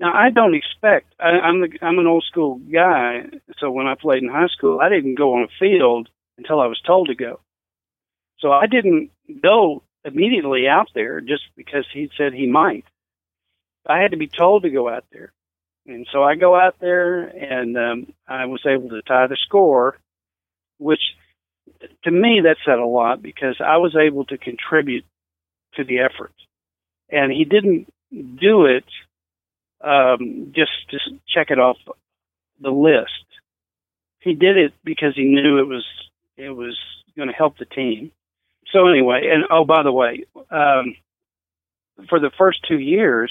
Now 0.00 0.12
I 0.12 0.30
don't 0.30 0.54
expect. 0.54 1.14
I, 1.20 1.28
I'm 1.28 1.60
the, 1.60 1.78
I'm 1.80 1.98
an 1.98 2.06
old 2.06 2.24
school 2.24 2.56
guy, 2.56 3.26
so 3.58 3.70
when 3.70 3.86
I 3.86 3.94
played 3.94 4.22
in 4.22 4.28
high 4.28 4.48
school, 4.48 4.80
I 4.80 4.88
didn't 4.88 5.14
go 5.14 5.34
on 5.34 5.44
a 5.44 5.58
field 5.58 6.08
until 6.38 6.60
I 6.60 6.66
was 6.66 6.80
told 6.80 7.08
to 7.08 7.14
go. 7.14 7.40
So 8.40 8.50
I 8.50 8.66
didn't 8.66 9.10
go 9.42 9.82
immediately 10.04 10.68
out 10.68 10.88
there 10.94 11.20
just 11.20 11.44
because 11.56 11.86
he 11.92 12.10
said 12.16 12.32
he 12.32 12.46
might. 12.46 12.84
I 13.86 14.00
had 14.00 14.12
to 14.12 14.16
be 14.16 14.28
told 14.28 14.62
to 14.62 14.70
go 14.70 14.88
out 14.88 15.04
there. 15.12 15.32
And 15.86 16.06
so 16.12 16.22
I 16.22 16.36
go 16.36 16.54
out 16.54 16.76
there 16.80 17.22
and 17.22 17.76
um, 17.76 18.12
I 18.28 18.46
was 18.46 18.62
able 18.66 18.90
to 18.90 19.02
tie 19.02 19.26
the 19.26 19.36
score, 19.36 19.98
which 20.78 21.00
to 22.04 22.10
me 22.10 22.42
that 22.44 22.56
said 22.64 22.78
a 22.78 22.86
lot 22.86 23.22
because 23.22 23.56
I 23.60 23.78
was 23.78 23.96
able 23.96 24.24
to 24.26 24.38
contribute 24.38 25.04
to 25.74 25.84
the 25.84 26.00
effort. 26.00 26.32
And 27.10 27.32
he 27.32 27.44
didn't 27.44 27.92
do 28.12 28.66
it 28.66 28.84
um, 29.82 30.52
just 30.54 30.70
to 30.90 30.98
check 31.28 31.50
it 31.50 31.58
off 31.58 31.76
the 32.60 32.70
list. 32.70 33.10
He 34.20 34.34
did 34.34 34.56
it 34.56 34.72
because 34.84 35.14
he 35.16 35.24
knew 35.24 35.58
it 35.58 35.66
was 35.66 35.84
it 36.36 36.50
was 36.50 36.78
going 37.16 37.28
to 37.28 37.34
help 37.34 37.58
the 37.58 37.64
team. 37.64 38.12
So 38.72 38.88
anyway, 38.88 39.28
and 39.32 39.44
oh 39.50 39.64
by 39.64 39.82
the 39.82 39.92
way, 39.92 40.24
um, 40.50 40.96
for 42.08 42.18
the 42.18 42.30
first 42.36 42.60
two 42.66 42.78
years, 42.78 43.30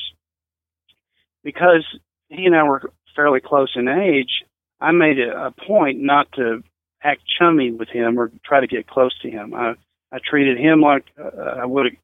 because 1.44 1.86
he 2.30 2.46
and 2.46 2.56
I 2.56 2.64
were 2.64 2.92
fairly 3.16 3.40
close 3.42 3.72
in 3.76 3.88
age, 3.88 4.44
I 4.80 4.92
made 4.92 5.18
it 5.18 5.30
a 5.30 5.52
point 5.52 6.00
not 6.00 6.32
to 6.34 6.64
act 7.04 7.22
chummy 7.40 7.72
with 7.72 7.90
him 7.90 8.20
or 8.20 8.32
try 8.46 8.60
to 8.60 8.68
get 8.68 8.88
close 8.88 9.18
to 9.22 9.30
him. 9.30 9.54
I 9.54 9.74
I 10.12 10.20
treated 10.24 10.58
him 10.58 10.82
like 10.82 11.06
uh, 11.20 11.60
I 11.62 11.66
would 11.66 11.98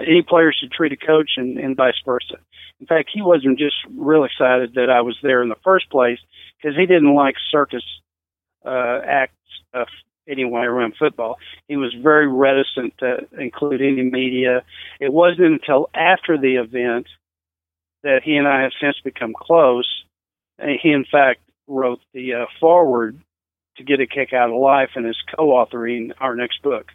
any 0.00 0.22
player 0.22 0.52
should 0.52 0.72
treat 0.72 0.92
a 0.92 0.96
coach, 0.96 1.32
and, 1.36 1.58
and 1.58 1.76
vice 1.76 2.00
versa. 2.04 2.38
In 2.80 2.86
fact, 2.86 3.10
he 3.12 3.22
wasn't 3.22 3.58
just 3.58 3.76
real 3.96 4.24
excited 4.24 4.74
that 4.74 4.90
I 4.90 5.00
was 5.02 5.16
there 5.22 5.42
in 5.42 5.48
the 5.48 5.56
first 5.64 5.88
place 5.90 6.18
because 6.56 6.76
he 6.76 6.86
didn't 6.86 7.14
like 7.14 7.36
circus 7.50 7.84
uh, 8.64 9.00
act 9.04 9.34
stuff 9.68 9.88
anyway 10.28 10.62
around 10.62 10.94
football. 10.98 11.38
He 11.68 11.76
was 11.76 11.94
very 11.94 12.26
reticent 12.26 12.96
to 12.98 13.26
include 13.38 13.80
any 13.80 14.02
media. 14.02 14.62
It 15.00 15.12
wasn't 15.12 15.52
until 15.52 15.90
after 15.94 16.38
the 16.38 16.56
event 16.56 17.06
that 18.02 18.22
he 18.24 18.36
and 18.36 18.48
I 18.48 18.62
have 18.62 18.72
since 18.80 18.96
become 19.04 19.34
close. 19.36 19.88
And 20.58 20.78
he, 20.80 20.90
in 20.90 21.04
fact, 21.10 21.40
wrote 21.66 22.00
the 22.12 22.34
uh, 22.34 22.46
foreword 22.60 23.18
to 23.76 23.84
get 23.84 24.00
a 24.00 24.06
kick 24.06 24.32
out 24.32 24.50
of 24.50 24.56
life 24.56 24.90
and 24.94 25.06
is 25.06 25.16
co-authoring 25.36 26.12
our 26.20 26.36
next 26.36 26.62
book. 26.62 26.86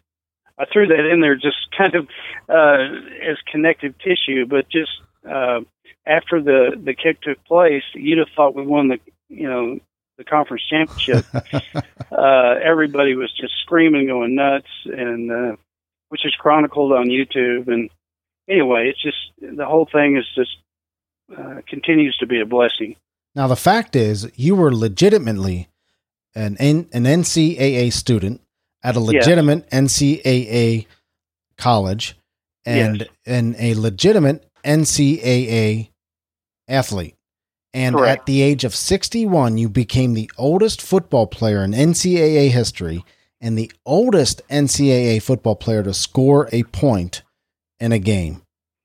I 0.59 0.65
threw 0.71 0.87
that 0.87 1.09
in 1.11 1.21
there 1.21 1.35
just 1.35 1.57
kind 1.77 1.95
of 1.95 2.07
uh, 2.49 3.29
as 3.29 3.37
connective 3.51 3.95
tissue, 3.99 4.45
but 4.45 4.69
just 4.69 4.91
uh, 5.29 5.61
after 6.05 6.41
the 6.41 6.79
the 6.81 6.93
kick 6.93 7.21
took 7.21 7.43
place, 7.45 7.83
you'd 7.93 8.19
have 8.19 8.29
thought 8.35 8.55
we 8.55 8.65
won 8.65 8.87
the 8.87 8.99
you 9.29 9.49
know 9.49 9.79
the 10.17 10.23
conference 10.23 10.63
championship. 10.69 11.25
uh, 12.11 12.55
everybody 12.63 13.15
was 13.15 13.31
just 13.39 13.53
screaming, 13.61 14.07
going 14.07 14.35
nuts, 14.35 14.67
and 14.85 15.31
uh, 15.31 15.55
which 16.09 16.25
is 16.25 16.35
chronicled 16.39 16.91
on 16.91 17.07
YouTube. 17.07 17.67
And 17.67 17.89
anyway, 18.49 18.89
it's 18.89 19.01
just 19.01 19.17
the 19.57 19.65
whole 19.65 19.87
thing 19.91 20.17
is 20.17 20.25
just 20.35 20.57
uh, 21.37 21.61
continues 21.67 22.17
to 22.17 22.25
be 22.27 22.39
a 22.41 22.45
blessing. 22.45 22.95
Now 23.35 23.47
the 23.47 23.55
fact 23.55 23.95
is, 23.95 24.29
you 24.35 24.55
were 24.55 24.73
legitimately 24.73 25.67
an 26.33 26.57
N- 26.59 26.89
an 26.93 27.03
NCAA 27.03 27.91
student 27.93 28.41
at 28.83 28.95
a 28.95 28.99
Yes. 28.99 29.07
legitimate 29.25 29.69
NCAA 29.69 30.87
college, 31.57 32.15
and 32.65 32.99
Yes. 33.01 33.09
and 33.25 33.55
a 33.59 33.73
legitimate 33.75 34.45
NCAA 34.63 35.89
athlete. 36.67 37.15
And 37.73 37.95
Correct. 37.95 38.21
at 38.21 38.25
the 38.25 38.41
age 38.41 38.63
of 38.63 38.73
61, 38.73 39.57
you 39.57 39.69
became 39.69 40.13
the 40.13 40.31
oldest 40.37 40.81
football 40.81 41.27
player 41.27 41.63
in 41.63 41.71
NCAA 41.71 42.49
history 42.49 43.03
and 43.39 43.57
the 43.57 43.71
oldest 43.85 44.41
NCAA 44.47 45.21
football 45.21 45.55
player 45.55 45.83
to 45.83 45.93
score 45.93 46.49
a 46.51 46.63
point 46.63 47.21
in 47.79 47.91
a 47.91 47.99
game. 47.99 48.41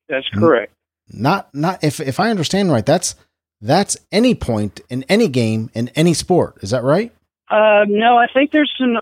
That's 0.08 0.28
correct. 0.28 0.72
Not 1.08 1.54
not 1.54 1.82
if 1.82 2.00
if 2.00 2.20
I 2.20 2.30
understand 2.30 2.70
right, 2.70 2.84
that's 2.84 3.14
that's 3.60 3.96
any 4.10 4.34
point 4.34 4.80
in 4.90 5.04
any 5.08 5.28
game 5.28 5.70
in 5.74 5.88
any 5.90 6.14
sport. 6.14 6.58
Is 6.62 6.70
that 6.70 6.82
right? 6.82 7.12
Uh, 7.50 7.84
no, 7.88 8.16
I 8.16 8.26
think 8.32 8.50
there's 8.50 8.72
some 8.78 8.98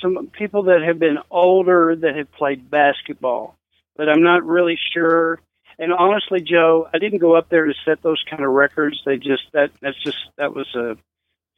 some 0.00 0.30
people 0.32 0.64
that 0.64 0.82
have 0.82 0.98
been 0.98 1.18
older 1.30 1.96
that 1.96 2.16
have 2.16 2.32
played 2.32 2.70
basketball, 2.70 3.56
but 3.96 4.08
I'm 4.08 4.22
not 4.22 4.44
really 4.44 4.78
sure. 4.92 5.40
And 5.80 5.94
honestly, 5.94 6.42
Joe, 6.42 6.88
I 6.92 6.98
didn't 6.98 7.20
go 7.20 7.34
up 7.34 7.48
there 7.48 7.64
to 7.64 7.72
set 7.86 8.02
those 8.02 8.22
kind 8.28 8.44
of 8.44 8.50
records. 8.50 9.00
They 9.06 9.16
just 9.16 9.44
that 9.54 9.70
that's 9.80 10.00
just 10.04 10.18
that 10.36 10.54
was 10.54 10.68
a 10.74 10.96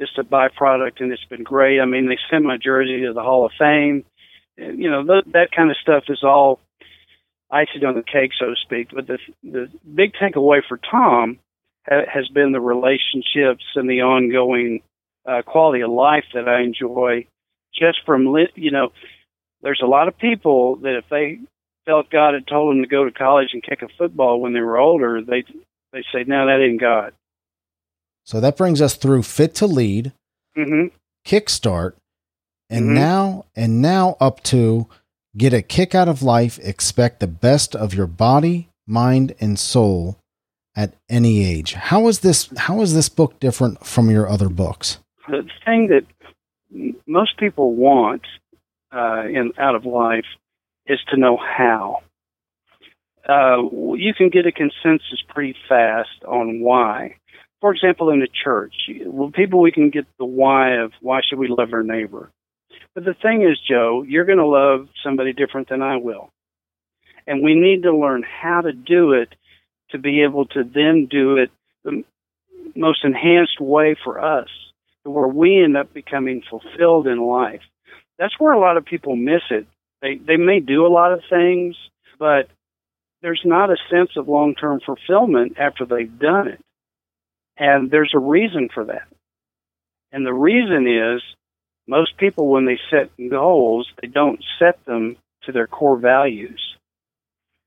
just 0.01 0.17
a 0.17 0.23
byproduct, 0.23 1.01
and 1.01 1.13
it's 1.13 1.25
been 1.25 1.43
great. 1.43 1.81
I 1.81 1.87
mean, 1.87 2.09
they 2.09 2.19
sent 2.31 2.45
my 2.45 2.57
jersey 2.57 3.03
to 3.03 3.13
the 3.13 3.23
Hall 3.23 3.45
of 3.45 3.53
Fame. 3.59 4.05
You 4.57 4.91
know, 4.91 5.05
th- 5.05 5.33
that 5.33 5.51
kind 5.51 5.71
of 5.71 5.77
stuff 5.77 6.05
is 6.09 6.23
all 6.23 6.61
icing 7.51 7.85
on 7.85 7.97
the 7.97 8.05
cake, 8.05 8.31
so 8.39 8.47
to 8.47 8.57
speak. 8.63 8.91
But 8.95 9.09
the 9.09 9.19
the 9.43 9.69
big 9.93 10.13
takeaway 10.15 10.61
for 10.69 10.79
Tom 10.79 11.41
ha- 11.89 12.07
has 12.13 12.29
been 12.29 12.53
the 12.53 12.61
relationships 12.61 13.65
and 13.75 13.91
the 13.91 14.03
ongoing 14.03 14.83
uh, 15.27 15.43
quality 15.45 15.83
of 15.83 15.91
life 15.91 16.27
that 16.33 16.49
I 16.49 16.61
enjoy 16.63 17.27
just 17.75 17.99
from 18.07 18.33
li- 18.33 18.53
you 18.55 18.71
know. 18.71 18.93
There's 19.63 19.83
a 19.83 19.87
lot 19.87 20.07
of 20.07 20.17
people 20.19 20.77
that 20.77 20.97
if 20.99 21.05
they 21.09 21.39
felt 21.87 22.11
God 22.11 22.35
had 22.35 22.47
told 22.47 22.75
them 22.75 22.83
to 22.83 22.89
go 22.89 23.05
to 23.05 23.11
college 23.11 23.51
and 23.53 23.63
kick 23.63 23.83
a 23.83 23.89
football 23.99 24.41
when 24.41 24.53
they 24.53 24.61
were 24.61 24.79
older, 24.79 25.21
they 25.23 25.45
they 25.93 26.03
say, 26.13 26.25
"No, 26.27 26.47
that 26.47 26.61
ain't 26.61 26.81
God." 26.81 27.13
So 28.25 28.41
that 28.41 28.57
brings 28.57 28.81
us 28.81 28.95
through 28.97 29.23
Fit 29.25 29.55
to 29.57 29.67
Lead, 29.67 30.13
hmm 30.55 30.87
Kickstart, 31.27 31.95
and 32.71 32.91
Mhm. 32.91 32.95
now 32.95 33.45
and 33.57 33.83
now 33.83 34.17
up 34.21 34.43
to 34.45 34.87
Get 35.37 35.53
a 35.53 35.63
Kick 35.63 35.95
Out 35.95 36.09
of 36.09 36.23
Life, 36.23 36.59
Expect 36.63 37.21
the 37.21 37.27
Best 37.27 37.75
of 37.75 37.95
Your 37.95 38.07
Body, 38.07 38.69
Mind, 38.87 39.35
and 39.41 39.59
Soul 39.59 40.19
at 40.77 40.95
any 41.09 41.45
age. 41.45 41.75
How 41.75 42.07
is 42.09 42.21
this 42.21 42.49
how 42.57 42.81
is 42.81 42.95
this 42.95 43.09
book 43.09 43.41
different 43.41 43.85
from 43.87 44.11
your 44.11 44.29
other 44.29 44.49
books? 44.49 44.99
The 45.29 45.49
thing 45.65 45.89
that 45.89 46.05
most 47.07 47.37
people 47.39 47.75
want 47.75 48.23
uh, 48.93 49.25
in 49.27 49.53
out 49.59 49.75
of 49.75 49.85
life 49.87 50.27
is 50.87 51.01
to 51.11 51.17
know 51.17 51.37
how. 51.37 52.03
Uh, 53.29 53.63
you 53.95 54.13
can 54.17 54.31
get 54.31 54.47
a 54.47 54.53
consensus 54.53 55.23
pretty 55.29 55.55
fast 55.69 56.25
on 56.27 56.61
why. 56.61 57.17
For 57.61 57.73
example, 57.73 58.11
in 58.11 58.19
the 58.19 58.29
church, 58.29 58.75
well, 59.07 59.31
people 59.31 59.61
we 59.61 59.71
can 59.71 59.91
get 59.91 60.07
the 60.19 60.25
why 60.25 60.79
of 60.83 60.93
why 61.01 61.21
should 61.23 61.39
we 61.39 61.47
love 61.49 61.73
our 61.73 61.85
neighbor. 61.85 62.31
But 62.95 63.05
the 63.05 63.15
thing 63.15 63.43
is, 63.43 63.59
Joe, 63.69 64.05
you're 64.07 64.25
going 64.25 64.39
to 64.39 64.47
love 64.47 64.89
somebody 65.05 65.33
different 65.33 65.69
than 65.69 65.83
I 65.83 65.97
will, 65.97 66.31
and 67.27 67.43
we 67.43 67.55
need 67.55 67.85
to 67.85 67.97
learn 67.97 68.25
how 68.25 68.63
to 68.63 68.73
do 68.73 69.13
it 69.13 69.29
to 69.91 69.99
be 69.99 70.23
able 70.23 70.47
to 70.47 70.65
then 70.65 71.07
do 71.09 71.37
it 71.37 71.51
the 71.85 72.03
most 72.75 73.05
enhanced 73.05 73.61
way 73.61 73.95
for 74.03 74.21
us, 74.21 74.49
where 75.05 75.29
we 75.29 75.63
end 75.63 75.77
up 75.77 75.95
becoming 75.95 76.43
fulfilled 76.49 77.07
in 77.07 77.21
life. 77.21 77.63
That's 78.19 78.39
where 78.39 78.53
a 78.53 78.61
lot 78.61 78.77
of 78.77 78.85
people 78.85 79.15
miss 79.15 79.43
it. 79.51 79.67
They 80.03 80.17
they 80.17 80.37
may 80.37 80.61
do 80.61 80.85
a 80.85 80.93
lot 80.93 81.13
of 81.13 81.21
things, 81.31 81.77
but 82.19 82.49
there's 83.23 83.43
not 83.45 83.71
a 83.71 83.77
sense 83.89 84.11
of 84.17 84.29
long 84.29 84.55
term 84.55 84.81
fulfillment 84.85 85.57
after 85.59 85.87
they've 85.87 86.19
done 86.19 86.49
it. 86.49 86.61
And 87.57 87.91
there's 87.91 88.13
a 88.15 88.19
reason 88.19 88.69
for 88.75 88.85
that. 88.87 89.07
And 90.11 90.27
the 90.27 90.35
reason 90.35 90.87
is 90.87 91.23
most 91.87 92.17
people, 92.17 92.49
when 92.49 92.67
they 92.67 92.79
set 92.91 93.11
goals, 93.31 93.89
they 94.01 94.09
don't 94.09 94.45
set 94.59 94.85
them 94.85 95.17
to 95.45 95.53
their 95.53 95.67
core 95.67 95.97
values. 95.97 96.61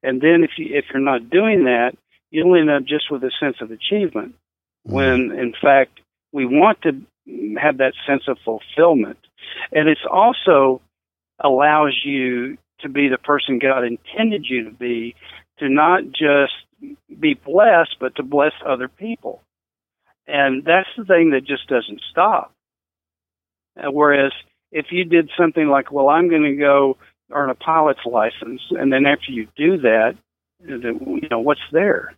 And 0.04 0.22
then 0.22 0.44
if 0.44 0.52
you 0.58 0.76
if 0.76 0.86
you're 0.94 1.02
not 1.02 1.30
doing 1.30 1.64
that, 1.64 1.94
you'll 2.32 2.56
end 2.56 2.70
up 2.70 2.84
just 2.86 3.10
with 3.10 3.24
a 3.24 3.32
sense 3.40 3.58
of 3.62 3.72
achievement. 3.72 4.36
Mm-hmm. 4.88 4.94
When 4.94 5.32
in 5.32 5.54
fact 5.60 6.02
we 6.32 6.46
want 6.46 6.82
to 6.82 7.02
have 7.58 7.78
that 7.78 7.94
sense 8.06 8.24
of 8.28 8.38
fulfillment. 8.44 9.18
And 9.72 9.90
it's 9.90 10.06
also 10.10 10.82
allows 11.40 12.00
you 12.04 12.58
to 12.82 12.90
be 12.90 13.08
the 13.08 13.18
person 13.18 13.60
God 13.60 13.84
intended 13.84 14.46
you 14.48 14.66
to 14.66 14.72
be, 14.72 15.16
to 15.60 15.70
not 15.70 16.04
just 16.12 16.54
be 17.20 17.34
blessed, 17.34 17.98
but 18.00 18.16
to 18.16 18.24
bless 18.24 18.54
other 18.66 18.88
people. 18.88 19.42
And 20.28 20.64
that's 20.64 20.90
the 20.98 21.06
thing 21.06 21.32
that 21.32 21.46
just 21.46 21.68
doesn't 21.68 22.02
stop. 22.12 22.54
Uh, 23.78 23.92
whereas 23.92 24.32
if 24.72 24.88
you 24.92 25.06
did 25.06 25.30
something 25.38 25.68
like, 25.68 25.92
well, 25.92 26.10
I'm 26.10 26.30
going 26.30 26.44
to 26.44 26.56
go 26.56 26.98
earn 27.32 27.50
a 27.50 27.56
pilot's 27.56 28.06
license, 28.06 28.62
and 28.72 28.92
then 28.92 29.06
after 29.06 29.32
you 29.32 29.48
do 29.56 29.78
that, 29.78 30.16
you 30.66 31.28
know, 31.30 31.40
what's 31.40 31.62
there? 31.72 32.14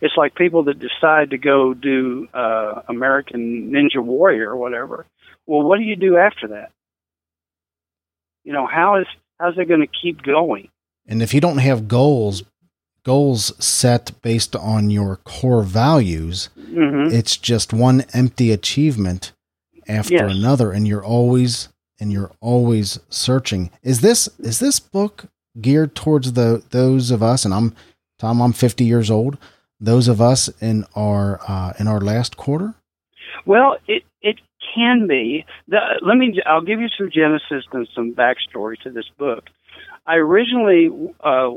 It's 0.00 0.16
like 0.16 0.34
people 0.34 0.64
that 0.64 0.78
decide 0.78 1.30
to 1.30 1.38
go 1.38 1.74
do 1.74 2.28
uh, 2.32 2.82
American 2.88 3.70
Ninja 3.70 4.02
Warrior 4.02 4.50
or 4.50 4.56
whatever. 4.56 5.06
Well, 5.46 5.62
what 5.62 5.78
do 5.78 5.84
you 5.84 5.96
do 5.96 6.16
after 6.16 6.48
that? 6.48 6.72
You 8.44 8.52
know, 8.52 8.66
how 8.66 8.96
is 8.96 9.06
how's 9.38 9.56
it 9.58 9.68
going 9.68 9.80
to 9.80 9.86
keep 10.02 10.22
going? 10.22 10.68
And 11.06 11.22
if 11.22 11.34
you 11.34 11.40
don't 11.40 11.58
have 11.58 11.88
goals, 11.88 12.42
goals 13.04 13.52
set 13.64 14.12
based 14.22 14.54
on 14.56 14.90
your 14.90 15.16
core 15.16 15.62
values, 15.62 16.48
hmm 16.56 17.08
it's 17.10 17.36
just 17.36 17.72
one 17.72 18.04
empty 18.14 18.52
achievement 18.52 19.32
after 19.88 20.14
Yes. 20.14 20.30
another 20.30 20.70
and 20.70 20.86
you're 20.86 21.04
always 21.04 21.68
and 21.98 22.12
you're 22.12 22.30
always 22.40 22.98
searching. 23.08 23.70
Is 23.82 24.00
this 24.00 24.28
is 24.38 24.58
this 24.60 24.78
book 24.80 25.24
geared 25.60 25.94
towards 25.94 26.32
the 26.34 26.62
those 26.70 27.10
of 27.10 27.22
us 27.22 27.44
and 27.44 27.52
I'm 27.52 27.74
Tom 28.18 28.40
I'm 28.40 28.52
50 28.52 28.84
years 28.84 29.10
old, 29.10 29.38
those 29.80 30.06
of 30.08 30.20
us 30.20 30.48
in 30.60 30.84
our 30.94 31.40
uh 31.48 31.72
in 31.80 31.88
our 31.88 32.00
last 32.00 32.36
quarter? 32.36 32.74
Well, 33.46 33.78
it 33.88 34.04
can 34.74 35.06
be. 35.06 35.44
The, 35.68 35.78
let 36.02 36.16
me. 36.16 36.40
I'll 36.46 36.62
give 36.62 36.80
you 36.80 36.88
some 36.96 37.10
genesis 37.12 37.64
and 37.72 37.88
some 37.94 38.14
backstory 38.14 38.80
to 38.82 38.90
this 38.90 39.08
book. 39.18 39.44
I 40.06 40.16
originally 40.16 40.90
uh, 41.20 41.50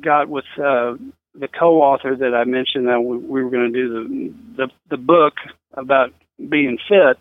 got 0.00 0.28
with 0.28 0.44
uh, 0.56 0.94
the 1.34 1.48
co-author 1.48 2.16
that 2.16 2.34
I 2.34 2.44
mentioned 2.44 2.88
that 2.88 3.00
we, 3.00 3.16
we 3.18 3.42
were 3.42 3.50
going 3.50 3.72
to 3.72 3.78
do 3.78 3.88
the, 3.88 4.34
the 4.56 4.72
the 4.90 4.96
book 4.96 5.34
about 5.74 6.12
being 6.36 6.78
fit. 6.88 7.18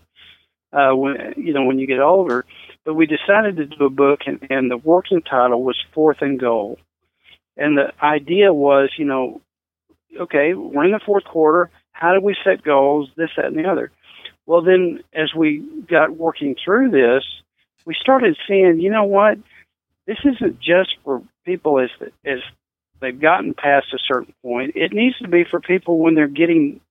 Uh, 0.72 0.96
when 0.96 1.34
you 1.38 1.54
know 1.54 1.64
when 1.64 1.80
you 1.80 1.88
get 1.88 2.00
older, 2.00 2.46
but 2.86 2.94
we 2.94 3.08
decided 3.08 3.58
to 3.58 3.66
do 3.66 3.86
a 3.86 3.90
book, 3.90 4.22
and, 4.28 4.46
and 4.50 4.70
the 4.70 4.78
working 4.78 5.22
title 5.22 5.64
was 5.64 5.76
Fourth 5.94 6.18
and 6.22 6.40
Goal, 6.40 6.78
and 7.58 7.78
the 7.78 7.92
idea 8.04 8.54
was, 8.54 8.92
you 8.98 9.06
know, 9.06 9.42
okay, 10.20 10.54
we're 10.54 10.86
in 10.86 10.92
the 10.92 11.00
fourth 11.06 11.26
quarter. 11.26 11.70
How 11.92 12.14
do 12.14 12.22
we 12.22 12.36
set 12.44 12.64
goals? 12.64 13.10
This, 13.18 13.30
that, 13.36 13.46
and 13.48 13.58
the 13.58 13.68
other. 13.68 13.92
Well, 14.50 14.64
then, 14.64 15.04
as 15.14 15.32
we 15.36 15.64
got 15.88 16.18
working 16.18 16.56
through 16.56 16.90
this, 16.90 17.24
we 17.86 17.94
started 17.94 18.36
seeing, 18.48 18.80
you 18.80 18.90
know 18.90 19.04
what? 19.04 19.38
This 20.08 20.18
isn't 20.26 20.60
just 20.60 20.98
for 21.04 21.22
people 21.46 21.80
as 21.80 21.92
as 22.26 22.40
they've 23.00 23.22
gotten 23.22 23.54
past 23.54 23.94
a 23.94 24.00
certain 24.12 24.34
point. 24.44 24.76
It 24.76 24.92
needs 24.92 25.16
to 25.20 25.28
be 25.28 25.44
for 25.44 25.60
people 25.60 26.00
when 26.00 26.16
they're 26.16 26.28
getting 26.28 26.82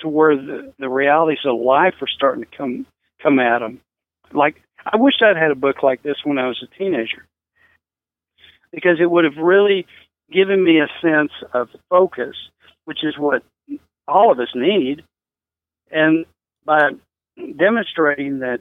to 0.00 0.08
where 0.08 0.36
the, 0.36 0.74
the 0.78 0.90
realities 0.90 1.38
of 1.46 1.58
life 1.58 1.94
are 2.02 2.06
starting 2.06 2.44
to 2.44 2.56
come 2.58 2.84
come 3.22 3.38
at 3.38 3.60
them. 3.60 3.80
Like 4.34 4.60
I 4.84 4.98
wish 4.98 5.14
I'd 5.22 5.38
had 5.38 5.52
a 5.52 5.54
book 5.54 5.82
like 5.82 6.02
this 6.02 6.18
when 6.22 6.36
I 6.36 6.48
was 6.48 6.62
a 6.62 6.78
teenager, 6.78 7.24
because 8.72 8.98
it 9.00 9.10
would 9.10 9.24
have 9.24 9.38
really 9.38 9.86
given 10.30 10.62
me 10.62 10.80
a 10.80 10.88
sense 11.00 11.32
of 11.54 11.70
focus, 11.88 12.36
which 12.84 13.04
is 13.04 13.16
what 13.16 13.42
all 14.06 14.30
of 14.30 14.38
us 14.38 14.52
need. 14.54 15.02
And 15.90 16.26
by 16.64 16.90
demonstrating 17.56 18.40
that 18.40 18.60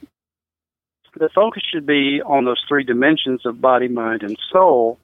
the 1.15 1.29
focus 1.33 1.63
should 1.71 1.85
be 1.85 2.21
on 2.21 2.45
those 2.45 2.63
three 2.67 2.83
dimensions 2.83 3.45
of 3.45 3.61
body, 3.61 3.87
mind, 3.87 4.23
and 4.23 4.37
soul, 4.51 4.99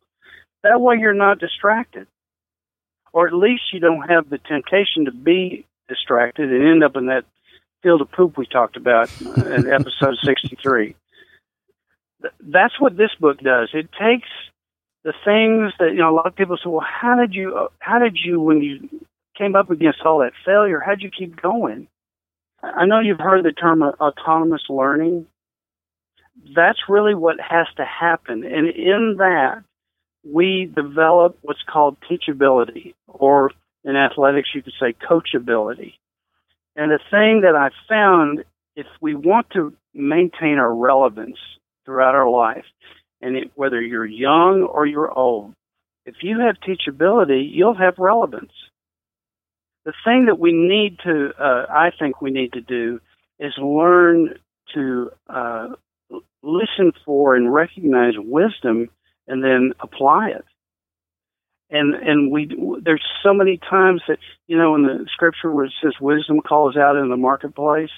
that 0.64 0.82
way 0.82 0.98
you're 0.98 1.14
not 1.14 1.40
distracted. 1.40 2.08
Or 3.14 3.28
at 3.28 3.34
least 3.34 3.64
you 3.74 3.80
don't 3.80 4.10
have 4.10 4.30
the 4.30 4.38
temptation 4.38 5.06
to 5.06 5.12
be 5.12 5.66
distracted 5.88 6.52
and 6.52 6.68
end 6.68 6.84
up 6.84 6.96
in 6.96 7.08
that 7.08 7.26
field 7.82 8.02
of 8.02 8.12
poop 8.12 8.38
we 8.38 8.46
talked 8.46 8.78
about 8.78 9.10
in 9.22 9.68
episode 9.72 10.18
63. 10.24 10.96
That's 12.42 12.80
what 12.80 12.98
this 12.98 13.12
book 13.20 13.40
does. 13.40 13.70
It 13.74 13.90
takes 13.92 14.28
the 15.04 15.14
things 15.24 15.72
that, 15.80 15.92
you 15.92 16.00
know, 16.00 16.10
a 16.10 16.16
lot 16.16 16.26
of 16.26 16.36
people 16.36 16.58
say, 16.58 16.70
well, 16.70 16.86
how 16.86 17.16
did 17.16 17.34
you, 17.36 17.56
uh, 17.56 17.68
how 17.80 18.00
did 18.00 18.18
you, 18.18 18.42
when 18.42 18.62
you 18.62 18.90
came 19.38 19.56
up 19.56 19.70
against 19.70 20.02
all 20.04 20.20
that 20.20 20.34
failure, 20.44 20.82
how'd 20.84 21.02
you 21.02 21.12
keep 21.12 21.40
going? 21.40 21.88
I 22.76 22.86
know 22.86 23.00
you've 23.00 23.20
heard 23.20 23.44
the 23.44 23.52
term 23.52 23.84
autonomous 23.84 24.64
learning. 24.70 25.28
That's 26.56 26.80
really 26.90 27.16
what 27.16 27.38
has 27.40 27.68
to 27.78 27.86
happen. 27.86 28.44
And 28.44 28.68
in 28.68 29.16
that, 29.20 29.64
we 30.24 30.72
develop 30.74 31.38
what's 31.42 31.64
called 31.72 31.98
teachability, 32.10 32.96
or 33.08 33.52
in 33.84 33.96
athletics, 33.96 34.50
you 34.54 34.64
could 34.64 34.74
say 34.80 34.94
coachability. 34.94 35.94
And 36.76 36.92
the 36.92 37.00
thing 37.12 37.42
that 37.42 37.56
I 37.56 37.70
found, 37.88 38.44
if 38.76 38.88
we 39.00 39.16
want 39.16 39.50
to 39.52 39.74
maintain 39.94 40.58
our 40.58 40.74
relevance 40.74 41.38
throughout 41.86 42.16
our 42.16 42.30
life, 42.30 42.66
and 43.22 43.38
it, 43.38 43.52
whether 43.56 43.82
you're 43.82 44.06
young 44.06 44.64
or 44.64 44.86
you're 44.86 45.12
old, 45.12 45.54
if 46.06 46.16
you 46.22 46.40
have 46.40 46.56
teachability, 46.58 47.48
you'll 47.50 47.78
have 47.78 47.98
relevance 47.98 48.52
the 49.86 49.94
thing 50.04 50.26
that 50.26 50.40
we 50.40 50.52
need 50.52 51.00
to, 51.04 51.32
uh, 51.40 51.66
I 51.70 51.92
think 51.98 52.22
we 52.22 52.32
need 52.32 52.54
to 52.54 52.62
do, 52.62 53.00
is 53.40 53.54
learn 53.58 54.36
to 54.74 55.12
uh, 55.30 55.68
listen 56.44 56.92
for 57.06 57.36
and 57.36 57.54
recognize 57.54 58.14
wisdom, 58.18 58.90
and 59.28 59.44
then 59.44 59.74
apply 59.80 60.30
it. 60.30 60.46
And 61.70 61.96
and 61.96 62.32
we 62.32 62.50
there's 62.84 63.04
so 63.24 63.34
many 63.34 63.58
times 63.58 64.02
that 64.08 64.20
you 64.48 64.58
know 64.58 64.76
in 64.76 64.84
the 64.84 65.06
scripture 65.12 65.52
where 65.52 65.66
it 65.66 65.74
says 65.82 65.94
wisdom 66.00 66.42
calls 66.42 66.78
out 66.78 66.96
in 66.96 67.10
the 67.10 67.18
marketplace. 67.18 67.90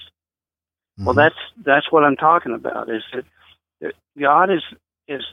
Well, 0.99 1.15
Mhm. 1.15 1.17
that's 1.17 1.35
that's 1.65 1.91
what 1.91 2.03
I'm 2.03 2.15
talking 2.15 2.53
about. 2.53 2.89
Is 2.89 3.03
that, 3.13 3.25
that 3.81 3.93
God 4.19 4.49
is 4.51 4.63
is 5.07 5.23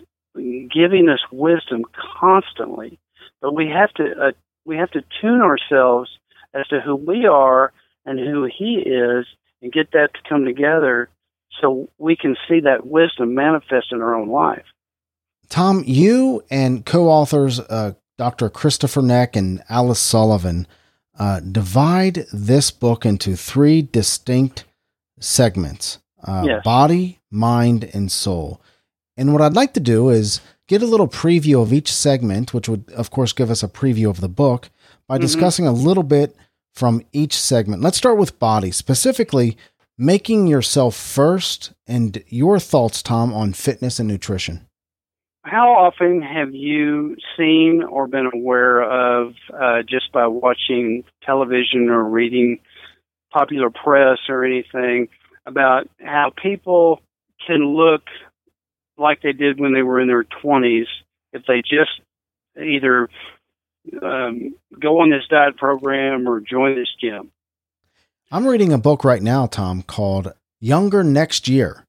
giving 0.73 1.09
us 1.09 1.21
wisdom 1.31 1.85
constantly, 1.95 2.99
but 3.41 3.55
we 3.55 3.69
have 3.69 3.93
to 3.95 4.05
uh, 4.29 4.33
we 4.65 4.77
have 4.77 4.91
to 4.93 5.05
tune 5.21 5.41
ourselves 5.41 6.11
as 6.55 6.67
to 6.69 6.81
who 6.81 6.95
we 6.97 7.27
are 7.27 7.73
and 8.07 8.19
who 8.19 8.45
He 8.45 8.75
is, 8.87 9.27
and 9.63 9.73
get 9.73 9.93
that 9.93 10.11
to 10.15 10.21
come 10.29 10.45
together, 10.45 11.09
so 11.61 11.89
we 11.99 12.17
can 12.17 12.37
see 12.49 12.61
that 12.61 12.87
wisdom 12.87 13.35
manifest 13.35 13.93
in 13.93 14.03
our 14.03 14.15
own 14.15 14.29
life. 14.29 14.65
Tom, 15.49 15.83
you 15.87 16.43
and 16.51 16.85
co-authors 16.85 17.61
uh, 17.61 17.93
Dr. 18.19 18.49
Christopher 18.51 19.03
Neck 19.03 19.37
and 19.37 19.63
Alice 19.69 20.01
Sullivan 20.01 20.67
uh, 21.19 21.41
divide 21.41 22.27
this 22.33 22.71
book 22.71 23.07
into 23.07 23.37
three 23.37 23.83
distinct 23.83 24.65
segments 25.21 25.99
uh, 26.27 26.45
Yes. 26.47 26.63
body, 26.65 27.21
mind, 27.31 27.89
and 27.95 28.11
soul. 28.11 28.61
And 29.17 29.33
what 29.33 29.43
I'd 29.43 29.55
like 29.55 29.75
to 29.75 29.81
do 29.81 30.09
is 30.09 30.41
get 30.67 30.83
a 30.83 30.87
little 30.87 31.07
preview 31.09 31.63
of 31.63 31.73
each 31.73 31.93
segment, 31.93 32.53
which 32.55 32.69
would, 32.69 32.91
of 32.93 33.11
course, 33.11 33.33
give 33.33 33.51
us 33.51 33.63
a 33.63 33.69
preview 33.69 34.09
of 34.11 34.21
the 34.21 34.29
book 34.29 34.71
by 35.07 35.19
Mhm. 35.19 35.23
discussing 35.23 35.67
a 35.67 35.73
little 35.73 36.03
bit 36.03 36.35
from 36.75 37.03
each 37.13 37.35
segment. 37.35 37.83
Let's 37.83 37.97
start 37.97 38.19
with 38.19 38.39
body, 38.39 38.71
specifically 38.71 39.57
making 39.97 40.47
yourself 40.47 40.97
first 40.97 41.73
and 41.87 42.23
your 42.29 42.59
thoughts, 42.59 43.03
Tom, 43.03 43.33
on 43.33 43.53
fitness 43.53 43.99
and 43.99 44.09
nutrition. 44.09 44.67
How 45.45 45.73
often 45.73 46.23
have 46.23 46.55
you 46.55 47.17
seen 47.37 47.83
or 47.89 48.07
been 48.07 48.31
aware 48.33 48.83
of, 48.83 49.35
uh, 49.53 49.83
just 49.83 50.11
by 50.11 50.27
watching 50.27 51.05
television 51.23 51.91
or 51.91 52.03
reading 52.03 52.61
popular 53.31 53.71
press 53.71 54.19
or 54.29 54.45
anything, 54.45 55.09
about 55.47 55.89
how 56.01 56.33
people 56.43 57.01
can 57.47 57.77
look 57.77 58.03
like 58.97 59.21
they 59.23 59.33
did 59.33 59.61
when 59.61 59.75
they 59.75 59.83
were 59.83 60.01
in 60.01 60.09
their 60.09 60.25
20s 60.25 60.87
if 61.33 61.43
they 61.47 61.61
just 61.61 62.01
either 62.57 63.09
um, 64.03 64.55
go 64.81 65.01
on 65.01 65.11
this 65.11 65.25
diet 65.29 65.57
program 65.57 66.29
or 66.29 66.41
join 66.41 66.75
this 66.75 66.89
gym? 67.01 67.31
I'm 68.31 68.47
reading 68.47 68.73
a 68.73 68.79
book 68.79 69.05
right 69.05 69.23
now, 69.23 69.47
Tom, 69.47 69.83
called 69.83 70.33
Younger 70.61 71.05
Next 71.05 71.47
Year. 71.49 71.87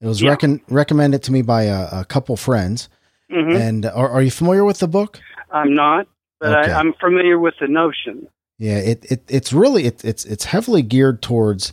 It 0.00 0.06
was 0.06 0.22
Yeah. 0.22 0.30
recon- 0.30 0.60
recommended 0.68 1.22
to 1.24 1.32
me 1.32 1.42
by 1.42 1.64
a, 1.64 2.00
a 2.00 2.04
couple 2.04 2.36
friends. 2.36 2.88
hmm 3.30 3.50
And 3.50 3.86
are, 3.86 4.08
are 4.08 4.22
you 4.22 4.30
familiar 4.30 4.64
with 4.64 4.78
the 4.78 4.88
book? 4.88 5.20
I'm 5.50 5.74
not, 5.74 6.06
but 6.40 6.52
Okay. 6.58 6.72
I, 6.72 6.78
I'm 6.80 6.92
familiar 6.94 7.38
with 7.38 7.54
the 7.60 7.68
notion. 7.68 8.26
Yeah, 8.58 8.78
it, 8.78 9.04
it 9.10 9.22
it's 9.28 9.52
really 9.52 9.86
it, 9.86 10.04
it's 10.04 10.24
it's 10.24 10.44
heavily 10.44 10.82
geared 10.82 11.20
towards 11.20 11.72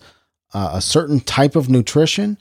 uh, 0.54 0.72
a 0.74 0.82
certain 0.82 1.20
type 1.20 1.56
of 1.56 1.70
nutrition, 1.70 2.38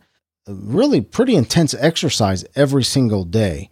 really 0.46 1.00
pretty 1.02 1.36
intense 1.36 1.74
exercise 1.74 2.44
every 2.56 2.82
single 2.82 3.24
day. 3.24 3.68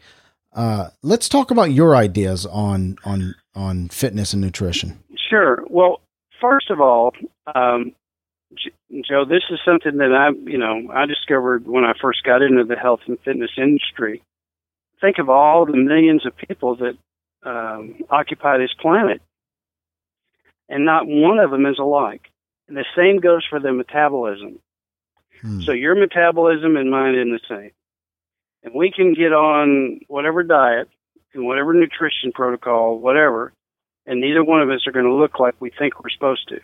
Uh, 0.55 0.91
let's 1.03 1.29
talk 1.29 1.51
about 1.51 1.71
your 1.73 1.97
ideas 1.97 2.45
on 2.47 2.97
on 3.05 3.35
on 3.57 3.89
fitness 3.89 4.33
and 4.33 4.43
nutrition. 4.43 5.03
Sure. 5.29 5.65
Well, 5.69 6.01
first 6.41 6.71
of 6.71 6.81
all, 6.81 7.13
um, 7.53 7.93
Joe, 9.09 9.25
this 9.25 9.43
is 9.51 9.59
something 9.65 9.97
that 9.97 10.13
I, 10.13 10.29
you 10.49 10.59
know, 10.59 10.93
I 10.93 11.07
discovered 11.07 11.67
when 11.67 11.85
I 11.85 11.95
first 12.01 12.23
got 12.23 12.43
into 12.43 12.65
the 12.65 12.77
health 12.77 13.01
and 13.07 13.19
fitness 13.25 13.51
industry. 13.57 14.23
Think 15.01 15.19
of 15.19 15.29
all 15.29 15.67
the 15.67 15.77
millions 15.77 16.25
of 16.25 16.37
people 16.37 16.77
that 16.77 16.97
um, 17.45 17.97
occupy 18.09 18.59
this 18.59 18.73
planet, 18.81 19.21
and 20.69 20.85
not 20.85 21.07
one 21.07 21.39
of 21.39 21.51
them 21.51 21.67
is 21.67 21.79
alike. 21.79 22.31
And 22.69 22.77
the 22.77 22.85
same 22.97 23.21
goes 23.21 23.45
for 23.49 23.61
the 23.61 23.73
metabolism. 23.73 24.59
Hmm. 25.41 25.61
So 25.63 25.73
your 25.73 25.95
metabolism 25.95 26.77
and 26.77 26.91
mine 26.91 27.15
isn't 27.15 27.31
the 27.31 27.41
same. 27.49 27.71
And 28.63 28.75
we 28.75 28.91
can 28.91 29.15
get 29.15 29.33
on 29.33 30.01
whatever 30.09 30.43
diet 30.43 30.89
and 31.37 31.47
whatever 31.47 31.73
nutrition 31.73 32.33
protocol, 32.33 32.99
whatever, 32.99 33.53
and 34.07 34.21
neither 34.21 34.43
one 34.43 34.63
of 34.63 34.71
us 34.71 34.87
are 34.87 34.93
going 34.93 35.05
to 35.05 35.15
look 35.15 35.39
like 35.39 35.55
we 35.61 35.71
think 35.71 36.03
we're 36.03 36.11
supposed 36.11 36.49
to. 36.49 36.61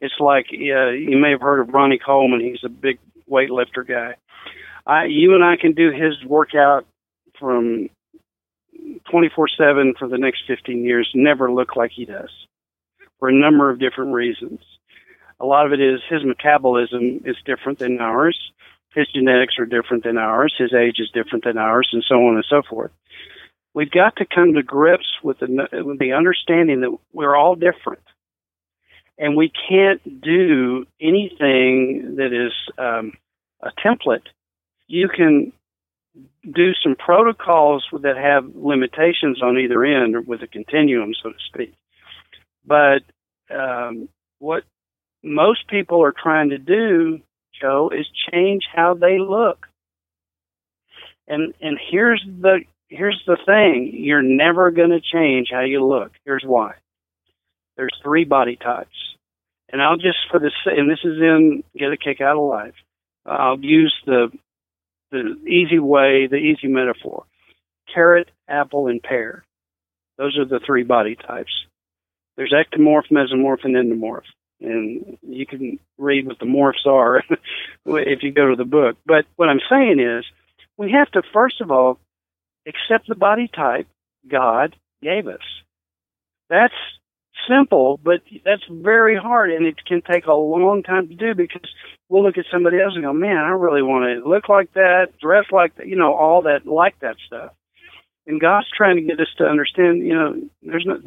It's 0.00 0.14
like 0.20 0.46
uh, 0.52 0.90
you 0.90 1.18
may 1.18 1.30
have 1.30 1.40
heard 1.40 1.60
of 1.60 1.74
Ronnie 1.74 1.98
Coleman. 1.98 2.40
He's 2.40 2.64
a 2.64 2.68
big 2.68 2.98
weightlifter 3.28 3.86
guy. 3.86 4.14
I, 4.86 5.04
you 5.06 5.34
and 5.34 5.44
I 5.44 5.56
can 5.56 5.72
do 5.72 5.90
his 5.90 6.24
workout 6.24 6.86
from 7.38 7.88
24/7 9.12 9.98
for 9.98 10.08
the 10.08 10.18
next 10.18 10.42
15 10.46 10.84
years, 10.84 11.10
never 11.14 11.50
look 11.50 11.76
like 11.76 11.90
he 11.90 12.04
does, 12.04 12.30
for 13.18 13.28
a 13.28 13.32
number 13.32 13.70
of 13.70 13.78
different 13.78 14.12
reasons. 14.12 14.60
A 15.40 15.46
lot 15.46 15.66
of 15.66 15.72
it 15.72 15.80
is 15.80 16.00
his 16.08 16.24
metabolism 16.24 17.22
is 17.24 17.36
different 17.44 17.78
than 17.78 18.00
ours. 18.00 18.52
His 18.98 19.06
genetics 19.14 19.60
are 19.60 19.64
different 19.64 20.02
than 20.02 20.18
ours. 20.18 20.52
His 20.58 20.74
age 20.74 20.96
is 20.98 21.08
different 21.14 21.44
than 21.44 21.56
ours, 21.56 21.88
and 21.92 22.02
so 22.08 22.16
on 22.16 22.34
and 22.34 22.44
so 22.50 22.62
forth. 22.68 22.90
We've 23.72 23.90
got 23.90 24.16
to 24.16 24.26
come 24.26 24.54
to 24.54 24.62
grips 24.64 25.06
with 25.22 25.38
the, 25.38 25.68
with 25.84 26.00
the 26.00 26.14
understanding 26.14 26.80
that 26.80 26.98
we're 27.12 27.36
all 27.36 27.54
different. 27.54 28.02
And 29.16 29.36
we 29.36 29.52
can't 29.68 30.20
do 30.20 30.84
anything 31.00 32.16
that 32.16 32.32
is 32.32 32.52
um, 32.76 33.12
a 33.62 33.70
template. 33.86 34.26
You 34.88 35.08
can 35.08 35.52
do 36.42 36.72
some 36.82 36.96
protocols 36.96 37.86
that 38.02 38.16
have 38.16 38.56
limitations 38.56 39.40
on 39.40 39.58
either 39.58 39.84
end 39.84 40.16
or 40.16 40.22
with 40.22 40.42
a 40.42 40.48
continuum, 40.48 41.12
so 41.22 41.30
to 41.30 41.38
speak. 41.46 41.72
But 42.66 43.02
um, 43.48 44.08
what 44.40 44.64
most 45.22 45.68
people 45.68 46.02
are 46.02 46.14
trying 46.20 46.50
to 46.50 46.58
do, 46.58 47.20
Joe, 47.60 47.90
is 47.90 48.06
change 48.30 48.64
how 48.74 48.94
they 48.94 49.18
look. 49.18 49.66
And 51.26 51.54
and 51.60 51.78
here's 51.90 52.24
the 52.26 52.60
here's 52.88 53.22
the 53.26 53.36
thing: 53.44 53.90
you're 53.92 54.22
never 54.22 54.70
going 54.70 54.90
to 54.90 55.00
change 55.00 55.48
how 55.50 55.60
you 55.60 55.84
look. 55.84 56.12
Here's 56.24 56.44
why. 56.44 56.74
There's 57.76 57.96
three 58.02 58.24
body 58.24 58.56
types, 58.56 58.96
and 59.70 59.82
I'll 59.82 59.96
just 59.96 60.18
for 60.30 60.40
this, 60.40 60.52
and 60.64 60.90
this 60.90 61.00
is 61.04 61.18
in 61.20 61.62
Get 61.76 61.92
a 61.92 61.96
Kick 61.96 62.20
Out 62.20 62.36
of 62.36 62.48
Life. 62.48 62.74
I'll 63.26 63.60
use 63.60 63.94
the 64.06 64.30
the 65.10 65.36
easy 65.46 65.78
way, 65.78 66.26
the 66.26 66.36
easy 66.36 66.66
metaphor: 66.68 67.24
carrot, 67.92 68.30
apple, 68.48 68.88
and 68.88 69.02
pear. 69.02 69.44
Those 70.16 70.36
are 70.38 70.46
the 70.46 70.60
three 70.64 70.82
body 70.82 71.14
types. 71.14 71.52
There's 72.36 72.54
ectomorph, 72.54 73.10
mesomorph, 73.12 73.64
and 73.64 73.76
endomorph 73.76 74.22
and 74.60 75.18
you 75.22 75.46
can 75.46 75.78
read 75.98 76.26
what 76.26 76.38
the 76.38 76.46
morphs 76.46 76.86
are 76.86 77.22
if 77.86 78.22
you 78.22 78.32
go 78.32 78.48
to 78.50 78.56
the 78.56 78.64
book. 78.64 78.96
But 79.06 79.26
what 79.36 79.48
I'm 79.48 79.60
saying 79.70 80.00
is, 80.00 80.24
we 80.76 80.92
have 80.92 81.10
to 81.12 81.22
first 81.32 81.60
of 81.60 81.70
all 81.70 81.98
accept 82.66 83.08
the 83.08 83.14
body 83.14 83.48
type 83.48 83.86
God 84.28 84.76
gave 85.02 85.26
us. 85.26 85.40
That's 86.48 86.74
simple, 87.48 87.98
but 88.02 88.20
that's 88.44 88.62
very 88.70 89.16
hard, 89.16 89.50
and 89.50 89.66
it 89.66 89.84
can 89.86 90.02
take 90.02 90.26
a 90.26 90.32
long 90.32 90.82
time 90.82 91.08
to 91.08 91.14
do 91.14 91.34
because 91.34 91.62
we'll 92.08 92.22
look 92.22 92.38
at 92.38 92.44
somebody 92.50 92.80
else 92.80 92.94
and 92.94 93.04
go, 93.04 93.12
"Man, 93.12 93.36
I 93.36 93.50
really 93.50 93.82
want 93.82 94.04
to 94.04 94.28
look 94.28 94.48
like 94.48 94.72
that, 94.74 95.18
dress 95.20 95.46
like 95.50 95.76
that, 95.76 95.86
you 95.86 95.96
know, 95.96 96.14
all 96.14 96.42
that, 96.42 96.66
like 96.66 96.98
that 97.00 97.16
stuff." 97.26 97.52
And 98.28 98.38
God's 98.40 98.66
trying 98.76 98.96
to 98.96 99.02
get 99.02 99.18
us 99.18 99.26
to 99.38 99.44
understand, 99.44 100.06
you 100.06 100.14
know, 100.14 100.34
there's 100.62 100.84
no. 100.86 101.00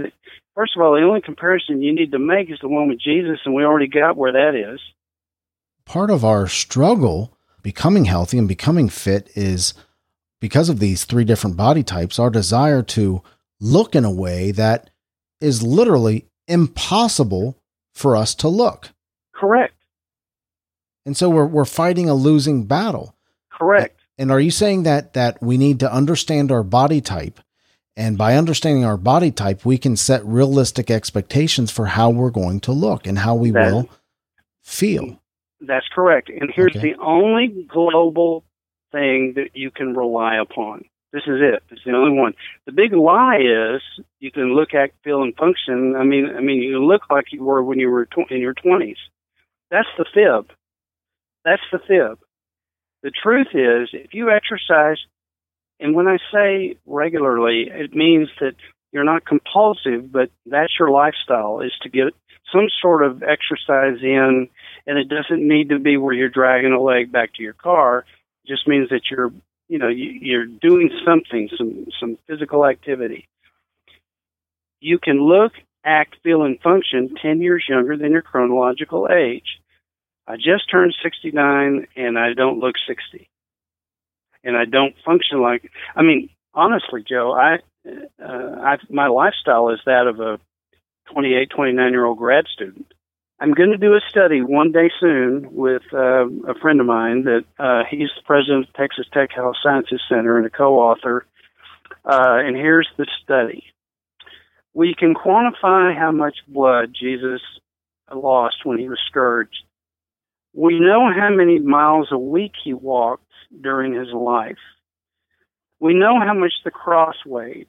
First 0.55 0.73
of 0.75 0.81
all, 0.81 0.93
the 0.93 1.03
only 1.03 1.21
comparison 1.21 1.81
you 1.81 1.93
need 1.93 2.11
to 2.11 2.19
make 2.19 2.49
is 2.51 2.57
the 2.61 2.67
one 2.67 2.89
with 2.89 2.99
Jesus, 2.99 3.39
and 3.45 3.53
we 3.53 3.63
already 3.63 3.87
got 3.87 4.17
where 4.17 4.31
that 4.31 4.55
is. 4.55 4.79
Part 5.85 6.09
of 6.09 6.25
our 6.25 6.47
struggle 6.47 7.37
becoming 7.61 8.05
healthy 8.05 8.39
and 8.39 8.47
becoming 8.47 8.89
fit 8.89 9.29
is 9.35 9.75
because 10.39 10.67
of 10.67 10.79
these 10.79 11.05
three 11.05 11.23
different 11.23 11.55
body 11.55 11.83
types, 11.83 12.17
our 12.17 12.31
desire 12.31 12.81
to 12.81 13.21
look 13.59 13.95
in 13.95 14.03
a 14.03 14.11
way 14.11 14.49
that 14.51 14.89
is 15.39 15.61
literally 15.61 16.25
impossible 16.47 17.55
for 17.93 18.15
us 18.15 18.33
to 18.35 18.47
look. 18.47 18.89
Correct. 19.33 19.75
And 21.05 21.15
so 21.15 21.29
we're 21.29 21.45
we're 21.45 21.65
fighting 21.65 22.09
a 22.09 22.15
losing 22.15 22.65
battle. 22.65 23.15
Correct. 23.51 24.00
And 24.21 24.29
are 24.31 24.39
you 24.39 24.51
saying 24.51 24.83
that 24.83 25.13
that 25.13 25.41
we 25.41 25.57
need 25.57 25.79
to 25.79 25.91
understand 25.91 26.51
our 26.51 26.61
body 26.61 27.01
type 27.01 27.39
and 27.97 28.19
by 28.19 28.35
understanding 28.35 28.85
our 28.85 28.95
body 28.95 29.31
type 29.31 29.65
we 29.65 29.79
can 29.79 29.97
set 29.97 30.23
realistic 30.23 30.91
expectations 30.91 31.71
for 31.71 31.87
how 31.87 32.11
we're 32.11 32.29
going 32.29 32.59
to 32.61 32.71
look 32.71 33.07
and 33.07 33.17
how 33.17 33.33
we 33.33 33.49
That- 33.49 33.71
will 33.73 33.89
feel. 34.63 35.19
That's 35.59 35.87
correct. 35.87 36.29
And 36.29 36.51
here's 36.53 36.75
Okay. 36.75 36.91
the 36.93 36.99
only 37.01 37.47
global 37.67 38.43
thing 38.91 39.33
that 39.37 39.55
you 39.55 39.71
can 39.71 39.95
rely 39.95 40.35
upon. 40.37 40.85
This 41.13 41.23
is 41.23 41.41
it. 41.41 41.63
It's 41.71 41.83
the 41.83 41.91
only 41.93 42.15
one. 42.17 42.35
The 42.67 42.71
big 42.71 42.93
lie 42.93 43.39
is 43.39 43.81
you 44.19 44.31
can 44.31 44.53
look, 44.53 44.73
act, 44.75 44.93
feel, 45.03 45.23
and 45.23 45.35
function. 45.35 45.95
I 45.95 46.03
mean, 46.03 46.29
I 46.37 46.41
mean, 46.41 46.61
you 46.61 46.83
look 46.85 47.09
like 47.09 47.31
you 47.33 47.43
were 47.43 47.63
when 47.63 47.79
you 47.79 47.89
were 47.89 48.05
tw- 48.05 48.29
in 48.31 48.39
your 48.39 48.53
twenties. 48.53 48.97
That's 49.71 49.89
the 49.97 50.05
fib. 50.13 50.51
That's 51.43 51.61
the 51.71 51.79
fib. 51.79 52.19
The 53.03 53.11
truth 53.11 53.47
is, 53.53 53.89
if 53.93 54.13
you 54.13 54.29
exercise, 54.29 54.97
and 55.79 55.95
when 55.95 56.07
I 56.07 56.17
say 56.31 56.77
regularly, 56.85 57.67
it 57.69 57.95
means 57.95 58.29
that 58.39 58.53
you're 58.91 59.03
not 59.03 59.25
compulsive, 59.25 60.11
but 60.11 60.29
that's 60.45 60.73
your 60.77 60.91
lifestyle 60.91 61.61
is 61.61 61.71
to 61.81 61.89
get 61.89 62.13
some 62.53 62.67
sort 62.81 63.03
of 63.03 63.23
exercise 63.23 64.03
in, 64.03 64.49
and 64.85 64.97
it 64.97 65.07
doesn't 65.07 65.47
need 65.47 65.69
to 65.69 65.79
be 65.79 65.97
where 65.97 66.13
you're 66.13 66.29
dragging 66.29 66.73
a 66.73 66.81
leg 66.81 67.11
back 67.11 67.33
to 67.35 67.43
your 67.43 67.53
car. 67.53 68.05
It 68.43 68.47
just 68.47 68.67
means 68.67 68.89
that 68.89 69.03
you're, 69.09 69.31
you 69.69 69.79
know, 69.79 69.87
you, 69.87 70.11
you're 70.21 70.45
doing 70.45 70.91
something, 71.05 71.49
some 71.57 71.87
some 71.99 72.17
physical 72.27 72.65
activity. 72.65 73.27
You 74.81 74.99
can 74.99 75.21
look, 75.21 75.53
act, 75.85 76.17
feel, 76.23 76.43
and 76.43 76.59
function 76.59 77.15
10 77.21 77.41
years 77.41 77.65
younger 77.69 77.95
than 77.95 78.11
your 78.11 78.23
chronological 78.23 79.07
age. 79.09 79.60
I 80.31 80.37
just 80.37 80.71
turned 80.71 80.95
69 81.03 81.87
and 81.97 82.17
I 82.17 82.33
don't 82.33 82.59
look 82.59 82.75
60. 82.87 83.29
And 84.45 84.55
I 84.55 84.63
don't 84.63 84.95
function 85.03 85.41
like, 85.41 85.69
I 85.93 86.03
mean, 86.03 86.29
honestly, 86.53 87.03
Joe, 87.07 87.33
I, 87.33 87.57
uh, 87.85 88.55
I, 88.63 88.77
my 88.89 89.07
lifestyle 89.07 89.71
is 89.71 89.79
that 89.85 90.07
of 90.07 90.21
a 90.21 90.39
28, 91.11 91.49
29 91.49 91.91
year 91.91 92.05
old 92.05 92.17
grad 92.17 92.45
student. 92.47 92.93
I'm 93.41 93.53
going 93.53 93.71
to 93.71 93.77
do 93.77 93.93
a 93.93 93.99
study 94.07 94.41
one 94.41 94.71
day 94.71 94.89
soon 95.01 95.53
with 95.53 95.81
uh, 95.91 96.27
a 96.47 96.57
friend 96.61 96.79
of 96.79 96.85
mine 96.85 97.25
that 97.25 97.43
uh, 97.59 97.83
he's 97.89 98.09
the 98.15 98.23
president 98.23 98.69
of 98.69 98.73
Texas 98.73 99.07
Tech 99.11 99.31
Health 99.35 99.57
Sciences 99.61 100.01
Center 100.07 100.37
and 100.37 100.45
a 100.45 100.49
co-author. 100.49 101.25
Uh, 102.05 102.37
and 102.39 102.55
here's 102.55 102.87
the 102.97 103.07
study. 103.21 103.65
We 104.73 104.95
can 104.97 105.13
quantify 105.13 105.93
how 105.97 106.13
much 106.13 106.37
blood 106.47 106.95
Jesus 106.97 107.41
lost 108.13 108.63
when 108.63 108.77
he 108.77 108.87
was 108.87 108.99
scourged. 109.09 109.65
We 110.53 110.79
know 110.79 111.11
how 111.13 111.29
many 111.29 111.59
miles 111.59 112.09
a 112.11 112.17
week 112.17 112.53
he 112.63 112.73
walked 112.73 113.23
during 113.61 113.93
his 113.93 114.09
life. 114.13 114.57
We 115.79 115.93
know 115.93 116.19
how 116.19 116.33
much 116.33 116.53
the 116.63 116.71
cross 116.71 117.15
weighed. 117.25 117.67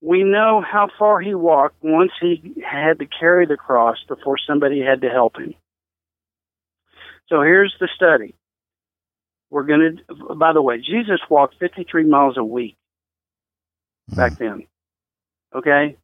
We 0.00 0.22
know 0.22 0.60
how 0.62 0.88
far 0.98 1.20
he 1.20 1.34
walked 1.34 1.82
once 1.82 2.12
he 2.20 2.54
had 2.64 2.98
to 3.00 3.06
carry 3.06 3.46
the 3.46 3.56
cross 3.56 3.96
before 4.08 4.36
somebody 4.38 4.80
had 4.80 5.00
to 5.02 5.08
help 5.08 5.36
him. 5.36 5.54
So 7.28 7.42
here's 7.42 7.74
the 7.78 7.88
study. 7.94 8.34
We're 9.50 9.64
going 9.64 9.98
to, 10.08 10.34
by 10.34 10.52
the 10.52 10.62
way, 10.62 10.78
Jesus 10.78 11.20
walked 11.28 11.56
53 11.58 12.04
miles 12.04 12.36
a 12.36 12.44
week 12.44 12.76
back 14.08 14.32
Mm. 14.34 14.38
then. 14.38 14.66
Okay? 15.54 15.96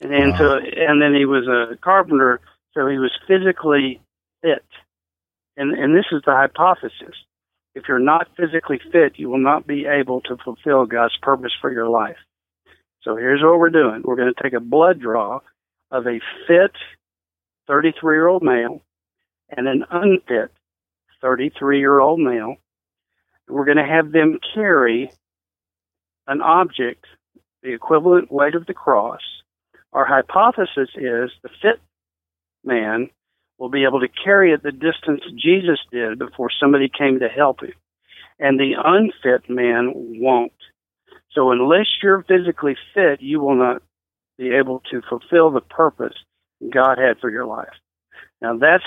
And 0.00 0.12
then, 0.12 0.30
Wow. 0.30 0.38
so, 0.38 0.56
and 0.58 1.00
then 1.00 1.14
he 1.14 1.24
was 1.24 1.46
a 1.48 1.76
carpenter, 1.80 2.40
so 2.72 2.86
he 2.86 2.98
was 2.98 3.12
physically 3.26 4.00
fit. 4.42 4.64
And, 5.56 5.76
and 5.78 5.96
this 5.96 6.06
is 6.12 6.22
the 6.24 6.32
hypothesis. 6.32 7.14
If 7.74 7.84
you're 7.88 7.98
not 7.98 8.28
physically 8.36 8.80
fit, 8.92 9.14
you 9.16 9.28
will 9.28 9.38
not 9.38 9.66
be 9.66 9.86
able 9.86 10.20
to 10.22 10.36
fulfill 10.44 10.86
God's 10.86 11.16
purpose 11.22 11.52
for 11.60 11.72
your 11.72 11.88
life. 11.88 12.16
So 13.02 13.16
here's 13.16 13.42
what 13.42 13.58
we're 13.58 13.70
doing. 13.70 14.02
We're 14.04 14.16
going 14.16 14.32
to 14.34 14.42
take 14.42 14.54
a 14.54 14.60
blood 14.60 15.00
draw 15.00 15.40
of 15.90 16.06
a 16.06 16.20
fit 16.46 16.72
33 17.66 18.16
year 18.16 18.26
old 18.26 18.42
male 18.42 18.80
and 19.50 19.68
an 19.68 19.84
unfit 19.90 20.52
33 21.20 21.78
year 21.78 21.98
old 21.98 22.20
male. 22.20 22.56
We're 23.48 23.66
going 23.66 23.76
to 23.76 23.84
have 23.84 24.12
them 24.12 24.38
carry 24.54 25.10
an 26.26 26.40
object, 26.40 27.04
the 27.62 27.74
equivalent 27.74 28.32
weight 28.32 28.54
of 28.54 28.66
the 28.66 28.74
cross. 28.74 29.20
Our 29.92 30.06
hypothesis 30.06 30.90
is 30.96 31.30
the 31.42 31.50
fit 31.60 31.80
man 32.64 33.10
will 33.58 33.68
be 33.68 33.84
able 33.84 34.00
to 34.00 34.08
carry 34.24 34.52
it 34.52 34.62
the 34.62 34.72
distance 34.72 35.22
Jesus 35.36 35.78
did 35.92 36.18
before 36.18 36.48
somebody 36.60 36.88
came 36.88 37.20
to 37.20 37.28
help 37.28 37.60
him. 37.60 37.72
And 38.38 38.58
the 38.58 38.72
unfit 38.82 39.48
man 39.48 39.92
won't. 39.94 40.52
So 41.32 41.50
unless 41.50 41.86
you're 42.02 42.24
physically 42.24 42.76
fit, 42.94 43.20
you 43.20 43.40
will 43.40 43.56
not 43.56 43.82
be 44.38 44.50
able 44.54 44.80
to 44.90 45.02
fulfill 45.08 45.50
the 45.50 45.60
purpose 45.60 46.14
God 46.72 46.98
had 46.98 47.18
for 47.20 47.30
your 47.30 47.46
life. 47.46 47.74
Now 48.40 48.56
that's 48.58 48.84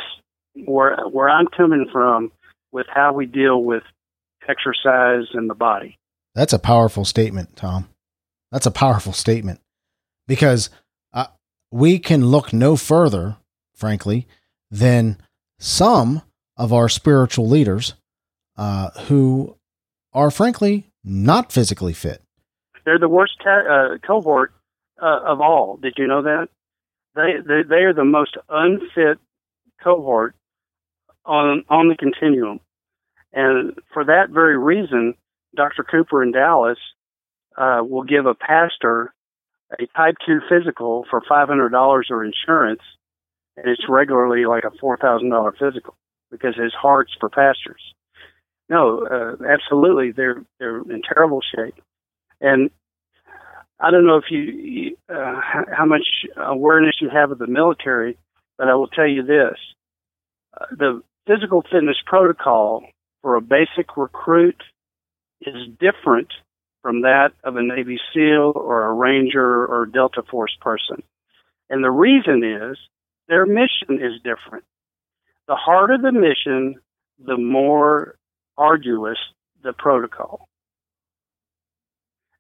where 0.65 0.97
where 1.09 1.29
I'm 1.29 1.47
coming 1.47 1.87
from 1.91 2.31
with 2.71 2.87
how 2.89 3.13
we 3.13 3.25
deal 3.25 3.63
with 3.63 3.83
exercise 4.47 5.27
and 5.33 5.49
the 5.49 5.55
body. 5.55 5.97
That's 6.35 6.53
a 6.53 6.59
powerful 6.59 7.05
statement, 7.05 7.55
Tom. 7.55 7.89
That's 8.51 8.65
a 8.65 8.71
powerful 8.71 9.13
statement 9.13 9.59
because 10.27 10.69
uh, 11.13 11.27
we 11.71 11.99
can 11.99 12.27
look 12.27 12.53
no 12.53 12.75
further, 12.75 13.37
frankly, 13.75 14.27
than 14.69 15.17
some 15.59 16.21
of 16.57 16.73
our 16.73 16.89
spiritual 16.89 17.47
leaders 17.47 17.93
uh, 18.57 18.89
who 19.07 19.57
are, 20.13 20.31
frankly, 20.31 20.89
not 21.03 21.51
physically 21.51 21.93
fit. 21.93 22.21
They're 22.85 22.99
the 22.99 23.09
worst 23.09 23.37
uh, 23.45 23.97
cohort 24.05 24.53
uh, 25.01 25.19
of 25.25 25.41
all. 25.41 25.77
Did 25.77 25.95
you 25.97 26.07
know 26.07 26.23
that? 26.23 26.49
They, 27.15 27.33
they 27.45 27.63
they 27.67 27.83
are 27.83 27.93
the 27.93 28.05
most 28.05 28.37
unfit 28.47 29.17
cohort 29.83 30.35
on 31.25 31.63
on 31.69 31.89
the 31.89 31.95
continuum, 31.95 32.59
and 33.33 33.73
for 33.93 34.05
that 34.05 34.29
very 34.29 34.57
reason, 34.57 35.15
Dr. 35.55 35.83
Cooper 35.83 36.23
in 36.23 36.31
Dallas 36.31 36.77
uh, 37.57 37.81
will 37.81 38.03
give 38.03 38.25
a 38.25 38.35
pastor 38.35 39.13
a 39.71 39.85
Type 39.97 40.15
Two 40.25 40.39
physical 40.47 41.05
for 41.09 41.21
five 41.27 41.47
hundred 41.47 41.69
dollars 41.69 42.07
or 42.09 42.23
insurance, 42.23 42.81
and 43.57 43.67
it's 43.67 43.89
regularly 43.89 44.45
like 44.45 44.63
a 44.63 44.71
four 44.79 44.97
thousand 44.97 45.29
dollar 45.29 45.51
physical 45.51 45.95
because 46.31 46.55
his 46.55 46.73
heart's 46.73 47.15
for 47.19 47.29
pastors. 47.29 47.81
No, 48.69 49.05
uh, 49.05 49.43
absolutely, 49.45 50.11
they're 50.11 50.43
they're 50.59 50.77
in 50.79 51.01
terrible 51.01 51.41
shape, 51.55 51.75
and 52.39 52.69
I 53.79 53.91
don't 53.91 54.05
know 54.05 54.17
if 54.17 54.29
you 54.29 54.95
uh, 55.09 55.41
how 55.41 55.85
much 55.85 56.05
awareness 56.37 56.95
you 57.01 57.09
have 57.09 57.31
of 57.31 57.39
the 57.39 57.47
military, 57.47 58.17
but 58.57 58.67
I 58.67 58.75
will 58.75 58.87
tell 58.87 59.07
you 59.07 59.23
this: 59.23 59.57
uh, 60.59 60.65
the 60.71 61.01
physical 61.25 61.63
fitness 61.63 61.97
protocol 62.05 62.83
for 63.21 63.35
a 63.35 63.41
basic 63.41 63.97
recruit 63.97 64.61
is 65.41 65.67
different 65.79 66.27
from 66.81 67.01
that 67.01 67.29
of 67.43 67.55
a 67.55 67.63
Navy 67.63 67.99
SEAL 68.13 68.53
or 68.55 68.85
a 68.85 68.93
Ranger 68.93 69.65
or 69.65 69.85
Delta 69.85 70.23
Force 70.29 70.55
person, 70.61 71.01
and 71.69 71.83
the 71.83 71.91
reason 71.91 72.43
is 72.43 72.77
their 73.27 73.45
mission 73.45 73.99
is 74.01 74.21
different. 74.23 74.65
The 75.47 75.55
harder 75.55 75.97
the 75.97 76.11
mission, 76.11 76.75
the 77.23 77.37
more 77.37 78.17
arduous 78.57 79.17
the 79.63 79.73
protocol. 79.73 80.47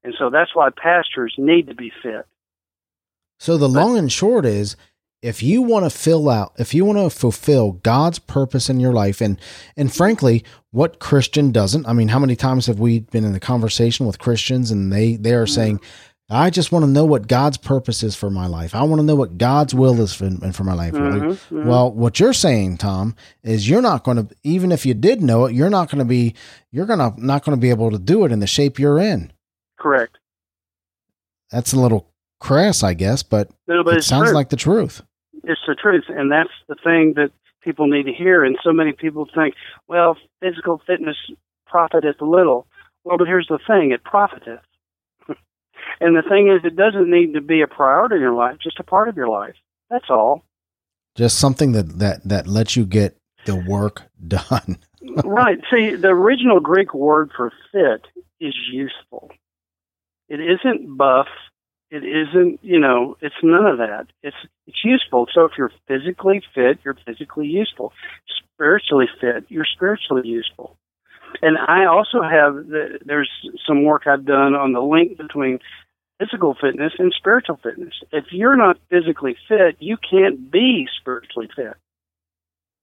And 0.03 0.13
so 0.17 0.29
that's 0.29 0.55
why 0.55 0.69
pastors 0.69 1.35
need 1.37 1.67
to 1.67 1.75
be 1.75 1.91
fit. 2.01 2.25
So 3.39 3.57
the 3.57 3.69
long 3.69 3.97
and 3.97 4.11
short 4.11 4.45
is 4.45 4.75
if 5.21 5.41
you 5.41 5.61
want 5.61 5.85
to 5.85 5.89
fill 5.89 6.29
out 6.29 6.53
if 6.57 6.73
you 6.73 6.85
want 6.85 6.99
to 6.99 7.09
fulfill 7.09 7.73
God's 7.73 8.19
purpose 8.19 8.69
in 8.69 8.79
your 8.79 8.93
life 8.93 9.19
and 9.19 9.39
and 9.75 9.93
frankly 9.93 10.43
what 10.71 10.99
Christian 10.99 11.51
doesn't 11.51 11.87
I 11.87 11.93
mean 11.93 12.09
how 12.09 12.19
many 12.19 12.35
times 12.35 12.67
have 12.67 12.79
we 12.79 12.99
been 12.99 13.25
in 13.25 13.33
the 13.33 13.39
conversation 13.39 14.05
with 14.05 14.19
Christians 14.19 14.69
and 14.71 14.91
they 14.91 15.15
they 15.15 15.33
are 15.33 15.45
hmm. 15.45 15.51
saying 15.51 15.81
I 16.29 16.49
just 16.49 16.73
want 16.73 16.83
to 16.83 16.91
know 16.91 17.05
what 17.05 17.27
God's 17.29 17.55
purpose 17.57 18.03
is 18.03 18.13
for 18.15 18.29
my 18.29 18.47
life. 18.47 18.75
I 18.75 18.83
want 18.83 18.99
to 18.99 19.05
know 19.05 19.15
what 19.15 19.37
God's 19.37 19.73
will 19.73 20.01
is 20.01 20.13
for, 20.13 20.29
for 20.51 20.65
my 20.65 20.73
life. 20.73 20.93
Mhm, 20.93 21.21
mhm. 21.49 21.65
Well, 21.65 21.89
what 21.89 22.19
you're 22.19 22.33
saying, 22.33 22.77
Tom, 22.77 23.15
is 23.43 23.69
you're 23.69 23.81
not 23.81 24.03
going 24.03 24.17
to 24.17 24.35
even 24.43 24.73
if 24.73 24.85
you 24.85 24.93
did 24.93 25.21
know 25.21 25.45
it, 25.45 25.55
you're 25.55 25.69
not 25.69 25.89
going 25.89 25.99
to 25.99 26.05
be 26.05 26.35
you're 26.71 26.85
going 26.85 26.99
to 26.99 27.13
not 27.25 27.45
going 27.45 27.55
to 27.57 27.61
be 27.61 27.69
able 27.69 27.91
to 27.91 27.97
do 27.99 28.25
it 28.25 28.31
in 28.33 28.39
the 28.41 28.47
shape 28.47 28.77
you're 28.77 28.99
in. 28.99 29.31
Correct. 29.79 30.17
That's 31.49 31.71
a 31.71 31.79
little 31.79 32.09
crass, 32.41 32.83
I 32.83 32.93
guess, 32.93 33.23
but 33.23 33.49
No, 33.67 33.83
but 33.85 33.95
it 33.97 34.03
sounds 34.03 34.27
true. 34.29 34.35
like 34.35 34.49
the 34.49 34.57
truth. 34.57 35.01
it's 35.45 35.61
the 35.65 35.75
truth, 35.75 36.03
and 36.09 36.29
that's 36.29 36.49
the 36.67 36.75
thing 36.83 37.13
that 37.15 37.31
people 37.61 37.87
need 37.87 38.03
to 38.03 38.13
hear. 38.13 38.43
And 38.43 38.57
so 38.63 38.73
many 38.73 38.91
people 38.91 39.29
think, 39.33 39.55
well, 39.87 40.17
physical 40.41 40.81
fitness 40.85 41.15
profiteth 41.67 42.19
little. 42.21 42.67
Well, 43.05 43.17
but 43.17 43.27
here's 43.27 43.47
the 43.47 43.59
thing: 43.65 43.91
it 43.91 44.03
profiteth. 44.03 44.59
And 45.99 46.15
the 46.15 46.23
thing 46.27 46.49
is, 46.49 46.61
it 46.63 46.75
doesn't 46.75 47.09
need 47.09 47.33
to 47.33 47.41
be 47.41 47.61
a 47.61 47.67
priority 47.67 48.15
in 48.15 48.21
your 48.21 48.33
life; 48.33 48.57
just 48.61 48.79
a 48.79 48.83
part 48.83 49.09
of 49.09 49.17
your 49.17 49.29
life. 49.29 49.55
That's 49.89 50.09
all. 50.09 50.43
just 51.15 51.39
something 51.39 51.71
that 51.73 51.99
that 51.99 52.23
that 52.27 52.47
lets 52.47 52.75
you 52.75 52.85
get 52.85 53.17
the 53.45 53.55
work 53.55 54.03
done. 54.27 54.77
right. 55.23 55.59
See, 55.73 55.95
the 55.95 56.09
original 56.09 56.59
Greek 56.59 56.93
word 56.93 57.31
for 57.35 57.51
fit 57.71 58.05
is 58.39 58.55
useful. 58.71 59.31
It 60.29 60.39
isn't 60.41 60.97
buff. 60.97 61.27
It 61.89 62.03
isn't, 62.03 62.59
you 62.61 62.79
know, 62.81 63.15
it's 63.21 63.35
none 63.41 63.65
of 63.65 63.77
that. 63.77 64.07
It's 64.21 64.35
it's 64.67 64.83
useful. 64.83 65.27
So 65.33 65.45
if 65.45 65.53
you're 65.57 65.71
physically 65.87 66.41
fit, 66.53 66.79
you're 66.83 66.97
physically 67.05 67.47
useful. 67.47 67.93
Spiritually 68.53 69.07
fit, 69.21 69.45
you're 69.47 69.65
spiritually 69.65 70.27
useful. 70.27 70.75
And 71.41 71.57
I 71.57 71.85
also 71.85 72.21
have 72.21 72.55
the, 72.67 72.99
there's 73.05 73.29
some 73.67 73.83
work 73.83 74.03
I've 74.07 74.25
done 74.25 74.55
on 74.55 74.73
the 74.73 74.81
link 74.81 75.17
between 75.17 75.59
physical 76.19 76.55
fitness 76.59 76.93
and 76.97 77.13
spiritual 77.15 77.59
fitness. 77.61 77.93
If 78.11 78.25
you're 78.31 78.55
not 78.55 78.77
physically 78.89 79.37
fit, 79.47 79.77
you 79.79 79.97
can't 79.97 80.51
be 80.51 80.87
spiritually 80.99 81.49
fit. 81.55 81.75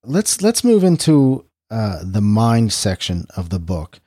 Let's 0.05 0.43
let's 0.43 0.63
move 0.63 0.85
into 0.85 1.47
uh, 1.71 2.01
the 2.05 2.21
mind 2.21 2.73
section 2.73 3.27
of 3.37 3.51
the 3.51 3.59
book. 3.59 4.01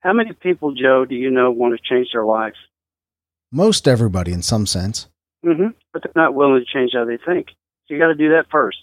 How 0.00 0.12
many 0.12 0.32
people, 0.32 0.74
Joe, 0.74 1.04
do 1.04 1.14
you 1.14 1.30
know 1.30 1.50
want 1.50 1.74
to 1.76 1.82
change 1.82 2.08
their 2.12 2.24
life? 2.24 2.54
Most 3.50 3.88
everybody, 3.88 4.32
in 4.32 4.42
some 4.42 4.66
sense, 4.66 5.08
hmm 5.42 5.68
But 5.92 6.02
they're 6.02 6.22
not 6.22 6.34
willing 6.34 6.64
to 6.64 6.72
change 6.72 6.92
how 6.94 7.04
they 7.04 7.16
think. 7.16 7.48
So 7.86 7.94
you 7.94 7.98
got 7.98 8.08
to 8.08 8.14
do 8.14 8.30
that 8.30 8.46
first. 8.50 8.78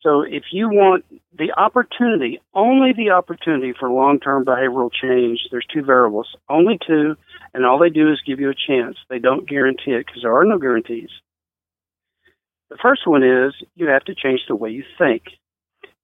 So 0.00 0.22
if 0.22 0.44
you 0.52 0.68
want 0.68 1.04
the 1.36 1.52
opportunity, 1.56 2.40
only 2.54 2.92
the 2.92 3.10
opportunity 3.10 3.74
for 3.78 3.90
long-term 3.90 4.44
behavioral 4.44 4.90
change, 4.92 5.40
there's 5.50 5.66
two 5.72 5.82
variables, 5.82 6.36
only 6.48 6.78
two, 6.86 7.16
and 7.52 7.66
all 7.66 7.78
they 7.78 7.90
do 7.90 8.12
is 8.12 8.20
give 8.24 8.38
you 8.38 8.50
a 8.50 8.54
chance. 8.54 8.96
They 9.10 9.18
don't 9.18 9.48
guarantee 9.48 9.92
it 9.92 10.06
because 10.06 10.22
there 10.22 10.36
are 10.38 10.44
no 10.44 10.58
guarantees. 10.58 11.10
The 12.70 12.78
first 12.80 13.06
one 13.06 13.24
is 13.24 13.54
you 13.74 13.88
have 13.88 14.04
to 14.04 14.14
change 14.14 14.42
the 14.46 14.54
way 14.54 14.70
you 14.70 14.84
think. 14.98 15.24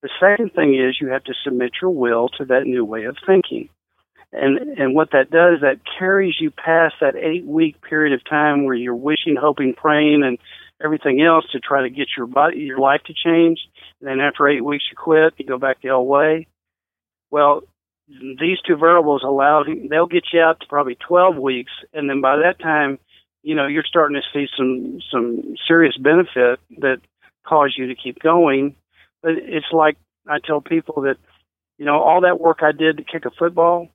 The 0.02 0.08
second 0.18 0.52
thing 0.54 0.74
is 0.74 0.98
you 1.00 1.08
have 1.08 1.24
to 1.24 1.34
submit 1.44 1.72
your 1.80 1.90
will 1.90 2.28
to 2.38 2.44
that 2.46 2.64
new 2.64 2.84
way 2.84 3.04
of 3.04 3.16
thinking. 3.24 3.68
And 4.32 4.58
and 4.78 4.94
what 4.94 5.12
that 5.12 5.30
does, 5.30 5.56
is 5.56 5.60
that 5.60 5.80
carries 5.98 6.34
you 6.40 6.50
past 6.50 6.96
that 7.00 7.14
eight 7.14 7.46
week 7.46 7.80
period 7.80 8.12
of 8.12 8.24
time 8.28 8.64
where 8.64 8.74
you're 8.74 8.94
wishing, 8.94 9.36
hoping, 9.40 9.74
praying, 9.74 10.24
and 10.24 10.38
everything 10.82 11.22
else 11.22 11.44
to 11.52 11.60
try 11.60 11.82
to 11.82 11.90
get 11.90 12.08
your 12.16 12.26
body, 12.26 12.60
your 12.60 12.78
life 12.78 13.02
to 13.06 13.14
change. 13.14 13.60
And 14.00 14.08
then 14.08 14.20
after 14.20 14.48
eight 14.48 14.64
weeks, 14.64 14.84
you 14.90 14.96
quit. 14.96 15.34
You 15.36 15.46
go 15.46 15.58
back 15.58 15.82
the 15.82 15.90
old 15.90 16.08
way. 16.08 16.46
Well, 17.30 17.62
these 18.08 18.58
two 18.66 18.76
variables 18.76 19.22
allow 19.24 19.64
they'll 19.64 20.06
get 20.06 20.26
you 20.32 20.40
out 20.40 20.60
to 20.60 20.66
probably 20.66 20.96
12 21.06 21.36
weeks, 21.36 21.72
and 21.92 22.08
then 22.08 22.20
by 22.20 22.36
that 22.36 22.58
time, 22.60 22.98
you 23.42 23.54
know 23.54 23.66
you're 23.66 23.84
starting 23.84 24.20
to 24.20 24.22
see 24.32 24.46
some 24.56 25.00
some 25.10 25.54
serious 25.66 25.96
benefit 25.96 26.60
that 26.78 27.00
cause 27.46 27.74
you 27.76 27.86
to 27.88 27.94
keep 27.94 28.18
going. 28.20 28.76
But 29.22 29.32
it's 29.36 29.72
like 29.72 29.96
I 30.28 30.38
tell 30.38 30.60
people 30.60 31.02
that 31.02 31.16
you 31.78 31.84
know 31.86 32.00
all 32.02 32.22
that 32.22 32.40
work 32.40 32.58
I 32.62 32.72
did 32.72 32.98
to 32.98 33.04
kick 33.04 33.24
a 33.24 33.30
football, 33.30 33.88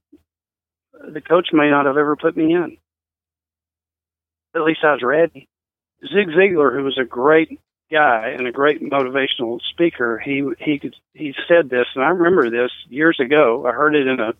the 0.94 1.22
coach 1.22 1.50
may 1.52 1.70
not 1.70 1.86
have 1.86 1.98
ever 1.98 2.16
put 2.16 2.38
me 2.38 2.54
in. 2.54 2.78
At 4.56 4.62
least 4.62 4.80
I 4.84 4.94
was 4.94 5.04
ready. 5.04 5.49
Zig 6.02 6.30
Ziglar, 6.30 6.74
who 6.74 6.84
was 6.84 6.98
a 6.98 7.06
great 7.06 7.60
guy 7.92 8.36
and 8.38 8.48
a 8.48 8.52
great 8.52 8.82
motivational 8.82 9.60
speaker, 9.62 10.20
he 10.20 10.44
he 10.60 10.80
could 10.80 10.96
he 11.14 11.34
said 11.48 11.70
this, 11.70 11.88
and 11.96 12.04
I 12.04 12.10
remember 12.10 12.50
this 12.50 12.72
years 12.88 13.20
ago. 13.20 13.66
I 13.68 13.72
heard 13.72 13.96
it 13.96 14.08
in 14.08 14.20
a 14.20 14.34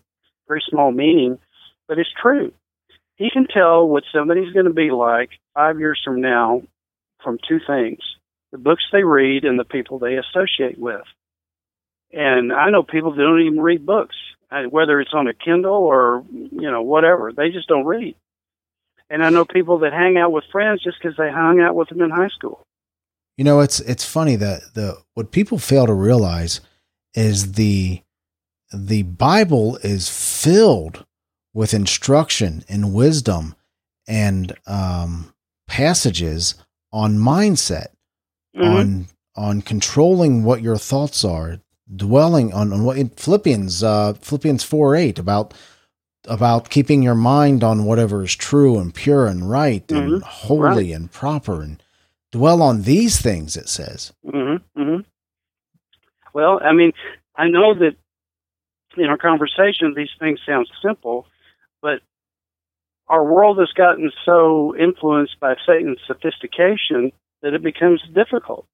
very 0.48 0.62
small 0.68 0.90
meeting, 0.92 1.38
but 1.88 1.98
it's 1.98 2.12
true. 2.20 2.52
He 3.16 3.30
can 3.30 3.46
tell 3.46 3.86
what 3.86 4.04
somebody's 4.12 4.52
going 4.52 4.66
to 4.66 4.72
be 4.72 4.90
like 4.90 5.30
five 5.54 5.78
years 5.78 6.00
from 6.02 6.20
now 6.20 6.62
from 7.22 7.38
two 7.46 7.60
things: 7.66 8.00
the 8.52 8.58
books 8.58 8.84
they 8.92 9.04
read 9.04 9.44
and 9.44 9.58
the 9.58 9.64
people 9.64 9.98
they 9.98 10.16
associate 10.16 10.78
with. 10.78 11.04
And 12.12 12.52
I 12.52 12.70
know 12.70 12.82
people 12.82 13.12
that 13.12 13.22
don't 13.22 13.42
even 13.42 13.60
read 13.60 13.86
books, 13.86 14.16
whether 14.70 15.00
it's 15.00 15.14
on 15.14 15.28
a 15.28 15.34
Kindle 15.34 15.74
or 15.74 16.24
you 16.32 16.70
know 16.70 16.82
whatever. 16.82 17.32
They 17.32 17.50
just 17.50 17.68
don't 17.68 17.84
read. 17.84 18.16
And 19.10 19.24
I 19.24 19.30
know 19.30 19.44
people 19.44 19.80
that 19.80 19.92
hang 19.92 20.16
out 20.16 20.30
with 20.30 20.44
friends 20.52 20.82
just 20.82 20.98
because 21.02 21.16
they 21.16 21.30
hung 21.30 21.60
out 21.60 21.74
with 21.74 21.88
them 21.88 22.00
in 22.00 22.10
high 22.10 22.28
school. 22.28 22.64
You 23.36 23.44
know, 23.44 23.60
it's 23.60 23.80
it's 23.80 24.04
funny 24.04 24.36
that 24.36 24.60
the 24.74 24.98
what 25.14 25.32
people 25.32 25.58
fail 25.58 25.86
to 25.86 25.92
realize 25.92 26.60
is 27.14 27.52
the 27.52 28.02
the 28.72 29.02
Bible 29.02 29.76
is 29.82 30.08
filled 30.08 31.04
with 31.52 31.74
instruction 31.74 32.64
and 32.68 32.94
wisdom 32.94 33.56
and 34.06 34.52
um, 34.66 35.32
passages 35.66 36.54
on 36.92 37.18
mindset, 37.18 37.88
mm-hmm. 38.56 38.64
on 38.64 39.06
on 39.36 39.62
controlling 39.62 40.44
what 40.44 40.62
your 40.62 40.76
thoughts 40.76 41.24
are, 41.24 41.60
dwelling 41.94 42.52
on, 42.52 42.72
on 42.72 42.84
what 42.84 42.96
in 42.96 43.08
Philippians 43.08 43.82
uh, 43.82 44.14
Philippians 44.14 44.62
four 44.62 44.94
eight 44.94 45.18
about 45.18 45.54
about 46.26 46.70
keeping 46.70 47.02
your 47.02 47.14
mind 47.14 47.64
on 47.64 47.84
whatever 47.84 48.22
is 48.22 48.34
true 48.34 48.78
and 48.78 48.94
pure 48.94 49.26
and 49.26 49.48
right 49.50 49.86
mm-hmm. 49.86 50.14
and 50.14 50.22
holy 50.22 50.90
right. 50.90 50.96
and 50.96 51.10
proper 51.12 51.62
and 51.62 51.82
dwell 52.30 52.62
on 52.62 52.82
these 52.82 53.20
things, 53.20 53.56
it 53.56 53.68
says. 53.68 54.12
Mm-hmm, 54.26 54.80
mm-hmm. 54.80 55.00
Well, 56.32 56.60
I 56.62 56.72
mean, 56.72 56.92
I 57.36 57.48
know 57.48 57.74
that 57.74 57.96
in 58.96 59.06
our 59.06 59.18
conversation, 59.18 59.94
these 59.96 60.10
things 60.18 60.40
sound 60.46 60.68
simple, 60.82 61.26
but 61.82 62.00
our 63.08 63.24
world 63.24 63.58
has 63.58 63.72
gotten 63.74 64.12
so 64.24 64.76
influenced 64.76 65.38
by 65.40 65.54
Satan's 65.66 65.98
sophistication 66.06 67.12
that 67.42 67.54
it 67.54 67.62
becomes 67.62 68.02
difficult. 68.14 68.66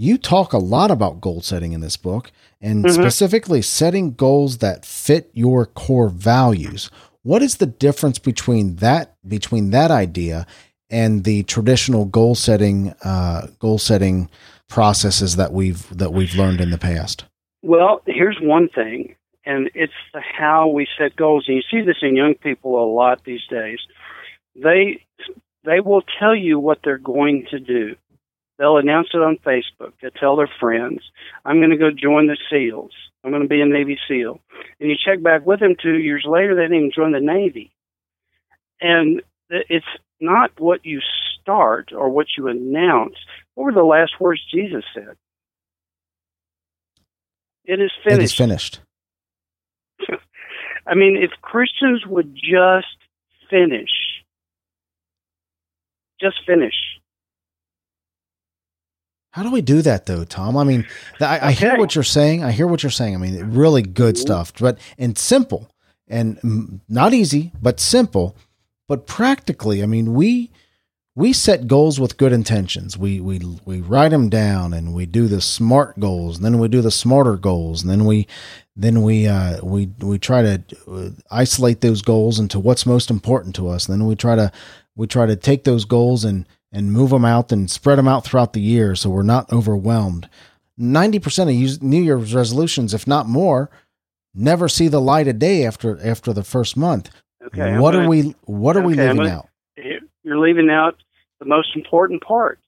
You 0.00 0.16
talk 0.16 0.52
a 0.52 0.58
lot 0.58 0.92
about 0.92 1.20
goal 1.20 1.40
setting 1.42 1.72
in 1.72 1.80
this 1.80 1.96
book, 1.96 2.30
and 2.60 2.84
mm-hmm. 2.84 2.94
specifically 2.94 3.62
setting 3.62 4.12
goals 4.12 4.58
that 4.58 4.86
fit 4.86 5.28
your 5.34 5.66
core 5.66 6.08
values. 6.08 6.88
What 7.22 7.42
is 7.42 7.56
the 7.56 7.66
difference 7.66 8.20
between 8.20 8.76
that 8.76 9.16
between 9.26 9.70
that 9.70 9.90
idea 9.90 10.46
and 10.88 11.24
the 11.24 11.42
traditional 11.42 12.04
goal 12.04 12.36
setting 12.36 12.94
uh, 13.02 13.48
goal 13.58 13.78
setting 13.78 14.30
processes 14.68 15.34
that 15.34 15.52
we've 15.52 15.96
that 15.96 16.12
we've 16.12 16.34
learned 16.34 16.60
in 16.60 16.70
the 16.70 16.78
past? 16.78 17.24
Well, 17.62 18.00
here's 18.06 18.38
one 18.40 18.68
thing, 18.68 19.16
and 19.44 19.68
it's 19.74 19.92
how 20.12 20.68
we 20.68 20.86
set 20.96 21.16
goals. 21.16 21.46
And 21.48 21.56
you 21.56 21.62
see 21.68 21.84
this 21.84 21.98
in 22.02 22.14
young 22.14 22.34
people 22.34 22.80
a 22.80 22.86
lot 22.86 23.24
these 23.24 23.44
days. 23.50 23.80
They 24.54 25.02
they 25.64 25.80
will 25.80 26.02
tell 26.20 26.36
you 26.36 26.60
what 26.60 26.78
they're 26.84 26.98
going 26.98 27.46
to 27.50 27.58
do. 27.58 27.96
They'll 28.58 28.78
announce 28.78 29.08
it 29.14 29.22
on 29.22 29.38
Facebook. 29.38 29.92
They'll 30.00 30.10
tell 30.10 30.36
their 30.36 30.50
friends, 30.60 31.00
"I'm 31.44 31.58
going 31.58 31.70
to 31.70 31.76
go 31.76 31.90
join 31.90 32.26
the 32.26 32.36
SEALs. 32.50 32.92
I'm 33.24 33.30
going 33.30 33.42
to 33.42 33.48
be 33.48 33.60
a 33.60 33.66
Navy 33.66 33.98
SEAL." 34.08 34.40
And 34.80 34.90
you 34.90 34.96
check 34.96 35.22
back 35.22 35.46
with 35.46 35.60
them 35.60 35.76
two 35.80 35.98
years 35.98 36.24
later, 36.26 36.54
they 36.54 36.62
didn't 36.62 36.76
even 36.76 36.92
join 36.94 37.12
the 37.12 37.20
Navy. 37.20 37.72
And 38.80 39.22
it's 39.50 39.86
not 40.20 40.50
what 40.58 40.84
you 40.84 41.00
start 41.40 41.92
or 41.92 42.10
what 42.10 42.26
you 42.36 42.48
announce. 42.48 43.14
What 43.54 43.64
were 43.64 43.72
the 43.72 43.82
last 43.82 44.20
words 44.20 44.40
Jesus 44.52 44.84
said? 44.94 45.16
It 47.64 47.80
is 47.80 47.92
finished. 48.02 48.20
It 48.20 48.24
is 48.24 48.34
finished. 48.34 48.80
I 50.86 50.94
mean, 50.94 51.16
if 51.16 51.30
Christians 51.42 52.06
would 52.06 52.34
just 52.34 52.86
finish, 53.50 53.90
just 56.20 56.36
finish. 56.46 56.74
How 59.38 59.44
do 59.44 59.52
we 59.52 59.62
do 59.62 59.82
that 59.82 60.06
though, 60.06 60.24
Tom? 60.24 60.56
I 60.56 60.64
mean, 60.64 60.84
I, 61.20 61.50
I 61.50 61.52
hear 61.52 61.78
what 61.78 61.94
you're 61.94 62.02
saying. 62.02 62.42
I 62.42 62.50
hear 62.50 62.66
what 62.66 62.82
you're 62.82 62.90
saying. 62.90 63.14
I 63.14 63.18
mean, 63.18 63.52
really 63.52 63.82
good 63.82 64.18
stuff, 64.18 64.52
but 64.58 64.80
and 64.98 65.16
simple 65.16 65.70
and 66.08 66.80
not 66.88 67.14
easy, 67.14 67.52
but 67.62 67.78
simple. 67.78 68.34
But 68.88 69.06
practically, 69.06 69.80
I 69.80 69.86
mean, 69.86 70.14
we 70.14 70.50
we 71.14 71.32
set 71.32 71.68
goals 71.68 72.00
with 72.00 72.16
good 72.16 72.32
intentions. 72.32 72.98
We 72.98 73.20
we 73.20 73.38
we 73.64 73.80
write 73.80 74.08
them 74.08 74.28
down 74.28 74.74
and 74.74 74.92
we 74.92 75.06
do 75.06 75.28
the 75.28 75.40
smart 75.40 76.00
goals, 76.00 76.38
and 76.38 76.44
then 76.44 76.58
we 76.58 76.66
do 76.66 76.82
the 76.82 76.90
smarter 76.90 77.36
goals, 77.36 77.82
and 77.82 77.90
then 77.92 78.06
we 78.06 78.26
then 78.74 79.02
we 79.02 79.28
uh, 79.28 79.64
we 79.64 79.88
we 80.00 80.18
try 80.18 80.42
to 80.42 80.62
uh, 80.90 81.10
isolate 81.30 81.80
those 81.80 82.02
goals 82.02 82.40
into 82.40 82.58
what's 82.58 82.86
most 82.86 83.08
important 83.08 83.54
to 83.54 83.68
us. 83.68 83.88
And 83.88 84.00
then 84.00 84.08
we 84.08 84.16
try 84.16 84.34
to 84.34 84.50
we 84.96 85.06
try 85.06 85.26
to 85.26 85.36
take 85.36 85.62
those 85.62 85.84
goals 85.84 86.24
and 86.24 86.44
and 86.72 86.92
move 86.92 87.10
them 87.10 87.24
out 87.24 87.50
and 87.52 87.70
spread 87.70 87.98
them 87.98 88.08
out 88.08 88.24
throughout 88.24 88.52
the 88.52 88.60
year, 88.60 88.94
so 88.94 89.10
we're 89.10 89.22
not 89.22 89.52
overwhelmed. 89.52 90.28
Ninety 90.76 91.18
percent 91.18 91.50
of 91.50 91.82
New 91.82 92.02
Year's 92.02 92.34
resolutions, 92.34 92.94
if 92.94 93.06
not 93.06 93.26
more, 93.26 93.70
never 94.34 94.68
see 94.68 94.88
the 94.88 95.00
light 95.00 95.28
of 95.28 95.38
day 95.38 95.64
after 95.64 95.98
after 96.06 96.32
the 96.32 96.44
first 96.44 96.76
month. 96.76 97.10
Okay. 97.46 97.78
What 97.78 97.92
gonna, 97.92 98.04
are 98.04 98.08
we 98.08 98.34
What 98.44 98.76
are 98.76 98.80
okay, 98.80 98.86
we 98.88 98.94
leaving 98.94 99.16
gonna, 99.16 99.28
out? 99.30 99.48
Eh, 99.76 99.98
you're 100.22 100.38
leaving 100.38 100.70
out 100.70 100.96
the 101.40 101.46
most 101.46 101.74
important 101.74 102.22
part. 102.22 102.58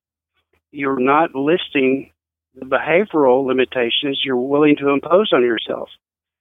You're 0.72 0.98
not 0.98 1.34
listing 1.34 2.11
the 2.55 2.64
behavioral 2.66 3.46
limitations 3.46 4.22
you're 4.24 4.36
willing 4.36 4.76
to 4.76 4.90
impose 4.90 5.32
on 5.32 5.42
yourself 5.42 5.88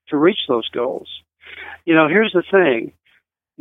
to 0.08 0.18
reach 0.18 0.40
those 0.48 0.68
goals. 0.70 1.08
You 1.86 1.96
know, 1.96 2.08
here's 2.08 2.34
the 2.34 2.44
thing. 2.50 2.94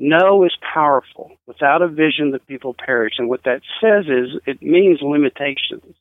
No 0.01 0.45
is 0.45 0.57
powerful. 0.73 1.33
Without 1.49 1.83
a 1.83 1.89
vision, 1.89 2.31
the 2.31 2.39
people 2.39 2.73
perish. 2.73 3.15
And 3.19 3.29
what 3.29 3.43
that 3.45 3.63
says 3.81 4.05
is 4.07 4.41
it 4.47 4.63
means 4.63 5.01
limitations. 5.03 5.97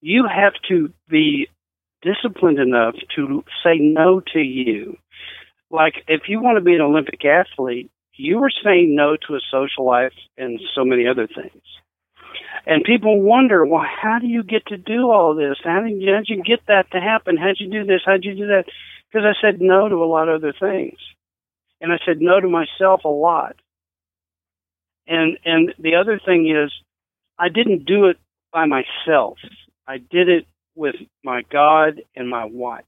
You 0.00 0.26
have 0.26 0.54
to 0.68 0.92
be 1.08 1.48
disciplined 2.02 2.58
enough 2.58 2.96
to 3.14 3.44
say 3.62 3.78
no 3.78 4.20
to 4.32 4.40
you. 4.40 4.96
Like, 5.70 6.02
if 6.08 6.22
you 6.26 6.40
want 6.40 6.56
to 6.58 6.64
be 6.64 6.74
an 6.74 6.80
Olympic 6.80 7.24
athlete, 7.24 7.92
you 8.14 8.38
were 8.38 8.50
saying 8.64 8.96
no 8.96 9.16
to 9.28 9.36
a 9.36 9.40
social 9.52 9.86
life 9.86 10.14
and 10.36 10.60
so 10.74 10.84
many 10.84 11.06
other 11.06 11.28
things. 11.28 11.62
And 12.66 12.82
people 12.82 13.22
wonder, 13.22 13.64
well, 13.64 13.84
how 13.84 14.18
do 14.18 14.26
you 14.26 14.42
get 14.42 14.66
to 14.66 14.76
do 14.76 15.12
all 15.12 15.36
this? 15.36 15.58
How 15.62 15.82
did 15.82 16.02
you, 16.02 16.12
how'd 16.12 16.28
you 16.28 16.42
get 16.42 16.66
that 16.66 16.90
to 16.90 17.00
happen? 17.00 17.36
How'd 17.36 17.60
you 17.60 17.70
do 17.70 17.84
this? 17.84 18.00
How'd 18.04 18.24
you 18.24 18.34
do 18.34 18.48
that? 18.48 18.64
Because 19.08 19.24
I 19.24 19.40
said 19.40 19.60
no 19.60 19.88
to 19.88 19.94
a 19.94 20.04
lot 20.06 20.28
of 20.28 20.42
other 20.42 20.52
things. 20.58 20.98
And 21.80 21.92
I 21.92 21.98
said 22.04 22.20
no 22.20 22.40
to 22.40 22.48
myself 22.48 23.04
a 23.04 23.08
lot. 23.08 23.56
And, 25.06 25.38
and 25.44 25.74
the 25.78 25.94
other 25.94 26.20
thing 26.24 26.48
is, 26.50 26.72
I 27.38 27.48
didn't 27.48 27.84
do 27.84 28.06
it 28.06 28.18
by 28.52 28.66
myself. 28.66 29.38
I 29.86 29.98
did 29.98 30.28
it 30.28 30.46
with 30.74 30.96
my 31.24 31.42
God 31.50 32.02
and 32.14 32.28
my 32.28 32.44
wife. 32.44 32.84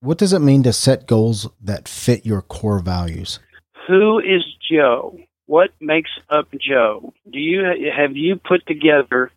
What 0.00 0.18
does 0.18 0.32
it 0.32 0.40
mean 0.40 0.62
to 0.64 0.72
set 0.72 1.06
goals 1.06 1.48
that 1.62 1.88
fit 1.88 2.26
your 2.26 2.42
core 2.42 2.78
values? 2.78 3.40
Who 3.88 4.18
is 4.18 4.42
Joe? 4.70 5.18
What 5.46 5.70
makes 5.80 6.10
up 6.28 6.48
Joe? 6.60 7.12
Do 7.30 7.38
you 7.38 7.64
have 7.94 8.16
you 8.16 8.36
put 8.36 8.66
together 8.66 9.30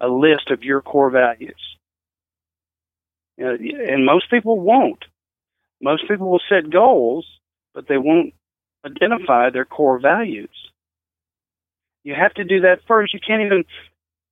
a 0.00 0.08
list 0.08 0.50
of 0.50 0.62
your 0.62 0.80
core 0.80 1.10
values? 1.10 1.60
Uh, 3.40 3.50
and 3.50 4.04
most 4.06 4.30
people 4.30 4.58
won't. 4.58 5.04
Most 5.80 6.08
people 6.08 6.30
will 6.30 6.40
set 6.48 6.70
goals, 6.70 7.26
but 7.76 7.86
they 7.86 7.98
won't 7.98 8.32
identify 8.84 9.50
their 9.50 9.66
core 9.66 10.00
values. 10.00 10.50
You 12.02 12.14
have 12.14 12.32
to 12.34 12.44
do 12.44 12.62
that 12.62 12.80
first. 12.88 13.12
You 13.12 13.20
can't 13.24 13.42
even 13.42 13.64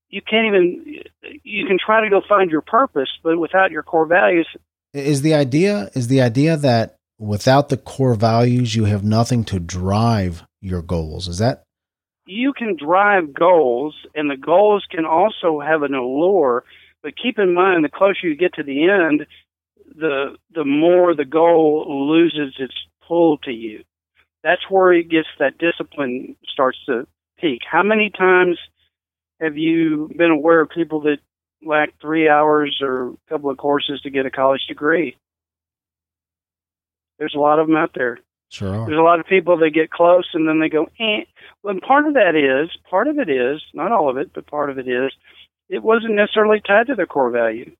you 0.09 0.23
can't 0.23 0.47
even 0.47 1.03
you 1.43 1.67
can 1.67 1.77
try 1.79 2.01
to 2.03 2.11
go 2.11 2.23
find 2.27 2.51
your 2.51 2.63
purpose, 2.63 3.11
but 3.23 3.39
without 3.39 3.71
your 3.71 3.83
core 3.83 4.07
values. 4.07 4.49
Is 4.95 5.23
the 5.23 5.35
idea 5.35 5.91
is 5.95 6.09
the 6.09 6.23
idea 6.23 6.57
that 6.57 6.97
without 7.19 7.69
the 7.69 7.77
core 7.77 8.15
values, 8.15 8.75
you 8.75 8.85
have 8.87 9.05
nothing 9.05 9.45
to 9.45 9.61
drive 9.61 10.45
your 10.61 10.83
goals. 10.83 11.29
Is 11.29 11.39
that 11.39 11.65
you 12.27 12.55
can 12.55 12.77
drive 12.77 13.35
goals, 13.35 13.95
and 14.15 14.31
the 14.31 14.37
goals 14.37 14.87
can 14.91 15.05
also 15.05 15.61
have 15.61 15.83
an 15.83 15.95
allure. 15.95 16.65
But 17.03 17.19
keep 17.23 17.39
in 17.39 17.53
mind, 17.53 17.85
the 17.85 17.91
closer 17.91 18.27
you 18.27 18.37
get 18.37 18.55
to 18.55 18.63
the 18.63 18.89
end, 18.89 19.27
the 19.95 20.37
the 20.55 20.65
more 20.65 21.15
the 21.15 21.27
goal 21.27 22.09
loses 22.09 22.55
its 22.59 22.75
pull 23.07 23.39
to 23.39 23.51
you. 23.51 23.85
That's 24.43 24.63
where 24.69 24.93
it 24.93 25.09
gets 25.09 25.29
that 25.39 25.59
discipline 25.59 26.37
starts 26.47 26.79
to 26.87 27.07
peak. 27.41 27.61
How 27.71 27.83
many 27.83 28.11
times 28.11 28.59
have 29.41 29.57
you 29.57 30.11
been 30.17 30.31
aware 30.31 30.61
of 30.61 30.71
people 30.71 31.01
that 31.03 31.19
lack 31.65 31.91
three 32.01 32.29
hours 32.29 32.79
or 32.83 33.09
a 33.09 33.17
couple 33.29 33.51
of 33.51 33.57
courses 33.57 34.01
to 34.03 34.11
get 34.11 34.27
a 34.27 34.31
college 34.31 34.67
degree? 34.69 35.17
There's 37.19 37.35
a 37.35 37.41
lot 37.41 37.59
of 37.59 37.67
them 37.67 37.77
out 37.77 37.93
there. 37.95 38.19
Sure 38.51 38.75
are. 38.75 38.87
There's 38.87 38.99
a 38.99 39.03
lot 39.03 39.21
of 39.21 39.27
people 39.27 39.57
that 39.59 39.71
get 39.71 39.91
close 39.91 40.29
and 40.35 40.47
then 40.47 40.61
they 40.61 40.69
go, 40.69 40.85
eh. 41.01 41.25
Well, 41.63 41.73
and 41.73 41.83
part 41.83 42.07
of 42.07 42.15
that 42.15 42.37
is, 42.37 42.71
part 42.89 43.09
of 43.09 43.19
it 43.19 43.31
is, 43.31 43.63
not 43.73 43.93
all 43.93 44.11
of 44.11 44.17
it, 44.17 44.33
but 44.35 44.47
part 44.47 44.71
of 44.71 44.79
it 44.79 44.89
is, 44.89 45.13
it 45.69 45.83
wasn't 45.83 46.15
necessarily 46.15 46.61
tied 46.61 46.89
to 46.89 46.95
their 46.95 47.07
core 47.07 47.31
value. 47.31 47.75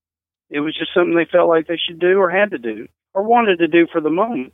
It 0.51 0.61
was 0.61 0.77
just 0.77 0.95
something 0.95 1.15
they 1.15 1.27
felt 1.31 1.49
like 1.49 1.67
they 1.67 1.77
should 1.77 1.99
do 1.99 2.19
or 2.19 2.31
had 2.31 2.51
to 2.53 2.59
do 2.59 2.89
or 3.13 3.23
wanted 3.23 3.59
to 3.59 3.69
do 3.69 3.87
for 3.91 4.01
the 4.01 4.11
moment. 4.11 4.53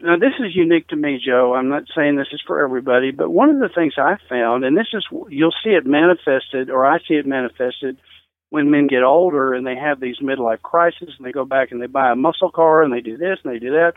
Now, 0.00 0.16
this 0.16 0.32
is 0.40 0.56
unique 0.56 0.88
to 0.88 0.96
me, 0.96 1.20
Joe. 1.24 1.54
I'm 1.54 1.68
not 1.68 1.84
saying 1.94 2.16
this 2.16 2.32
is 2.32 2.42
for 2.46 2.64
everybody, 2.64 3.10
but 3.10 3.30
one 3.30 3.50
of 3.50 3.58
the 3.58 3.68
things 3.68 3.94
I 3.98 4.16
found, 4.28 4.64
and 4.64 4.76
this 4.76 4.88
is, 4.94 5.06
you'll 5.28 5.54
see 5.62 5.70
it 5.70 5.86
manifested, 5.86 6.70
or 6.70 6.86
I 6.86 6.98
see 7.00 7.14
it 7.14 7.26
manifested 7.26 7.98
when 8.48 8.70
men 8.70 8.86
get 8.86 9.02
older 9.02 9.54
and 9.54 9.66
they 9.66 9.76
have 9.76 10.00
these 10.00 10.18
midlife 10.20 10.60
crises 10.62 11.14
and 11.16 11.26
they 11.26 11.32
go 11.32 11.44
back 11.44 11.72
and 11.72 11.80
they 11.80 11.86
buy 11.86 12.10
a 12.10 12.16
muscle 12.16 12.50
car 12.50 12.82
and 12.82 12.92
they 12.92 13.00
do 13.00 13.16
this 13.16 13.38
and 13.42 13.52
they 13.52 13.58
do 13.58 13.70
that. 13.70 13.94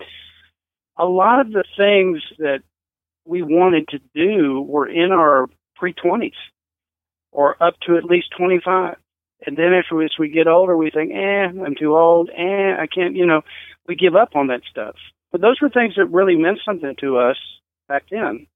A 0.97 1.05
lot 1.05 1.41
of 1.41 1.51
the 1.51 1.65
things 1.75 2.21
that 2.39 2.59
we 3.25 3.41
wanted 3.41 3.89
to 3.89 3.99
do 4.13 4.61
were 4.61 4.87
in 4.87 5.11
our 5.11 5.47
pre 5.75 5.93
20s 5.93 6.31
or 7.33 7.61
up 7.61 7.75
to 7.85 7.97
at 7.97 8.05
least 8.05 8.27
25. 8.37 8.95
And 9.45 9.57
then 9.57 9.73
after 9.73 10.01
as 10.01 10.11
we 10.17 10.29
get 10.29 10.47
older, 10.47 10.77
we 10.77 10.89
think, 10.89 11.11
eh, 11.13 11.47
I'm 11.47 11.75
too 11.77 11.95
old. 11.95 12.29
Eh, 12.29 12.75
I 12.79 12.87
can't, 12.87 13.15
you 13.15 13.25
know, 13.25 13.41
we 13.87 13.95
give 13.95 14.15
up 14.15 14.35
on 14.35 14.47
that 14.47 14.61
stuff. 14.71 14.95
But 15.35 15.41
those 15.41 15.59
were 15.61 15.67
things 15.67 15.95
that 15.97 16.05
really 16.05 16.37
meant 16.37 16.59
something 16.63 16.95
to 17.01 17.17
us 17.17 17.35
back 17.89 18.03
then. 18.09 18.47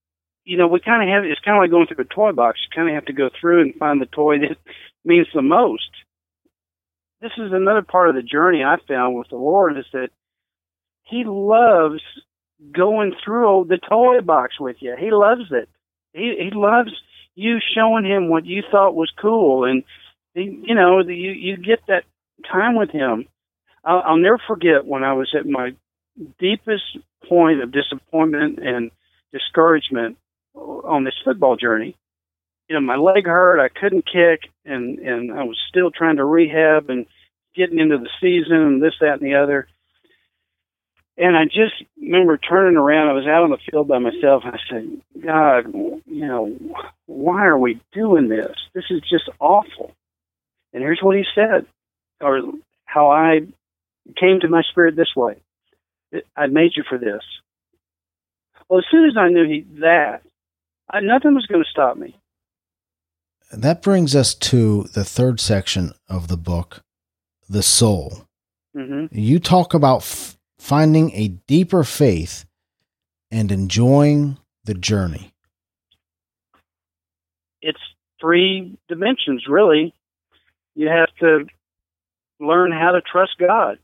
You 0.46 0.56
know, 0.56 0.68
we 0.68 0.80
kind 0.80 1.04
of 1.04 1.14
have, 1.14 1.30
it's 1.30 1.42
kind 1.42 1.58
of 1.58 1.62
like 1.62 1.72
going 1.72 1.88
through 1.88 2.06
a 2.06 2.16
toy 2.16 2.32
box. 2.32 2.58
You 2.64 2.74
kind 2.74 2.88
of 2.88 2.96
have 2.96 3.08
to 3.08 3.12
go 3.12 3.30
through 3.30 3.64
and 3.64 3.76
find 3.76 4.00
the 4.00 4.06
toy 4.06 4.38
that 4.40 4.56
means 5.04 5.28
the 5.34 5.42
most. 5.42 5.90
This 7.20 7.34
is 7.38 7.52
another 7.52 7.82
part 7.82 8.08
of 8.08 8.16
the 8.16 8.22
journey 8.22 8.64
I 8.64 8.78
found 8.88 9.18
with 9.18 9.28
the 9.28 9.36
Lord 9.36 9.78
is 9.78 9.88
that 9.92 10.08
He 11.04 11.26
loves 11.26 12.00
going 12.72 13.14
through 13.26 13.66
the 13.68 13.78
toy 13.78 14.22
box 14.22 14.58
with 14.58 14.78
you. 14.80 14.96
He 14.98 15.12
loves 15.12 15.52
it. 15.52 15.68
He 16.14 16.38
He 16.40 16.58
loves 16.58 16.92
you 17.36 17.58
showing 17.76 18.06
Him 18.06 18.30
what 18.30 18.46
you 18.46 18.64
thought 18.72 18.96
was 18.96 19.12
cool, 19.22 19.66
and 19.66 19.84
he, 20.34 20.64
you 20.64 20.76
know, 20.76 21.04
the, 21.04 21.14
you 21.14 21.32
you 21.32 21.58
get 21.58 21.80
that 21.90 22.06
time 22.50 22.78
with 22.78 22.92
Him. 22.92 23.28
I'll, 23.84 24.02
I'll 24.06 24.18
never 24.18 24.40
forget 24.48 24.86
when 24.86 25.04
I 25.04 25.12
was 25.12 25.36
at 25.38 25.46
my 25.46 25.74
deepest 26.40 26.98
point 27.28 27.62
of 27.62 27.72
disappointment 27.72 28.60
and 28.60 28.92
discouragement 29.32 30.18
on 30.56 31.04
this 31.04 31.16
football 31.24 31.56
journey. 31.56 31.96
You 32.68 32.76
know, 32.76 32.82
my 32.82 32.98
leg 32.98 33.26
hurt, 33.26 33.60
I 33.60 33.70
couldn't 33.70 34.06
kick, 34.06 34.52
and 34.66 35.00
and 35.00 35.32
I 35.32 35.44
was 35.44 35.58
still 35.70 35.92
trying 35.92 36.18
to 36.18 36.26
rehab 36.26 36.90
and 36.90 37.06
getting 37.56 37.80
into 37.80 37.98
the 37.98 38.10
season 38.22 38.58
and 38.58 38.82
this, 38.82 38.94
that, 39.02 39.22
and 39.22 39.22
the 39.22 39.36
other. 39.36 39.68
And 41.18 41.36
I 41.36 41.46
just 41.46 41.74
remember 42.00 42.38
turning 42.38 42.78
around. 42.78 43.10
I 43.10 43.14
was 43.14 43.28
out 43.28 43.44
on 43.44 43.50
the 43.50 43.58
field 43.70 43.88
by 43.88 44.00
myself, 44.00 44.44
and 44.46 44.56
I 44.56 44.60
said, 44.70 45.02
"God, 45.26 45.74
you 45.74 46.28
know, 46.28 46.56
why 47.08 47.46
are 47.46 47.58
we 47.58 47.82
doing 47.92 48.30
this? 48.30 48.56
This 48.74 48.86
is 48.90 49.02
just 49.02 49.30
awful." 49.40 49.94
And 50.72 50.84
here's 50.84 51.02
what 51.02 51.18
He 51.18 51.26
said, 51.34 51.66
or 52.22 52.42
how 52.86 53.10
I 53.10 53.42
came 54.16 54.40
to 54.42 54.48
my 54.48 54.62
spirit 54.70 54.96
this 54.96 55.16
way. 55.16 55.38
I 56.36 56.48
made 56.48 56.72
you 56.76 56.84
for 56.88 56.98
this. 56.98 57.22
Well, 58.68 58.80
as 58.80 58.86
soon 58.92 59.06
as 59.06 59.18
I 59.18 59.30
knew 59.30 59.48
he, 59.48 59.66
that, 59.80 60.22
I, 60.90 61.00
nothing 61.02 61.34
was 61.34 61.46
going 61.46 61.64
to 61.64 61.70
stop 61.70 61.98
me. 61.98 62.16
That 63.52 63.82
brings 63.82 64.16
us 64.16 64.36
to 64.36 64.84
the 64.94 65.04
third 65.04 65.40
section 65.40 65.94
of 66.08 66.28
the 66.28 66.38
book, 66.38 66.82
the 67.50 67.64
soul. 67.64 68.26
Mm-hmm. 68.76 69.18
You 69.18 69.40
talk 69.40 69.74
about 69.74 70.02
f- 70.02 70.38
finding 70.60 71.12
a 71.12 71.30
deeper 71.48 71.84
faith 71.84 72.46
and 73.32 73.52
enjoying 73.52 74.38
the 74.66 74.76
journey. 74.76 75.34
It's 77.62 77.80
three 78.22 78.78
dimensions, 78.88 79.46
really. 79.48 79.94
You 80.76 80.88
have 80.88 81.10
to 81.20 81.46
learn 82.40 82.72
how 82.72 82.92
to 82.92 83.02
trust 83.02 83.32
God. 83.40 83.80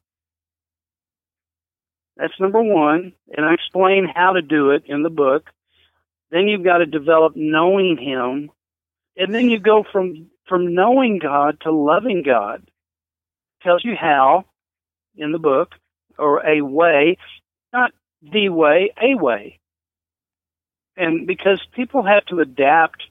That's 2.17 2.39
number 2.39 2.61
one. 2.61 3.13
And 3.35 3.45
I 3.45 3.53
explain 3.53 4.07
how 4.13 4.33
to 4.33 4.41
do 4.41 4.71
it 4.71 4.83
in 4.87 5.03
the 5.03 5.09
book. 5.09 5.49
Then 6.31 6.47
you've 6.47 6.63
got 6.63 6.79
to 6.79 6.85
develop 6.85 7.33
knowing 7.35 7.97
Him. 7.97 8.51
And 9.17 9.33
then 9.33 9.49
you 9.49 9.59
go 9.59 9.83
from, 9.91 10.27
from 10.47 10.73
knowing 10.73 11.19
God 11.19 11.59
to 11.61 11.71
loving 11.71 12.23
God. 12.23 12.69
tells 13.61 13.83
you 13.83 13.95
how 13.99 14.45
in 15.17 15.31
the 15.31 15.39
book, 15.39 15.73
or 16.17 16.45
a 16.45 16.61
way, 16.61 17.17
not 17.71 17.91
the 18.21 18.49
way, 18.49 18.93
a 19.01 19.15
way. 19.15 19.59
And 20.97 21.27
because 21.27 21.61
people 21.73 22.03
have 22.03 22.25
to 22.27 22.39
adapt 22.39 23.03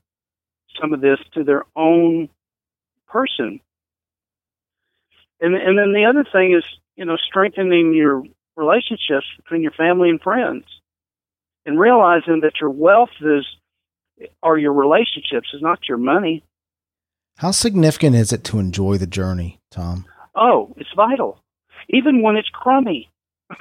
some 0.81 0.93
of 0.93 1.01
this 1.01 1.19
to 1.35 1.45
their 1.45 1.65
own 1.77 2.29
person. 3.09 3.61
And, 5.41 5.55
and 5.55 5.79
then 5.79 5.93
the 5.93 6.07
other 6.07 6.25
thing 6.31 6.55
is, 6.55 6.65
you 6.97 7.05
know, 7.05 7.17
strengthening 7.17 7.93
your 7.95 8.23
relationships 8.57 9.27
between 9.37 9.63
your 9.63 9.73
family 9.73 10.11
and 10.11 10.21
friends 10.21 10.65
and 11.67 11.79
realizing 11.79 12.41
that 12.43 12.55
your 12.61 12.71
wealth 12.71 13.11
is 13.21 13.47
or 14.43 14.59
your 14.59 14.73
relationships 14.73 15.49
is 15.53 15.63
not 15.63 15.81
your 15.89 15.99
money. 15.99 16.45
How 17.39 17.51
significant 17.51 18.15
is 18.15 18.33
it 18.33 18.45
to 18.45 18.59
enjoy 18.59 18.97
the 18.99 19.07
journey, 19.07 19.59
Tom? 19.71 20.07
Oh, 20.37 20.73
it's 20.77 20.93
vital. 20.95 21.41
Even 21.89 22.23
when 22.23 22.37
it's 22.37 22.49
crummy. 22.49 23.11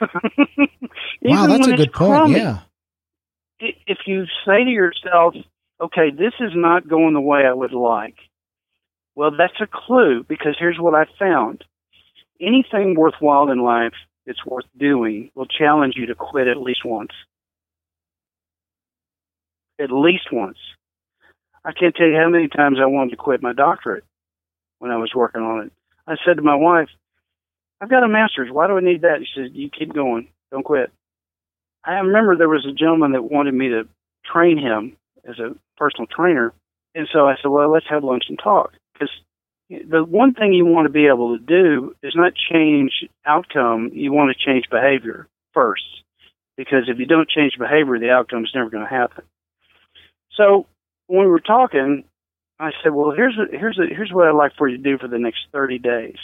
wow, 1.21 1.47
that's 1.47 1.67
a 1.67 1.75
good 1.75 1.91
point. 1.91 2.11
Crummy, 2.11 2.35
yeah. 2.35 2.59
If 3.59 3.99
you 4.05 4.25
say 4.45 4.63
to 4.63 4.69
yourself, 4.69 5.35
okay, 5.81 6.11
this 6.11 6.33
is 6.39 6.51
not 6.53 6.87
going 6.87 7.13
the 7.13 7.21
way 7.21 7.41
I 7.45 7.53
would 7.53 7.73
like, 7.73 8.15
well, 9.15 9.31
that's 9.31 9.59
a 9.61 9.67
clue 9.67 10.23
because 10.27 10.55
here's 10.59 10.79
what 10.79 10.93
I 10.93 11.05
found. 11.19 11.63
Anything 12.41 12.95
worthwhile 12.95 13.49
in 13.51 13.59
life 13.59 13.93
it's 14.25 14.45
worth 14.45 14.65
doing 14.77 15.31
will 15.35 15.45
challenge 15.45 15.95
you 15.97 16.07
to 16.07 16.15
quit 16.15 16.47
at 16.47 16.57
least 16.57 16.85
once. 16.85 17.11
At 19.79 19.91
least 19.91 20.31
once. 20.31 20.57
I 21.65 21.71
can't 21.71 21.95
tell 21.95 22.07
you 22.07 22.17
how 22.17 22.29
many 22.29 22.47
times 22.47 22.77
I 22.81 22.85
wanted 22.85 23.11
to 23.11 23.17
quit 23.17 23.41
my 23.41 23.53
doctorate 23.53 24.03
when 24.79 24.91
I 24.91 24.97
was 24.97 25.11
working 25.15 25.41
on 25.41 25.65
it. 25.65 25.71
I 26.05 26.15
said 26.25 26.37
to 26.37 26.41
my 26.41 26.55
wife, 26.55 26.89
I've 27.81 27.89
got 27.89 28.03
a 28.03 28.07
master's. 28.07 28.51
Why 28.51 28.67
do 28.67 28.77
I 28.77 28.81
need 28.81 29.01
that? 29.01 29.19
She 29.19 29.41
said, 29.41 29.51
You 29.53 29.69
keep 29.69 29.93
going. 29.93 30.27
Don't 30.51 30.63
quit. 30.63 30.91
I 31.83 31.93
remember 31.95 32.35
there 32.35 32.49
was 32.49 32.65
a 32.65 32.73
gentleman 32.73 33.13
that 33.13 33.23
wanted 33.23 33.53
me 33.53 33.69
to 33.69 33.87
train 34.25 34.57
him 34.57 34.95
as 35.27 35.39
a 35.39 35.55
personal 35.77 36.07
trainer. 36.07 36.53
And 36.95 37.07
so 37.11 37.27
I 37.27 37.35
said, 37.41 37.49
Well, 37.49 37.71
let's 37.71 37.89
have 37.89 38.03
lunch 38.03 38.25
and 38.29 38.39
talk. 38.41 38.73
Because 38.93 39.09
the 39.89 40.03
one 40.03 40.33
thing 40.33 40.53
you 40.53 40.65
want 40.65 40.85
to 40.85 40.91
be 40.91 41.07
able 41.07 41.37
to 41.37 41.43
do 41.43 41.95
is 42.03 42.13
not 42.15 42.33
change 42.35 42.91
outcome, 43.25 43.91
you 43.93 44.11
want 44.11 44.35
to 44.35 44.45
change 44.45 44.65
behavior 44.69 45.27
first. 45.53 45.83
Because 46.57 46.83
if 46.87 46.99
you 46.99 47.05
don't 47.05 47.29
change 47.29 47.53
behavior, 47.57 47.97
the 47.97 48.11
outcome 48.11 48.43
is 48.43 48.51
never 48.53 48.69
going 48.69 48.83
to 48.83 48.89
happen. 48.89 49.23
So 50.37 50.67
when 51.07 51.21
we 51.21 51.27
were 51.27 51.39
talking, 51.39 52.03
I 52.59 52.71
said, 52.83 52.93
"Well, 52.93 53.11
here's 53.11 53.37
a, 53.37 53.57
here's 53.57 53.79
a, 53.79 53.93
here's 53.93 54.11
what 54.11 54.27
I'd 54.27 54.35
like 54.35 54.55
for 54.57 54.67
you 54.67 54.77
to 54.77 54.83
do 54.83 54.97
for 54.97 55.07
the 55.07 55.19
next 55.19 55.47
30 55.51 55.79
days. 55.79 56.17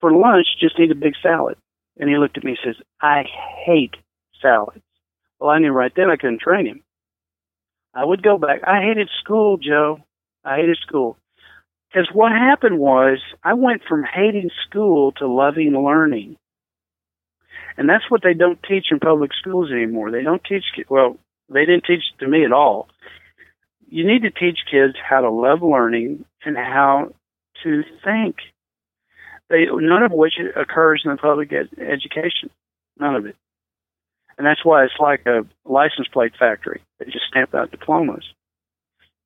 For 0.00 0.12
lunch, 0.12 0.46
just 0.60 0.78
eat 0.78 0.90
a 0.90 0.94
big 0.94 1.14
salad." 1.22 1.56
And 1.98 2.08
he 2.08 2.18
looked 2.18 2.36
at 2.36 2.44
me 2.44 2.52
and 2.52 2.60
says, 2.62 2.82
"I 3.00 3.24
hate 3.64 3.96
salads." 4.42 4.82
Well, 5.40 5.50
I 5.50 5.58
knew 5.58 5.72
right 5.72 5.92
then 5.94 6.10
I 6.10 6.16
couldn't 6.16 6.40
train 6.40 6.66
him. 6.66 6.82
I 7.94 8.04
would 8.04 8.22
go 8.22 8.38
back. 8.38 8.60
I 8.66 8.82
hated 8.82 9.08
school, 9.20 9.56
Joe. 9.56 10.00
I 10.44 10.56
hated 10.56 10.78
school. 10.78 11.16
Because 11.90 12.08
what 12.12 12.32
happened 12.32 12.78
was 12.78 13.18
I 13.42 13.54
went 13.54 13.82
from 13.88 14.04
hating 14.04 14.50
school 14.68 15.12
to 15.12 15.26
loving 15.26 15.72
learning. 15.72 16.36
And 17.76 17.88
that's 17.88 18.10
what 18.10 18.22
they 18.22 18.34
don't 18.34 18.62
teach 18.62 18.86
in 18.90 18.98
public 18.98 19.30
schools 19.40 19.70
anymore. 19.70 20.10
They 20.10 20.22
don't 20.22 20.42
teach, 20.44 20.64
well, 20.88 21.16
they 21.48 21.64
didn't 21.64 21.84
teach 21.84 22.02
it 22.12 22.24
to 22.24 22.28
me 22.28 22.44
at 22.44 22.52
all. 22.52 22.88
You 23.88 24.06
need 24.06 24.22
to 24.22 24.30
teach 24.30 24.58
kids 24.70 24.94
how 25.02 25.20
to 25.22 25.30
love 25.30 25.62
learning 25.62 26.24
and 26.44 26.56
how 26.56 27.12
to 27.62 27.82
think. 28.04 28.36
They, 29.48 29.64
none 29.70 30.02
of 30.02 30.12
which 30.12 30.34
occurs 30.56 31.02
in 31.04 31.10
the 31.10 31.16
public 31.16 31.52
ed- 31.52 31.80
education. 31.80 32.50
None 32.98 33.14
of 33.14 33.26
it. 33.26 33.36
And 34.36 34.46
that's 34.46 34.64
why 34.64 34.84
it's 34.84 34.98
like 35.00 35.24
a 35.26 35.46
license 35.64 36.08
plate 36.12 36.32
factory. 36.38 36.82
They 36.98 37.06
just 37.06 37.26
stamp 37.30 37.54
out 37.54 37.70
diplomas. 37.70 38.24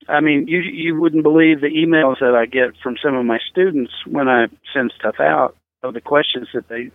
I 0.09 0.21
mean, 0.21 0.49
you 0.49 0.61
you 0.61 1.01
wouldn't 1.01 1.23
believe 1.23 1.61
the 1.61 1.69
emails 1.69 2.21
that 2.21 2.35
I 2.35 2.47
get 2.47 2.77
from 2.83 2.97
some 3.03 3.15
of 3.15 3.25
my 3.25 3.39
students 3.51 3.93
when 4.07 4.29
I 4.29 4.47
send 4.75 4.93
stuff 4.99 5.17
out 5.21 5.57
of 5.83 5.95
the 5.95 6.01
questions 6.01 6.49
that 6.55 6.69
they 6.69 6.91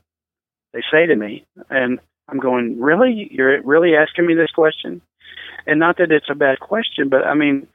they 0.74 0.82
say 0.91 1.05
to 1.05 1.16
me, 1.16 1.45
and 1.70 1.99
I'm 2.28 2.39
going, 2.39 2.80
really? 2.80 3.30
You're 3.32 3.62
really 3.62 3.95
asking 3.95 4.26
me 4.26 4.36
this 4.36 4.51
question? 4.51 5.01
And 5.66 5.80
not 5.80 5.97
that 5.97 6.12
it's 6.12 6.30
a 6.30 6.36
bad 6.36 6.60
question, 6.60 7.10
but 7.10 7.26
I 7.26 7.34
mean, 7.34 7.68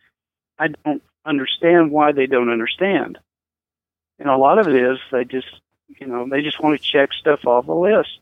I 0.58 0.68
don't 0.84 1.02
understand 1.24 1.90
why 1.90 2.12
they 2.12 2.26
don't 2.26 2.50
understand. 2.50 3.18
And 4.18 4.28
a 4.28 4.36
lot 4.36 4.58
of 4.58 4.68
it 4.68 4.74
is 4.74 4.98
they 5.10 5.24
just, 5.24 5.48
you 5.88 6.06
know, 6.06 6.28
they 6.28 6.42
just 6.42 6.62
want 6.62 6.80
to 6.80 6.86
check 6.86 7.10
stuff 7.12 7.46
off 7.46 7.68
a 7.68 7.72
list. 7.72 8.20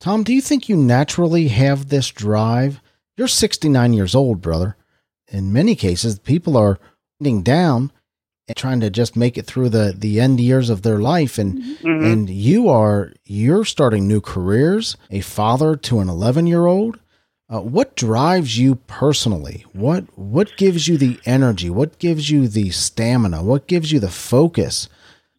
Tom, 0.00 0.24
do 0.24 0.32
you 0.32 0.40
think 0.40 0.68
you 0.68 0.76
naturally 0.76 1.48
have 1.48 1.88
this 1.88 2.10
drive? 2.10 2.80
You're 3.16 3.28
69 3.28 3.92
years 3.92 4.14
old, 4.14 4.40
brother. 4.40 4.76
In 5.28 5.52
many 5.52 5.74
cases, 5.74 6.18
people 6.18 6.56
are 6.56 6.78
sitting 7.18 7.42
down 7.42 7.92
and 8.48 8.56
trying 8.56 8.80
to 8.80 8.90
just 8.90 9.16
make 9.16 9.36
it 9.36 9.46
through 9.46 9.70
the, 9.70 9.94
the 9.96 10.20
end 10.20 10.40
years 10.40 10.70
of 10.70 10.82
their 10.82 10.98
life. 10.98 11.38
And, 11.38 11.58
mm-hmm. 11.58 12.04
and 12.04 12.30
you 12.30 12.68
are, 12.68 13.12
you're 13.24 13.64
starting 13.64 14.06
new 14.06 14.20
careers, 14.20 14.96
a 15.10 15.20
father 15.20 15.76
to 15.76 15.98
an 15.98 16.08
11 16.08 16.46
year 16.46 16.66
old. 16.66 16.98
Uh, 17.48 17.60
what 17.60 17.94
drives 17.94 18.58
you 18.58 18.74
personally? 18.74 19.64
What 19.72 20.04
what 20.18 20.56
gives 20.56 20.88
you 20.88 20.98
the 20.98 21.20
energy? 21.24 21.70
What 21.70 22.00
gives 22.00 22.28
you 22.28 22.48
the 22.48 22.70
stamina? 22.70 23.44
What 23.44 23.68
gives 23.68 23.92
you 23.92 24.00
the 24.00 24.10
focus? 24.10 24.88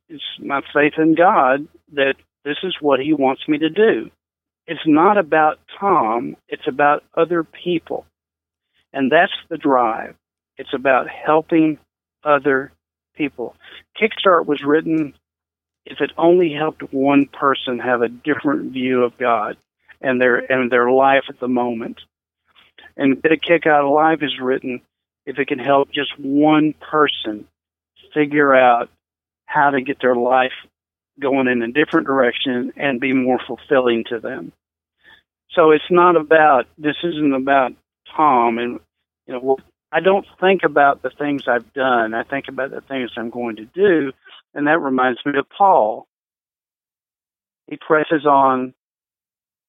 It's 0.08 0.24
my 0.40 0.62
faith 0.74 0.94
in 0.98 1.16
God 1.16 1.68
that 1.92 2.14
this 2.46 2.56
is 2.64 2.78
what 2.80 3.02
He 3.02 3.12
wants 3.12 3.42
me 3.50 3.58
to 3.58 3.70
do. 3.70 4.10
It's 4.68 4.80
not 4.86 5.18
about 5.18 5.60
Tom, 5.78 6.38
it's 6.48 6.68
about 6.68 7.04
other 7.16 7.44
people. 7.44 8.06
And 8.94 9.12
that's 9.12 9.34
the 9.50 9.58
drive. 9.58 10.16
It's 10.58 10.74
about 10.74 11.08
helping 11.10 11.78
other 12.24 12.72
people. 13.16 13.56
Kickstart 14.00 14.46
was 14.46 14.64
written 14.64 15.14
if 15.86 16.02
it 16.02 16.12
only 16.18 16.54
helped 16.54 16.94
one 16.94 17.28
person 17.28 17.80
have 17.80 18.02
a 18.02 18.10
different 18.10 18.74
view 18.74 19.04
of 19.04 19.18
God 19.18 19.58
and 20.02 20.22
their 20.22 20.38
and 20.52 20.72
their 20.72 20.92
life 20.92 21.24
at 21.30 21.40
the 21.40 21.48
moment. 21.48 22.02
And 22.96 23.22
Get 23.22 23.32
a 23.32 23.38
Kick 23.38 23.66
Out 23.66 23.86
of 23.86 23.92
Life 23.92 24.20
is 24.22 24.40
written 24.40 24.82
if 25.26 25.38
it 25.38 25.48
can 25.48 25.60
help 25.60 25.92
just 25.92 26.18
one 26.18 26.74
person 26.74 27.48
figure 28.14 28.56
out 28.56 28.90
how 29.46 29.70
to 29.70 29.82
get 29.82 30.02
their 30.02 30.16
life 30.16 30.54
going 31.20 31.48
in 31.48 31.62
a 31.62 31.72
different 31.72 32.08
direction 32.08 32.74
and 32.76 33.00
be 33.00 33.14
more 33.14 33.40
fulfilling 33.46 34.04
to 34.10 34.20
them. 34.20 34.52
So 35.52 35.72
it's 35.72 35.90
not 35.90 36.16
about 36.16 36.68
this 36.78 36.98
isn't 37.04 37.34
about 37.34 37.74
Tom 38.16 38.58
and 38.58 38.80
you 39.26 39.34
know 39.34 39.40
well, 39.42 39.60
I 39.92 40.00
don't 40.00 40.26
think 40.40 40.64
about 40.64 41.02
the 41.02 41.10
things 41.10 41.44
I've 41.48 41.72
done. 41.74 42.14
I 42.14 42.24
think 42.24 42.48
about 42.48 42.72
the 42.72 42.82
things 42.82 43.12
I'm 43.18 43.30
going 43.30 43.58
to 43.58 43.66
do 43.66 44.12
and 44.54 44.68
that 44.68 44.80
reminds 44.80 45.20
me 45.26 45.38
of 45.38 45.46
Paul. 45.50 46.08
He 47.68 47.78
presses 47.78 48.26
on 48.26 48.74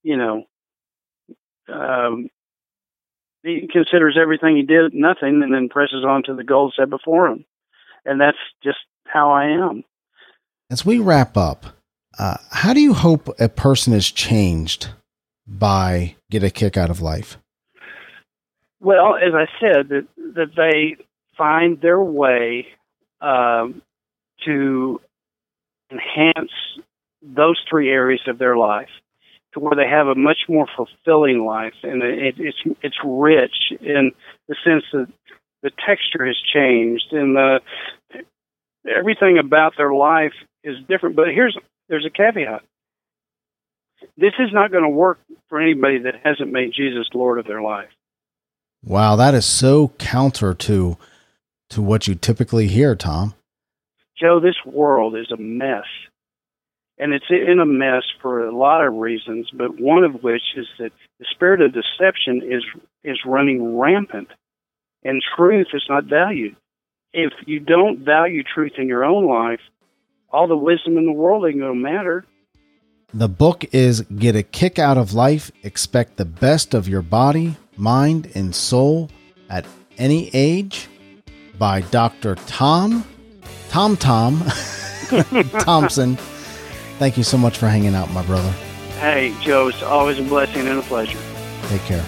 you 0.02 0.16
know, 0.16 0.44
um, 1.68 2.28
he 3.42 3.68
considers 3.70 4.18
everything 4.20 4.56
he 4.56 4.62
did 4.62 4.94
nothing 4.94 5.42
and 5.42 5.52
then 5.52 5.68
presses 5.68 6.04
on 6.04 6.22
to 6.24 6.34
the 6.34 6.44
goal 6.44 6.72
set 6.76 6.90
before 6.90 7.28
him. 7.28 7.44
And 8.04 8.20
that's 8.20 8.38
just 8.62 8.78
how 9.06 9.30
I 9.32 9.46
am. 9.46 9.84
As 10.70 10.84
we 10.84 10.98
wrap 10.98 11.36
up, 11.36 11.66
uh, 12.18 12.36
how 12.50 12.72
do 12.72 12.80
you 12.80 12.94
hope 12.94 13.28
a 13.38 13.48
person 13.48 13.92
is 13.92 14.10
changed 14.10 14.88
by 15.46 16.16
get 16.30 16.42
a 16.42 16.50
kick 16.50 16.76
out 16.76 16.90
of 16.90 17.00
life? 17.00 17.38
Well, 18.80 19.16
as 19.16 19.34
I 19.34 19.46
said, 19.60 19.88
that 19.88 20.06
that 20.34 20.50
they 20.56 20.96
find 21.36 21.80
their 21.80 22.00
way 22.00 22.66
um, 23.20 23.82
to 24.44 25.00
enhance 25.90 26.52
those 27.22 27.60
three 27.68 27.90
areas 27.90 28.20
of 28.26 28.38
their 28.38 28.56
life 28.56 28.90
to 29.54 29.60
where 29.60 29.74
they 29.74 29.88
have 29.88 30.06
a 30.06 30.14
much 30.14 30.38
more 30.48 30.66
fulfilling 30.76 31.44
life, 31.44 31.74
and 31.82 32.02
it, 32.02 32.34
it's 32.38 32.58
it's 32.82 32.98
rich 33.04 33.72
in 33.80 34.12
the 34.48 34.56
sense 34.64 34.84
that 34.92 35.08
the 35.62 35.70
texture 35.86 36.24
has 36.26 36.36
changed 36.52 37.12
and 37.12 37.34
the 37.34 37.60
everything 38.88 39.38
about 39.38 39.74
their 39.76 39.92
life 39.92 40.34
is 40.62 40.76
different. 40.88 41.16
But 41.16 41.28
here's 41.28 41.56
there's 41.88 42.06
a 42.06 42.10
caveat. 42.10 42.62
This 44.16 44.34
is 44.38 44.50
not 44.52 44.70
going 44.70 44.84
to 44.84 44.88
work 44.88 45.18
for 45.48 45.60
anybody 45.60 45.98
that 46.00 46.14
hasn't 46.22 46.52
made 46.52 46.72
Jesus 46.72 47.08
Lord 47.12 47.38
of 47.38 47.46
their 47.46 47.62
life. 47.62 47.88
Wow, 48.84 49.16
that 49.16 49.34
is 49.34 49.44
so 49.44 49.88
counter 49.98 50.54
to 50.54 50.96
to 51.70 51.82
what 51.82 52.08
you 52.08 52.14
typically 52.14 52.68
hear, 52.68 52.96
Tom. 52.96 53.34
Joe, 54.18 54.40
this 54.40 54.56
world 54.64 55.16
is 55.16 55.30
a 55.30 55.36
mess 55.36 55.84
and 56.98 57.14
it's 57.14 57.30
in 57.30 57.60
a 57.60 57.66
mess 57.66 58.02
for 58.20 58.46
a 58.46 58.56
lot 58.56 58.84
of 58.84 58.94
reasons, 58.94 59.48
but 59.52 59.80
one 59.80 60.04
of 60.04 60.22
which 60.22 60.42
is 60.56 60.66
that 60.78 60.92
the 61.18 61.26
spirit 61.30 61.60
of 61.60 61.72
deception 61.72 62.42
is 62.44 62.64
is 63.04 63.18
running 63.24 63.78
rampant, 63.78 64.28
and 65.04 65.22
truth 65.36 65.68
is 65.72 65.84
not 65.88 66.04
valued. 66.04 66.56
If 67.12 67.32
you 67.46 67.60
don't 67.60 68.04
value 68.04 68.42
truth 68.42 68.72
in 68.76 68.88
your 68.88 69.04
own 69.04 69.26
life, 69.26 69.60
all 70.30 70.48
the 70.48 70.56
wisdom 70.56 70.98
in 70.98 71.06
the 71.06 71.12
world 71.12 71.46
ain't 71.46 71.60
to 71.60 71.74
matter. 71.74 72.26
The 73.14 73.28
book 73.28 73.64
is 73.72 74.02
Get 74.02 74.36
a 74.36 74.42
Kick 74.42 74.78
Out 74.78 74.98
of 74.98 75.14
Life. 75.14 75.50
Expect 75.62 76.18
the 76.18 76.26
best 76.26 76.74
of 76.74 76.86
your 76.86 77.00
body, 77.00 77.56
mind, 77.78 78.30
and 78.34 78.54
soul 78.54 79.08
at 79.48 79.64
any 79.96 80.28
age 80.34 80.88
by 81.58 81.80
Dr. 81.80 82.34
Tom, 82.34 83.06
Tom 83.70 83.96
Tom 83.96 84.44
Thompson. 85.60 86.16
Thank 86.98 87.16
you 87.16 87.22
so 87.22 87.38
much 87.38 87.56
for 87.56 87.66
hanging 87.66 87.94
out, 87.94 88.10
my 88.10 88.22
brother. 88.26 88.50
Hey, 89.00 89.34
Joe, 89.40 89.68
it's 89.68 89.82
always 89.82 90.18
a 90.18 90.22
blessing 90.22 90.68
and 90.68 90.78
a 90.78 90.82
pleasure. 90.82 91.18
Take 91.68 91.80
care. 91.82 92.04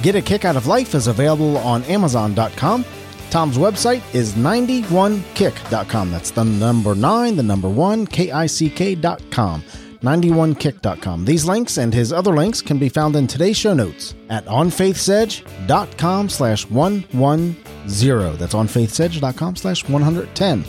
Get 0.00 0.14
a 0.14 0.22
Kick 0.22 0.46
Out 0.46 0.56
of 0.56 0.66
Life 0.66 0.94
is 0.94 1.06
available 1.06 1.58
on 1.58 1.82
Amazon.com. 1.84 2.86
Tom's 3.34 3.58
website 3.58 4.00
is 4.14 4.34
91kick.com. 4.34 6.12
That's 6.12 6.30
the 6.30 6.44
number 6.44 6.94
9, 6.94 7.34
the 7.34 7.42
number 7.42 7.68
1, 7.68 8.06
K-I-C-K.com. 8.06 9.62
91kick.com. 10.00 11.24
These 11.24 11.44
links 11.44 11.78
and 11.78 11.92
his 11.92 12.12
other 12.12 12.32
links 12.32 12.62
can 12.62 12.78
be 12.78 12.88
found 12.88 13.16
in 13.16 13.26
today's 13.26 13.56
show 13.56 13.74
notes 13.74 14.14
at 14.30 14.44
onfaithsedge.com 14.44 16.28
slash 16.28 16.70
110. 16.70 18.36
That's 18.36 18.54
onfaithsedge.com 18.54 19.56
slash 19.56 19.88
110. 19.88 20.64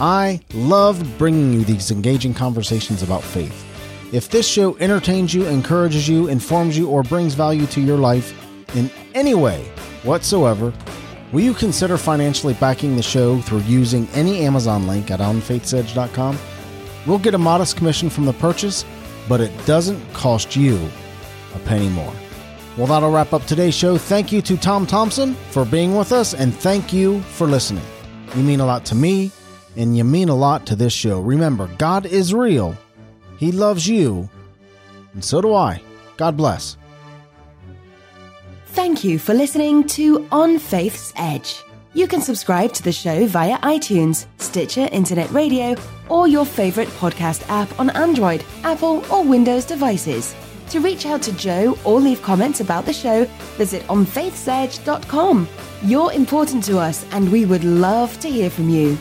I 0.00 0.40
love 0.52 1.16
bringing 1.16 1.52
you 1.52 1.62
these 1.62 1.92
engaging 1.92 2.34
conversations 2.34 3.04
about 3.04 3.22
faith. 3.22 3.64
If 4.12 4.30
this 4.30 4.48
show 4.48 4.76
entertains 4.78 5.32
you, 5.32 5.46
encourages 5.46 6.08
you, 6.08 6.26
informs 6.26 6.76
you, 6.76 6.88
or 6.88 7.04
brings 7.04 7.34
value 7.34 7.66
to 7.66 7.80
your 7.80 7.98
life 7.98 8.34
in 8.74 8.90
any 9.14 9.34
way 9.34 9.64
whatsoever, 10.02 10.72
will 11.32 11.40
you 11.40 11.54
consider 11.54 11.96
financially 11.96 12.54
backing 12.54 12.96
the 12.96 13.02
show 13.02 13.40
through 13.40 13.60
using 13.60 14.08
any 14.14 14.40
Amazon 14.44 14.86
link 14.86 15.10
at 15.10 15.20
onfaithsedge.com? 15.20 16.38
We'll 17.06 17.18
get 17.18 17.34
a 17.34 17.38
modest 17.38 17.76
commission 17.76 18.10
from 18.10 18.26
the 18.26 18.32
purchase, 18.34 18.84
but 19.28 19.40
it 19.40 19.52
doesn't 19.66 20.00
cost 20.12 20.56
you 20.56 20.78
a 21.54 21.58
penny 21.60 21.88
more. 21.88 22.12
Well, 22.76 22.86
that'll 22.86 23.10
wrap 23.10 23.32
up 23.32 23.44
today's 23.46 23.74
show. 23.74 23.98
Thank 23.98 24.32
you 24.32 24.42
to 24.42 24.56
Tom 24.56 24.86
Thompson 24.86 25.34
for 25.50 25.64
being 25.64 25.96
with 25.96 26.12
us, 26.12 26.34
and 26.34 26.54
thank 26.54 26.92
you 26.92 27.20
for 27.22 27.46
listening. 27.46 27.84
You 28.36 28.42
mean 28.42 28.60
a 28.60 28.66
lot 28.66 28.84
to 28.86 28.94
me 28.94 29.32
and 29.76 29.96
you 29.96 30.04
mean 30.04 30.28
a 30.28 30.34
lot 30.34 30.66
to 30.66 30.76
this 30.76 30.92
show. 30.92 31.20
Remember, 31.20 31.68
God 31.78 32.06
is 32.06 32.34
real, 32.34 32.76
He 33.38 33.52
loves 33.52 33.88
you, 33.88 34.28
and 35.14 35.24
so 35.24 35.40
do 35.40 35.54
I. 35.54 35.82
God 36.16 36.36
bless. 36.36 36.76
Thank 38.72 39.02
you 39.04 39.18
for 39.18 39.34
listening 39.34 39.86
to 39.88 40.26
On 40.30 40.58
Faith's 40.58 41.12
Edge. 41.16 41.62
You 41.92 42.06
can 42.06 42.20
subscribe 42.20 42.72
to 42.74 42.82
the 42.82 42.92
show 42.92 43.26
via 43.26 43.58
iTunes, 43.58 44.26
Stitcher 44.38 44.88
Internet 44.92 45.30
Radio, 45.32 45.74
or 46.08 46.28
your 46.28 46.44
favorite 46.46 46.88
podcast 46.88 47.42
app 47.48 47.78
on 47.80 47.90
Android, 47.90 48.44
Apple, 48.62 49.04
or 49.12 49.24
Windows 49.24 49.64
devices. 49.64 50.36
To 50.70 50.78
reach 50.78 51.04
out 51.04 51.20
to 51.22 51.32
Joe 51.32 51.76
or 51.84 52.00
leave 52.00 52.22
comments 52.22 52.60
about 52.60 52.86
the 52.86 52.92
show, 52.92 53.24
visit 53.58 53.82
onfaithsedge.com. 53.88 55.48
You're 55.82 56.12
important 56.12 56.62
to 56.64 56.78
us, 56.78 57.04
and 57.10 57.30
we 57.32 57.44
would 57.46 57.64
love 57.64 58.18
to 58.20 58.30
hear 58.30 58.50
from 58.50 58.68
you. 58.68 58.96